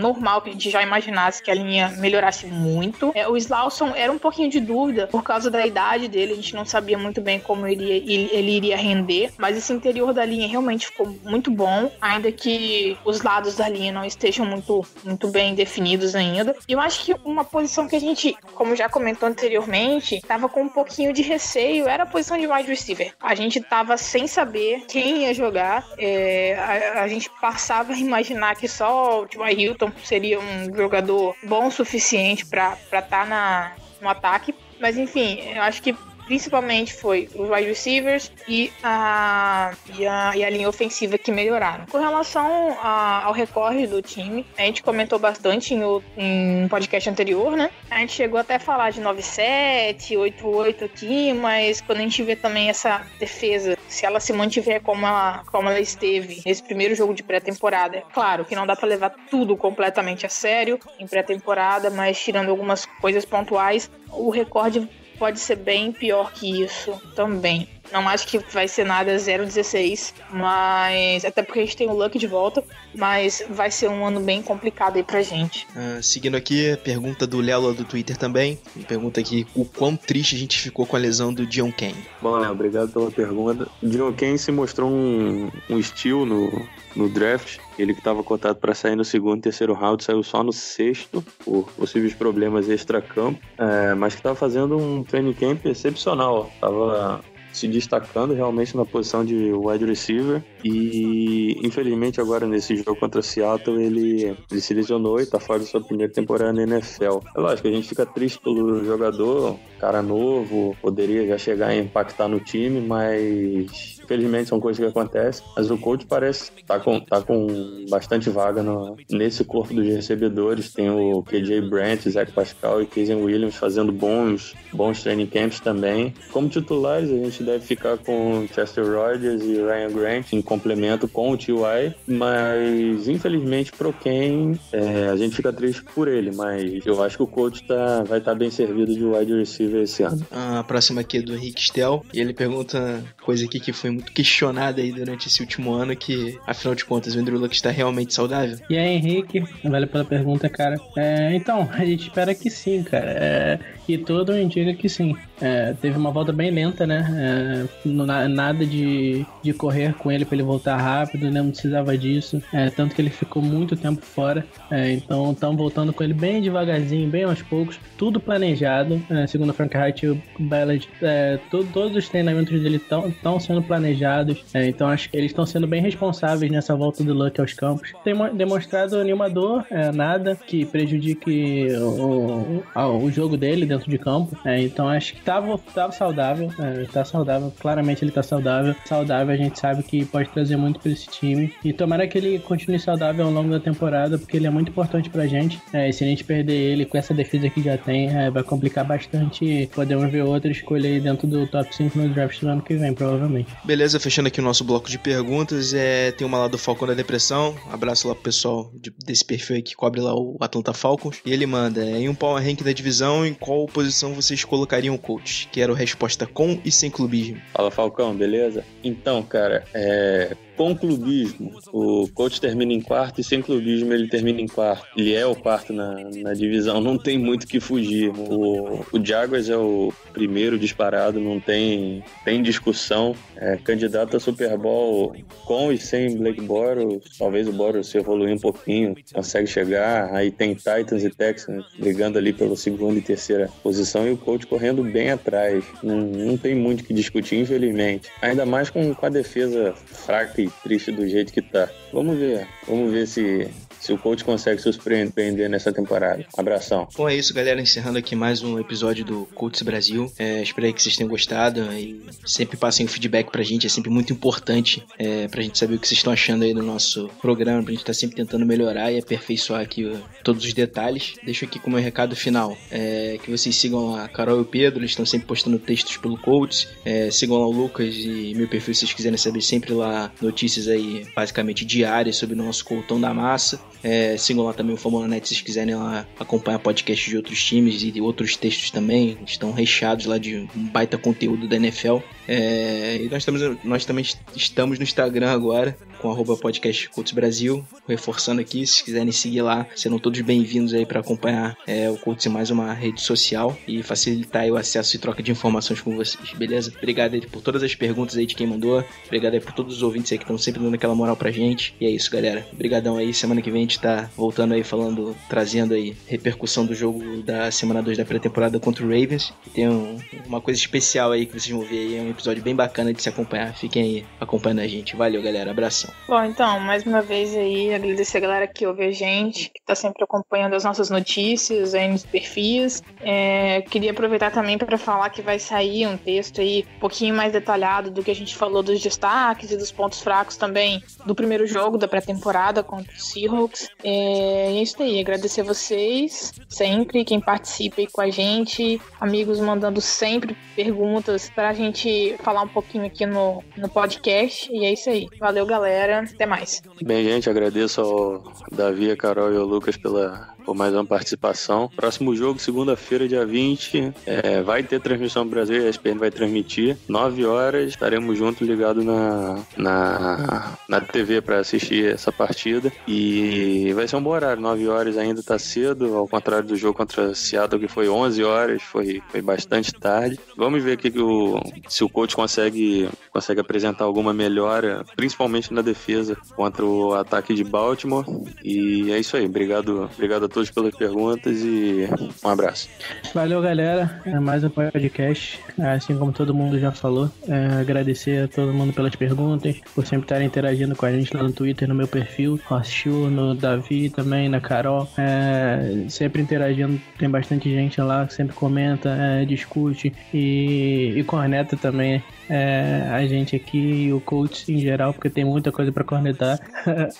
normal 0.00 0.42
que 0.42 0.50
a 0.50 0.52
gente 0.52 0.70
já 0.70 0.82
imaginasse 0.82 1.42
que 1.42 1.50
a 1.50 1.54
linha 1.54 1.88
melhorasse 1.98 2.46
muito. 2.46 3.12
É, 3.14 3.28
o 3.28 3.36
Slauson 3.36 3.92
era 3.94 4.10
um 4.10 4.18
pouquinho 4.18 4.48
de 4.48 4.60
dúvida 4.60 5.06
por 5.06 5.22
causa 5.22 5.50
da 5.50 5.66
idade 5.66 6.08
dele, 6.08 6.32
a 6.32 6.36
gente 6.36 6.54
não 6.54 6.64
sabia 6.64 6.98
muito 6.98 7.20
bem 7.20 7.38
como 7.38 7.66
ele, 7.66 7.84
ele, 7.84 8.30
ele 8.32 8.56
iria 8.56 8.76
render, 8.76 9.32
mas 9.38 9.56
esse 9.56 9.72
interior 9.72 10.12
da 10.12 10.24
linha 10.24 10.48
realmente 10.48 10.86
ficou 10.86 11.06
muito 11.24 11.50
bom, 11.50 11.90
ainda 12.00 12.30
que 12.32 12.96
os 13.04 13.22
lados 13.22 13.56
da 13.56 13.68
linha 13.68 13.92
não 13.92 14.04
estejam 14.04 14.46
muito, 14.46 14.84
muito 15.04 15.28
bem 15.28 15.54
definidos 15.54 16.14
ainda. 16.14 16.54
E 16.68 16.72
eu 16.72 16.80
acho 16.80 17.04
que 17.04 17.14
uma 17.24 17.44
posição 17.44 17.88
que 17.88 17.96
a 17.96 18.00
gente, 18.00 18.36
como 18.54 18.76
já 18.76 18.88
comentou 18.88 19.28
anteriormente, 19.28 20.20
tava 20.26 20.48
com 20.48 20.62
um 20.62 20.68
pouquinho 20.68 21.12
de 21.12 21.22
receio 21.22 21.88
era 21.88 22.04
a 22.04 22.06
posição 22.06 22.38
de 22.38 22.46
wide 22.46 22.68
receiver. 22.68 23.12
A 23.20 23.34
gente 23.34 23.60
tava 23.60 23.96
sem 23.96 24.26
saber 24.26 24.84
quem 24.94 25.22
ia 25.22 25.34
jogar, 25.34 25.84
é, 25.98 26.54
a, 26.54 27.02
a, 27.02 27.08
gente 27.08 27.28
passava 27.40 27.92
a 27.92 27.98
imaginar 27.98 28.54
que 28.54 28.68
só 28.68 29.22
o 29.22 29.26
T.Y. 29.26 29.52
Hilton 29.60 29.90
seria 30.04 30.38
um 30.38 30.72
jogador 30.72 31.34
bom 31.42 31.66
o 31.66 31.70
suficiente 31.72 32.46
para 32.46 32.74
estar 32.74 33.02
tá 33.02 33.24
na, 33.24 33.72
no 34.00 34.08
ataque. 34.08 34.54
Mas 34.80 34.96
enfim, 34.96 35.40
eu 35.52 35.62
acho 35.62 35.82
que 35.82 35.96
principalmente 36.26 36.94
foi 36.94 37.28
os 37.34 37.48
wide 37.48 37.68
receivers 37.68 38.32
e 38.48 38.72
a, 38.82 39.72
e 39.96 40.06
a, 40.06 40.36
e 40.36 40.44
a 40.44 40.50
linha 40.50 40.68
ofensiva 40.68 41.18
que 41.18 41.30
melhoraram. 41.30 41.86
Com 41.86 41.98
relação 41.98 42.76
a, 42.80 43.24
ao 43.24 43.32
recorde 43.32 43.86
do 43.86 44.02
time, 44.02 44.46
a 44.56 44.62
gente 44.62 44.82
comentou 44.82 45.18
bastante 45.18 45.74
em, 45.74 45.82
um 45.84 46.68
podcast 46.68 47.08
anterior, 47.08 47.56
né? 47.56 47.70
A 47.90 48.00
gente 48.00 48.12
chegou 48.12 48.38
até 48.38 48.56
a 48.56 48.60
falar 48.60 48.90
de 48.90 49.00
9-7, 49.00 50.12
8-8 50.12 50.84
aqui, 50.84 51.32
mas 51.32 51.80
quando 51.80 51.98
a 51.98 52.02
gente 52.02 52.22
vê 52.22 52.36
também 52.36 52.68
essa 52.68 53.02
defesa, 53.18 53.76
se 53.88 54.06
ela 54.06 54.20
se 54.20 54.32
mantiver 54.32 54.80
como 54.80 55.06
ela, 55.06 55.42
como 55.50 55.68
ela 55.68 55.80
esteve 55.80 56.42
nesse 56.44 56.62
primeiro 56.62 56.94
jogo 56.94 57.14
de 57.14 57.22
pré-temporada, 57.22 57.98
é 57.98 58.02
claro 58.12 58.44
que 58.44 58.54
não 58.54 58.66
dá 58.66 58.74
para 58.74 58.88
levar 58.88 59.10
tudo 59.30 59.56
completamente 59.56 60.26
a 60.26 60.28
sério 60.28 60.78
em 60.98 61.06
pré-temporada, 61.06 61.90
mas 61.90 62.18
tirando 62.18 62.50
algumas 62.50 62.86
coisas 63.00 63.24
pontuais, 63.24 63.90
o 64.10 64.30
recorde 64.30 64.88
pode 65.18 65.38
ser 65.38 65.56
bem 65.56 65.92
pior 65.92 66.32
que 66.32 66.62
isso 66.62 67.00
também. 67.14 67.68
Não 67.94 68.08
acho 68.08 68.26
que 68.26 68.38
vai 68.52 68.66
ser 68.66 68.84
nada 68.84 69.14
0-16, 69.14 70.14
mas 70.32 71.24
até 71.24 71.44
porque 71.44 71.60
a 71.60 71.62
gente 71.62 71.76
tem 71.76 71.88
o 71.88 71.94
Luck 71.94 72.18
de 72.18 72.26
volta, 72.26 72.64
mas 72.92 73.40
vai 73.48 73.70
ser 73.70 73.88
um 73.88 74.04
ano 74.04 74.18
bem 74.18 74.42
complicado 74.42 74.96
aí 74.96 75.04
pra 75.04 75.22
gente. 75.22 75.64
Uh, 75.76 76.02
seguindo 76.02 76.36
aqui, 76.36 76.76
pergunta 76.82 77.24
do 77.24 77.40
Léo 77.40 77.72
do 77.72 77.84
Twitter 77.84 78.16
também. 78.16 78.58
Pergunta 78.88 79.20
aqui 79.20 79.46
o 79.54 79.64
quão 79.64 79.94
triste 79.94 80.34
a 80.34 80.38
gente 80.40 80.58
ficou 80.58 80.84
com 80.84 80.96
a 80.96 80.98
lesão 80.98 81.32
do 81.32 81.46
Dion 81.46 81.70
Kane. 81.70 82.04
Bom, 82.20 82.36
Léo, 82.36 82.50
obrigado 82.50 82.90
pela 82.90 83.12
pergunta. 83.12 83.68
O 83.80 83.86
Dion 83.86 84.12
Kane 84.12 84.38
se 84.38 84.50
mostrou 84.50 84.90
um, 84.90 85.48
um 85.70 85.78
estilo 85.78 86.26
no, 86.26 86.66
no 86.96 87.08
draft. 87.08 87.58
Ele 87.78 87.92
que 87.92 88.00
estava 88.00 88.24
cotado 88.24 88.58
para 88.58 88.74
sair 88.74 88.96
no 88.96 89.04
segundo 89.04 89.38
e 89.38 89.42
terceiro 89.42 89.72
round 89.72 90.02
saiu 90.02 90.24
só 90.24 90.42
no 90.42 90.52
sexto, 90.52 91.24
por 91.44 91.70
possíveis 91.72 92.12
problemas 92.12 92.68
extra-campo, 92.68 93.38
é, 93.56 93.94
mas 93.94 94.14
que 94.14 94.18
estava 94.18 94.34
fazendo 94.34 94.76
um 94.76 95.04
training 95.04 95.32
camp 95.32 95.64
excepcional. 95.66 96.50
Tava 96.60 97.22
se 97.54 97.68
destacando 97.68 98.34
realmente 98.34 98.76
na 98.76 98.84
posição 98.84 99.24
de 99.24 99.52
wide 99.52 99.84
receiver 99.86 100.42
e 100.64 101.58
infelizmente 101.64 102.20
agora 102.20 102.46
nesse 102.46 102.76
jogo 102.76 102.96
contra 102.96 103.22
Seattle 103.22 103.82
ele, 103.82 104.36
ele 104.50 104.60
se 104.60 104.74
lesionou 104.74 105.20
e 105.20 105.26
tá 105.26 105.38
fora 105.38 105.60
da 105.60 105.66
sua 105.66 105.80
primeira 105.80 106.12
temporada 106.12 106.52
na 106.52 106.62
NFL. 106.62 107.20
É 107.36 107.40
lógico, 107.40 107.68
a 107.68 107.70
gente 107.70 107.88
fica 107.88 108.04
triste 108.04 108.40
pelo 108.40 108.84
jogador, 108.84 109.56
cara 109.78 110.02
novo, 110.02 110.76
poderia 110.82 111.26
já 111.28 111.38
chegar 111.38 111.68
a 111.68 111.76
impactar 111.76 112.28
no 112.28 112.40
time, 112.40 112.80
mas 112.80 113.93
Infelizmente 114.04 114.48
são 114.48 114.60
coisas 114.60 114.82
que 114.82 114.88
acontecem, 114.88 115.44
mas 115.56 115.70
o 115.70 115.78
coach 115.78 116.06
parece 116.06 116.50
tá 116.66 116.78
com, 116.78 117.00
tá 117.00 117.20
com 117.20 117.46
bastante 117.88 118.30
vaga 118.30 118.62
no, 118.62 118.96
nesse 119.10 119.44
corpo 119.44 119.74
dos 119.74 119.86
recebedores. 119.86 120.72
Tem 120.72 120.90
o 120.90 121.22
KJ 121.22 121.62
Brandt, 121.62 122.08
Zach 122.10 122.30
Pascal 122.32 122.82
e 122.82 122.86
Casey 122.86 123.14
Williams 123.14 123.56
fazendo 123.56 123.92
bons, 123.92 124.54
bons 124.72 125.02
training 125.02 125.26
camps 125.26 125.60
também. 125.60 126.14
Como 126.30 126.48
titulares, 126.48 127.10
a 127.10 127.14
gente 127.14 127.42
deve 127.42 127.64
ficar 127.64 127.98
com 127.98 128.46
Chester 128.54 128.84
Rogers 128.84 129.42
e 129.42 129.54
Ryan 129.54 129.90
Grant 129.92 130.32
em 130.32 130.42
complemento 130.42 131.08
com 131.08 131.30
o 131.30 131.36
T.Y., 131.36 131.94
mas 132.06 133.08
infelizmente 133.08 133.72
pro 133.72 133.92
Ken 133.92 134.54
é, 134.72 135.08
a 135.08 135.16
gente 135.16 135.36
fica 135.36 135.52
triste 135.52 135.82
por 135.94 136.08
ele, 136.08 136.30
mas 136.34 136.84
eu 136.84 137.02
acho 137.02 137.16
que 137.16 137.22
o 137.22 137.26
coach 137.26 137.66
tá, 137.66 138.02
vai 138.02 138.18
estar 138.18 138.32
tá 138.32 138.38
bem 138.38 138.50
servido 138.50 138.94
de 138.94 139.04
wide 139.04 139.34
receiver 139.34 139.82
esse 139.82 140.02
ano. 140.02 140.26
A 140.30 140.62
próxima 140.64 141.00
aqui 141.00 141.18
é 141.18 141.22
do 141.22 141.34
Rick 141.34 141.62
Stell 141.62 142.04
e 142.12 142.20
ele 142.20 142.32
pergunta 142.32 143.02
coisa 143.22 143.44
aqui 143.44 143.60
que 143.60 143.72
foi 143.72 143.93
muito 143.94 144.12
questionada 144.12 144.80
aí 144.80 144.92
durante 144.92 145.28
esse 145.28 145.40
último 145.40 145.72
ano, 145.72 145.94
que 145.96 146.38
afinal 146.46 146.74
de 146.74 146.84
contas 146.84 147.14
o 147.14 147.18
Andrew 147.18 147.38
Luck 147.38 147.54
está 147.54 147.70
realmente 147.70 148.14
saudável? 148.14 148.58
E 148.68 148.76
aí, 148.76 148.96
Henrique, 148.96 149.44
valeu 149.64 149.88
pela 149.88 150.04
pergunta, 150.04 150.48
cara. 150.48 150.76
É, 150.96 151.34
então, 151.34 151.68
a 151.72 151.84
gente 151.84 152.02
espera 152.02 152.34
que 152.34 152.50
sim, 152.50 152.82
cara. 152.82 153.10
É, 153.10 153.58
e 153.88 153.98
tudo 153.98 154.36
indica 154.36 154.74
que 154.74 154.88
sim. 154.88 155.16
É, 155.40 155.74
teve 155.80 155.98
uma 155.98 156.10
volta 156.10 156.32
bem 156.32 156.50
lenta, 156.50 156.86
né? 156.86 157.66
É, 157.84 158.28
nada 158.28 158.64
de, 158.64 159.26
de 159.42 159.52
correr 159.52 159.94
com 159.94 160.10
ele 160.10 160.24
para 160.24 160.36
ele 160.36 160.42
voltar 160.42 160.76
rápido, 160.76 161.30
né? 161.30 161.42
Não 161.42 161.50
precisava 161.50 161.96
disso. 161.96 162.42
É, 162.52 162.70
tanto 162.70 162.94
que 162.94 163.02
ele 163.02 163.10
ficou 163.10 163.42
muito 163.42 163.76
tempo 163.76 164.04
fora. 164.04 164.46
É, 164.70 164.92
então 164.92 165.32
estamos 165.32 165.56
voltando 165.56 165.92
com 165.92 166.02
ele 166.02 166.14
bem 166.14 166.40
devagarzinho, 166.40 167.08
bem 167.08 167.24
aos 167.24 167.42
poucos. 167.42 167.78
Tudo 167.96 168.20
planejado. 168.20 169.00
É, 169.10 169.26
segundo 169.26 169.50
o 169.50 169.52
Frank 169.52 169.76
Wright 169.76 170.06
o 170.06 170.22
Ballard, 170.38 170.88
é, 171.02 171.38
todo, 171.50 171.66
todos 171.72 171.96
os 171.96 172.08
treinamentos 172.08 172.60
dele 172.62 172.76
estão 172.76 173.40
sendo 173.40 173.62
planejados. 173.62 174.44
então 174.54 174.88
acho 174.88 175.10
que 175.10 175.16
eles 175.16 175.30
estão 175.30 175.46
sendo 175.46 175.66
bem 175.66 175.80
responsáveis 175.82 176.50
nessa 176.50 176.74
volta 176.74 177.02
do 177.02 177.12
Luck 177.12 177.40
aos 177.40 177.52
campos. 177.52 177.92
Tem 178.04 178.14
demonstrado 178.34 179.02
nenhuma 179.02 179.28
dor, 179.28 179.66
nada 179.94 180.36
que 180.36 180.64
prejudique 180.64 181.68
o, 181.78 182.62
o, 182.74 183.04
o 183.04 183.10
jogo 183.10 183.36
dele 183.36 183.66
dentro 183.66 183.90
de 183.90 183.98
campo. 183.98 184.36
então 184.46 184.88
acho 184.88 185.14
que 185.14 185.23
tava, 185.24 185.58
tava 185.74 185.92
saudável, 185.92 186.50
é, 186.58 186.84
tá 186.84 187.04
saudável, 187.04 187.52
claramente 187.58 188.04
ele 188.04 188.12
tá 188.12 188.22
saudável. 188.22 188.74
Saudável 188.84 189.34
a 189.34 189.36
gente 189.36 189.58
sabe 189.58 189.82
que 189.82 190.04
pode 190.04 190.28
trazer 190.30 190.56
muito 190.56 190.80
pra 190.80 190.92
esse 190.92 191.06
time. 191.08 191.52
E 191.64 191.72
tomara 191.72 192.06
que 192.06 192.18
ele 192.18 192.38
continue 192.38 192.78
saudável 192.78 193.26
ao 193.26 193.32
longo 193.32 193.50
da 193.50 193.60
temporada, 193.60 194.18
porque 194.18 194.36
ele 194.36 194.46
é 194.46 194.50
muito 194.50 194.70
importante 194.70 195.10
pra 195.10 195.26
gente. 195.26 195.60
É, 195.72 195.90
se 195.90 196.04
a 196.04 196.06
gente 196.06 196.24
perder 196.24 196.54
ele 196.54 196.84
com 196.84 196.98
essa 196.98 197.14
defesa 197.14 197.48
que 197.48 197.62
já 197.62 197.76
tem, 197.76 198.08
é, 198.08 198.30
vai 198.30 198.42
complicar 198.42 198.84
bastante. 198.84 199.68
Podemos 199.74 200.10
ver 200.10 200.22
outra 200.22 200.50
escolha 200.50 200.88
aí 200.88 201.00
dentro 201.00 201.26
do 201.26 201.46
top 201.46 201.74
5 201.74 201.98
no 201.98 202.08
draft 202.08 202.40
do 202.40 202.48
ano 202.48 202.62
que 202.62 202.74
vem, 202.74 202.92
provavelmente. 202.94 203.50
Beleza, 203.64 203.98
fechando 203.98 204.28
aqui 204.28 204.40
o 204.40 204.44
nosso 204.44 204.64
bloco 204.64 204.88
de 204.88 204.98
perguntas. 204.98 205.72
É, 205.72 206.12
tem 206.12 206.26
uma 206.26 206.38
lá 206.38 206.48
do 206.48 206.58
Falcão 206.58 206.86
da 206.86 206.94
Depressão. 206.94 207.54
abraço 207.70 208.08
lá 208.08 208.14
pro 208.14 208.24
pessoal 208.24 208.70
de, 208.74 208.92
desse 209.04 209.24
perfil 209.24 209.56
aí 209.56 209.62
que 209.62 209.74
cobre 209.74 210.00
lá 210.00 210.14
o 210.14 210.36
Atlanta 210.40 210.72
Falcons. 210.72 211.20
E 211.24 211.32
ele 211.32 211.46
manda: 211.46 211.84
é, 211.84 212.00
em 212.00 212.08
um 212.08 212.14
power 212.14 212.42
rank 212.42 212.62
da 212.62 212.72
divisão, 212.72 213.24
em 213.24 213.34
qual 213.34 213.66
posição 213.66 214.14
vocês 214.14 214.44
colocariam 214.44 214.94
o 214.94 214.98
coach? 215.14 215.48
Quero 215.52 215.72
resposta 215.74 216.26
com 216.26 216.60
e 216.64 216.70
sem 216.70 216.90
clubismo. 216.90 217.40
Fala 217.52 217.70
Falcão, 217.70 218.14
beleza? 218.14 218.64
Então, 218.82 219.22
cara, 219.22 219.64
é, 219.72 220.36
com 220.56 220.76
clubismo, 220.76 221.52
o 221.72 222.08
coach 222.08 222.40
termina 222.40 222.72
em 222.72 222.80
quarto 222.80 223.20
e 223.20 223.24
sem 223.24 223.42
clubismo 223.42 223.92
ele 223.92 224.08
termina 224.08 224.40
em 224.40 224.46
quarto. 224.46 224.86
Ele 224.96 225.14
é 225.14 225.26
o 225.26 225.34
quarto 225.34 225.72
na, 225.72 225.96
na 226.14 226.34
divisão, 226.34 226.80
não 226.80 226.98
tem 226.98 227.18
muito 227.18 227.46
que 227.46 227.60
fugir. 227.60 228.10
O, 228.10 228.84
o 228.92 229.04
Jaguars 229.04 229.48
é 229.48 229.56
o 229.56 229.92
primeiro 230.12 230.58
disparado, 230.58 231.20
não 231.20 231.40
tem, 231.40 232.02
tem 232.24 232.42
discussão. 232.42 233.14
É, 233.36 233.56
candidato 233.56 234.16
a 234.16 234.20
Super 234.20 234.56
Bowl 234.56 235.14
com 235.44 235.72
e 235.72 235.78
sem 235.78 236.16
Blake 236.16 236.40
Bortles, 236.40 237.18
talvez 237.18 237.48
o 237.48 237.52
Bortles 237.52 237.88
se 237.88 237.98
evoluir 237.98 238.34
um 238.34 238.38
pouquinho, 238.38 238.94
consegue 239.12 239.46
chegar. 239.46 240.12
Aí 240.14 240.30
tem 240.30 240.54
Titans 240.54 241.04
e 241.04 241.10
Texans 241.10 241.64
brigando 241.78 242.18
ali 242.18 242.32
pela 242.32 242.56
segunda 242.56 242.98
e 242.98 243.02
terceira 243.02 243.50
posição 243.62 244.06
e 244.06 244.12
o 244.12 244.16
coach 244.16 244.46
correndo 244.46 244.82
bem 244.82 245.10
atrás. 245.10 245.64
Não, 245.82 246.00
não 246.00 246.36
tem 246.36 246.54
muito 246.54 246.84
que 246.84 246.94
discutir, 246.94 247.36
infelizmente. 247.36 248.08
Ainda 248.22 248.46
mais 248.46 248.70
com, 248.70 248.94
com 248.94 249.06
a 249.06 249.08
defesa 249.08 249.74
fraca 249.86 250.43
triste 250.62 250.92
do 250.92 251.06
jeito 251.08 251.32
que 251.32 251.42
tá. 251.42 251.68
Vamos 251.92 252.16
ver. 252.16 252.46
Vamos 252.66 252.92
ver 252.92 253.06
se 253.06 253.48
se 253.84 253.92
o 253.92 253.98
coach 253.98 254.24
consegue 254.24 254.62
surpreender 254.62 255.50
nessa 255.50 255.70
temporada. 255.70 256.24
Abração. 256.38 256.88
Bom, 256.96 257.06
é 257.06 257.14
isso, 257.14 257.34
galera. 257.34 257.60
Encerrando 257.60 257.98
aqui 257.98 258.16
mais 258.16 258.42
um 258.42 258.58
episódio 258.58 259.04
do 259.04 259.26
Coaches 259.34 259.60
Brasil. 259.60 260.10
É, 260.18 260.42
espero 260.42 260.72
que 260.72 260.82
vocês 260.82 260.96
tenham 260.96 261.10
gostado 261.10 261.60
e 261.74 262.02
sempre 262.24 262.56
passem 262.56 262.86
o 262.86 262.88
feedback 262.88 263.30
pra 263.30 263.42
gente. 263.42 263.66
É 263.66 263.68
sempre 263.68 263.90
muito 263.90 264.10
importante 264.10 264.82
é, 264.98 265.28
pra 265.28 265.42
gente 265.42 265.58
saber 265.58 265.74
o 265.74 265.78
que 265.78 265.86
vocês 265.86 265.98
estão 265.98 266.14
achando 266.14 266.44
aí 266.44 266.54
do 266.54 266.62
nosso 266.62 267.10
programa, 267.20 267.62
pra 267.62 267.72
gente 267.72 267.84
tá 267.84 267.92
sempre 267.92 268.16
tentando 268.16 268.46
melhorar 268.46 268.90
e 268.90 268.98
aperfeiçoar 268.98 269.60
aqui 269.60 269.92
todos 270.22 270.46
os 270.46 270.54
detalhes. 270.54 271.16
Deixo 271.22 271.44
aqui 271.44 271.58
como 271.58 271.76
recado 271.76 272.16
final 272.16 272.56
é, 272.70 273.18
que 273.22 273.30
vocês 273.30 273.54
sigam 273.54 273.96
a 273.96 274.08
Carol 274.08 274.38
e 274.38 274.40
o 274.40 274.46
Pedro, 274.46 274.80
eles 274.80 274.92
estão 274.92 275.04
sempre 275.04 275.26
postando 275.26 275.58
textos 275.58 275.98
pelo 275.98 276.16
Coaches. 276.16 276.68
É, 276.86 277.10
sigam 277.10 277.36
lá 277.36 277.46
o 277.46 277.52
Lucas 277.52 277.94
e 277.94 278.32
meu 278.34 278.48
perfil 278.48 278.72
se 278.72 278.80
vocês 278.80 278.94
quiserem 278.94 279.18
saber 279.18 279.42
sempre 279.42 279.74
lá 279.74 280.10
notícias 280.22 280.68
aí 280.68 281.06
basicamente 281.14 281.66
diárias 281.66 282.16
sobre 282.16 282.34
o 282.34 282.38
nosso 282.42 282.64
Coutão 282.64 282.98
da 282.98 283.12
Massa. 283.12 283.60
É, 283.84 284.16
sigam 284.16 284.44
lá 284.44 284.54
também 284.54 284.74
o 284.74 284.78
Fórmula 284.78 285.06
Net 285.06 285.28
se 285.28 285.44
quiserem 285.44 285.74
lá 285.74 286.06
acompanhar 286.18 286.58
podcasts 286.58 287.06
de 287.06 287.16
outros 287.18 287.44
times 287.44 287.82
e 287.82 287.90
de 287.90 288.00
outros 288.00 288.34
textos 288.34 288.70
também. 288.70 289.18
Estão 289.26 289.52
recheados 289.52 290.06
lá 290.06 290.16
de 290.16 290.48
um 290.56 290.64
baita 290.68 290.96
conteúdo 290.96 291.46
da 291.46 291.56
NFL. 291.56 291.98
É, 292.26 292.98
e 293.02 293.08
nós, 293.10 293.18
estamos, 293.18 293.42
nós 293.62 293.84
também 293.84 294.04
estamos 294.34 294.78
no 294.78 294.82
Instagram 294.82 295.30
agora, 295.30 295.76
com 296.00 296.10
arroba 296.10 296.34
podcast 296.36 296.90
Brasil. 297.12 297.64
Reforçando 297.86 298.40
aqui, 298.40 298.66
se 298.66 298.82
quiserem 298.82 299.12
seguir 299.12 299.42
lá, 299.42 299.66
serão 299.76 299.98
todos 299.98 300.20
bem-vindos 300.22 300.72
aí 300.72 300.86
para 300.86 301.00
acompanhar 301.00 301.56
é, 301.66 301.90
o 301.90 301.98
Colts 301.98 302.24
em 302.24 302.30
mais 302.30 302.50
uma 302.50 302.72
rede 302.72 303.02
social 303.02 303.56
e 303.68 303.82
facilitar 303.82 304.46
o 304.46 304.56
acesso 304.56 304.96
e 304.96 304.98
troca 304.98 305.22
de 305.22 305.30
informações 305.30 305.82
com 305.82 305.94
vocês, 305.94 306.32
beleza? 306.32 306.72
Obrigado 306.78 307.14
aí 307.14 307.20
por 307.20 307.42
todas 307.42 307.62
as 307.62 307.74
perguntas 307.74 308.16
aí 308.16 308.24
de 308.24 308.34
quem 308.34 308.46
mandou. 308.46 308.82
Obrigado 309.04 309.34
aí 309.34 309.40
por 309.40 309.52
todos 309.52 309.76
os 309.76 309.82
ouvintes 309.82 310.10
aí 310.12 310.18
que 310.18 310.24
estão 310.24 310.38
sempre 310.38 310.62
dando 310.62 310.74
aquela 310.74 310.94
moral 310.94 311.16
pra 311.16 311.30
gente. 311.30 311.74
E 311.78 311.86
é 311.86 311.90
isso, 311.90 312.10
galera. 312.10 312.46
Obrigadão 312.52 312.96
aí. 312.96 313.12
Semana 313.12 313.42
que 313.42 313.50
vem 313.50 313.66
gente 313.74 313.80
tá 313.80 314.08
voltando 314.16 314.54
aí 314.54 314.62
falando, 314.62 315.16
trazendo 315.28 315.74
aí 315.74 315.96
repercussão 316.06 316.64
do 316.64 316.74
jogo 316.74 317.22
da 317.22 317.50
semana 317.50 317.82
2 317.82 317.96
da 317.98 318.04
pré-temporada 318.04 318.58
contra 318.60 318.84
o 318.84 318.88
Ravens. 318.88 319.32
Tem 319.52 319.68
um- 319.68 319.98
uma 320.26 320.40
coisa 320.40 320.58
especial 320.60 321.10
aí 321.12 321.26
que 321.26 321.32
vocês 321.32 321.48
vão 321.50 321.60
ver 321.66 321.78
aí, 321.78 321.96
é 321.96 322.00
um 322.02 322.10
episódio 322.10 322.42
bem 322.42 322.54
bacana 322.54 322.92
de 322.92 323.02
se 323.02 323.08
acompanhar. 323.08 323.54
Fiquem 323.54 323.82
aí 323.82 324.06
acompanhando 324.20 324.60
a 324.60 324.66
gente. 324.68 324.94
Valeu, 324.96 325.22
galera. 325.22 325.50
Abração. 325.50 325.90
Bom, 326.08 326.22
então, 326.24 326.60
mais 326.60 326.84
uma 326.84 327.02
vez 327.02 327.34
aí, 327.36 327.74
agradecer 327.74 328.18
a 328.18 328.20
galera 328.20 328.46
que 328.46 328.66
ouve 328.66 328.84
a 328.84 328.92
gente, 328.92 329.50
que 329.50 329.60
tá 329.64 329.74
sempre 329.74 330.04
acompanhando 330.04 330.54
as 330.54 330.64
nossas 330.64 330.90
notícias 330.90 331.74
aí 331.74 331.88
nos 331.88 332.04
perfis. 332.04 332.82
É, 333.00 333.62
queria 333.62 333.90
aproveitar 333.90 334.30
também 334.30 334.56
para 334.58 334.78
falar 334.78 335.10
que 335.10 335.22
vai 335.22 335.38
sair 335.38 335.86
um 335.86 335.96
texto 335.96 336.40
aí 336.40 336.64
um 336.76 336.80
pouquinho 336.80 337.14
mais 337.14 337.32
detalhado 337.32 337.90
do 337.90 338.02
que 338.02 338.10
a 338.10 338.14
gente 338.14 338.34
falou 338.34 338.62
dos 338.62 338.80
destaques 338.80 339.50
e 339.50 339.56
dos 339.56 339.72
pontos 339.72 340.00
fracos 340.00 340.36
também 340.36 340.82
do 341.06 341.14
primeiro 341.14 341.46
jogo 341.46 341.76
da 341.78 341.88
pré-temporada 341.88 342.62
contra 342.62 342.92
o 342.92 342.98
Seahawks. 343.00 343.53
É, 343.82 344.46
é 344.48 344.62
isso 344.62 344.82
aí, 344.82 345.00
agradecer 345.00 345.42
vocês 345.42 346.32
sempre, 346.48 347.04
quem 347.04 347.20
participa 347.20 347.80
aí 347.80 347.88
com 347.90 348.00
a 348.00 348.10
gente, 348.10 348.80
amigos 349.00 349.40
mandando 349.40 349.80
sempre 349.80 350.36
perguntas 350.54 351.30
pra 351.30 351.52
gente 351.52 352.16
falar 352.22 352.42
um 352.42 352.48
pouquinho 352.48 352.86
aqui 352.86 353.04
no, 353.06 353.42
no 353.56 353.68
podcast. 353.68 354.50
E 354.52 354.64
é 354.64 354.72
isso 354.72 354.88
aí. 354.88 355.08
Valeu, 355.18 355.46
galera. 355.46 356.00
Até 356.00 356.26
mais. 356.26 356.62
Bem, 356.82 357.04
gente, 357.04 357.28
agradeço 357.28 357.80
ao 357.80 358.32
Davi, 358.52 358.90
a 358.90 358.96
Carol 358.96 359.32
e 359.32 359.36
ao 359.36 359.44
Lucas 359.44 359.76
pela, 359.76 360.33
por 360.44 360.54
mais 360.54 360.74
uma 360.74 360.84
participação. 360.84 361.70
Próximo 361.74 362.14
jogo, 362.14 362.38
segunda-feira, 362.38 363.08
dia 363.08 363.24
20. 363.24 363.92
é, 364.06 364.42
vai 364.42 364.62
ter 364.62 364.80
transmissão 364.80 365.24
no 365.24 365.30
Brasil, 365.30 365.64
a 365.64 365.68
ESPN 365.68 365.98
vai 365.98 366.10
transmitir. 366.10 366.76
9 366.88 367.24
horas, 367.24 367.68
estaremos 367.68 368.18
juntos 368.18 368.46
ligados 368.46 368.84
na, 368.84 369.42
na, 369.56 370.58
na 370.68 370.80
TV 370.80 371.20
para 371.20 371.38
assistir 371.38 371.92
essa 371.92 372.12
partida. 372.12 372.72
E 372.86 373.72
vai 373.74 373.88
ser 373.88 373.96
um 373.96 374.02
bom 374.02 374.10
horário, 374.10 374.42
9 374.42 374.68
horas 374.68 374.98
ainda 374.98 375.22
tá 375.22 375.38
cedo, 375.38 375.96
ao 375.96 376.06
contrário 376.06 376.46
do 376.46 376.56
jogo 376.56 376.76
contra 376.76 377.14
Seattle, 377.14 377.60
que 377.60 377.68
foi 377.68 377.88
11 377.88 378.22
horas, 378.22 378.62
foi, 378.62 379.02
foi 379.08 379.22
bastante 379.22 379.72
tarde. 379.72 380.18
Vamos 380.36 380.62
ver 380.62 380.72
aqui 380.72 380.90
que 380.90 381.00
o, 381.00 381.40
se 381.68 381.82
o 381.82 381.88
coach 381.88 382.14
consegue, 382.14 382.88
consegue 383.10 383.40
apresentar 383.40 383.84
alguma 383.84 384.12
melhora, 384.12 384.84
principalmente 384.96 385.52
na 385.52 385.62
defesa 385.62 386.16
contra 386.36 386.64
o 386.64 386.94
ataque 386.94 387.34
de 387.34 387.44
Baltimore. 387.44 388.04
E 388.42 388.92
é 388.92 388.98
isso 388.98 389.16
aí. 389.16 389.24
Obrigado, 389.24 389.90
obrigado 389.94 390.24
a 390.24 390.28
todos 390.34 390.50
pelas 390.50 390.74
perguntas 390.74 391.40
e 391.42 391.88
um 392.24 392.28
abraço. 392.28 392.68
Valeu, 393.14 393.40
galera. 393.40 394.02
É 394.04 394.18
mais 394.18 394.42
um 394.42 394.50
podcast. 394.50 395.40
Assim 395.58 395.96
como 395.96 396.12
todo 396.12 396.34
mundo 396.34 396.58
já 396.58 396.72
falou, 396.72 397.08
é, 397.28 397.60
agradecer 397.60 398.24
a 398.24 398.28
todo 398.28 398.52
mundo 398.52 398.72
pelas 398.72 398.96
perguntas, 398.96 399.56
por 399.72 399.86
sempre 399.86 400.06
estarem 400.06 400.26
interagindo 400.26 400.74
com 400.74 400.84
a 400.84 400.90
gente 400.90 401.16
lá 401.16 401.22
no 401.22 401.32
Twitter, 401.32 401.68
no 401.68 401.74
meu 401.74 401.86
perfil, 401.86 402.40
no 402.50 402.56
Assistiu, 402.56 403.08
no 403.08 403.36
Davi 403.36 403.88
também, 403.88 404.28
na 404.28 404.40
Carol. 404.40 404.88
É, 404.98 405.86
sempre 405.88 406.20
interagindo, 406.20 406.80
tem 406.98 407.08
bastante 407.08 407.48
gente 407.48 407.80
lá 407.80 408.04
que 408.04 408.14
sempre 408.14 408.34
comenta, 408.34 408.88
é, 408.88 409.24
discute 409.24 409.94
e, 410.12 410.94
e 410.96 411.04
corneta 411.04 411.56
também 411.56 412.02
é, 412.28 412.88
a 412.90 413.06
gente 413.06 413.36
aqui 413.36 413.86
e 413.86 413.92
o 413.92 414.00
coach 414.00 414.50
em 414.52 414.58
geral, 414.58 414.92
porque 414.92 415.10
tem 415.10 415.24
muita 415.24 415.52
coisa 415.52 415.70
para 415.72 415.84
cornetar. 415.84 416.38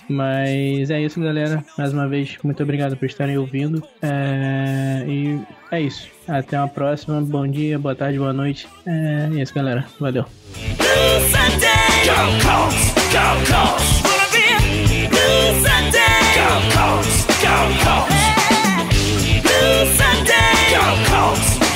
Mas 0.09 0.89
é 0.89 1.01
isso, 1.01 1.19
galera. 1.19 1.63
Mais 1.77 1.93
uma 1.93 2.07
vez, 2.07 2.37
muito 2.43 2.61
obrigado 2.61 2.95
por 2.97 3.05
estarem 3.05 3.37
ouvindo. 3.37 3.83
É, 4.01 5.03
e 5.07 5.39
é 5.71 5.81
isso. 5.81 6.07
Até 6.27 6.57
uma 6.57 6.67
próxima. 6.67 7.21
Bom 7.21 7.47
dia, 7.47 7.77
boa 7.77 7.95
tarde, 7.95 8.17
boa 8.17 8.33
noite. 8.33 8.67
É, 8.85 9.29
é 9.31 9.41
isso, 9.41 9.53
galera. 9.53 9.85
Valeu. 9.99 10.25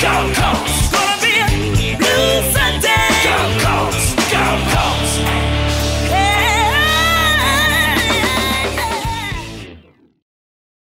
Go, 0.01 0.33
Go, 0.33 0.98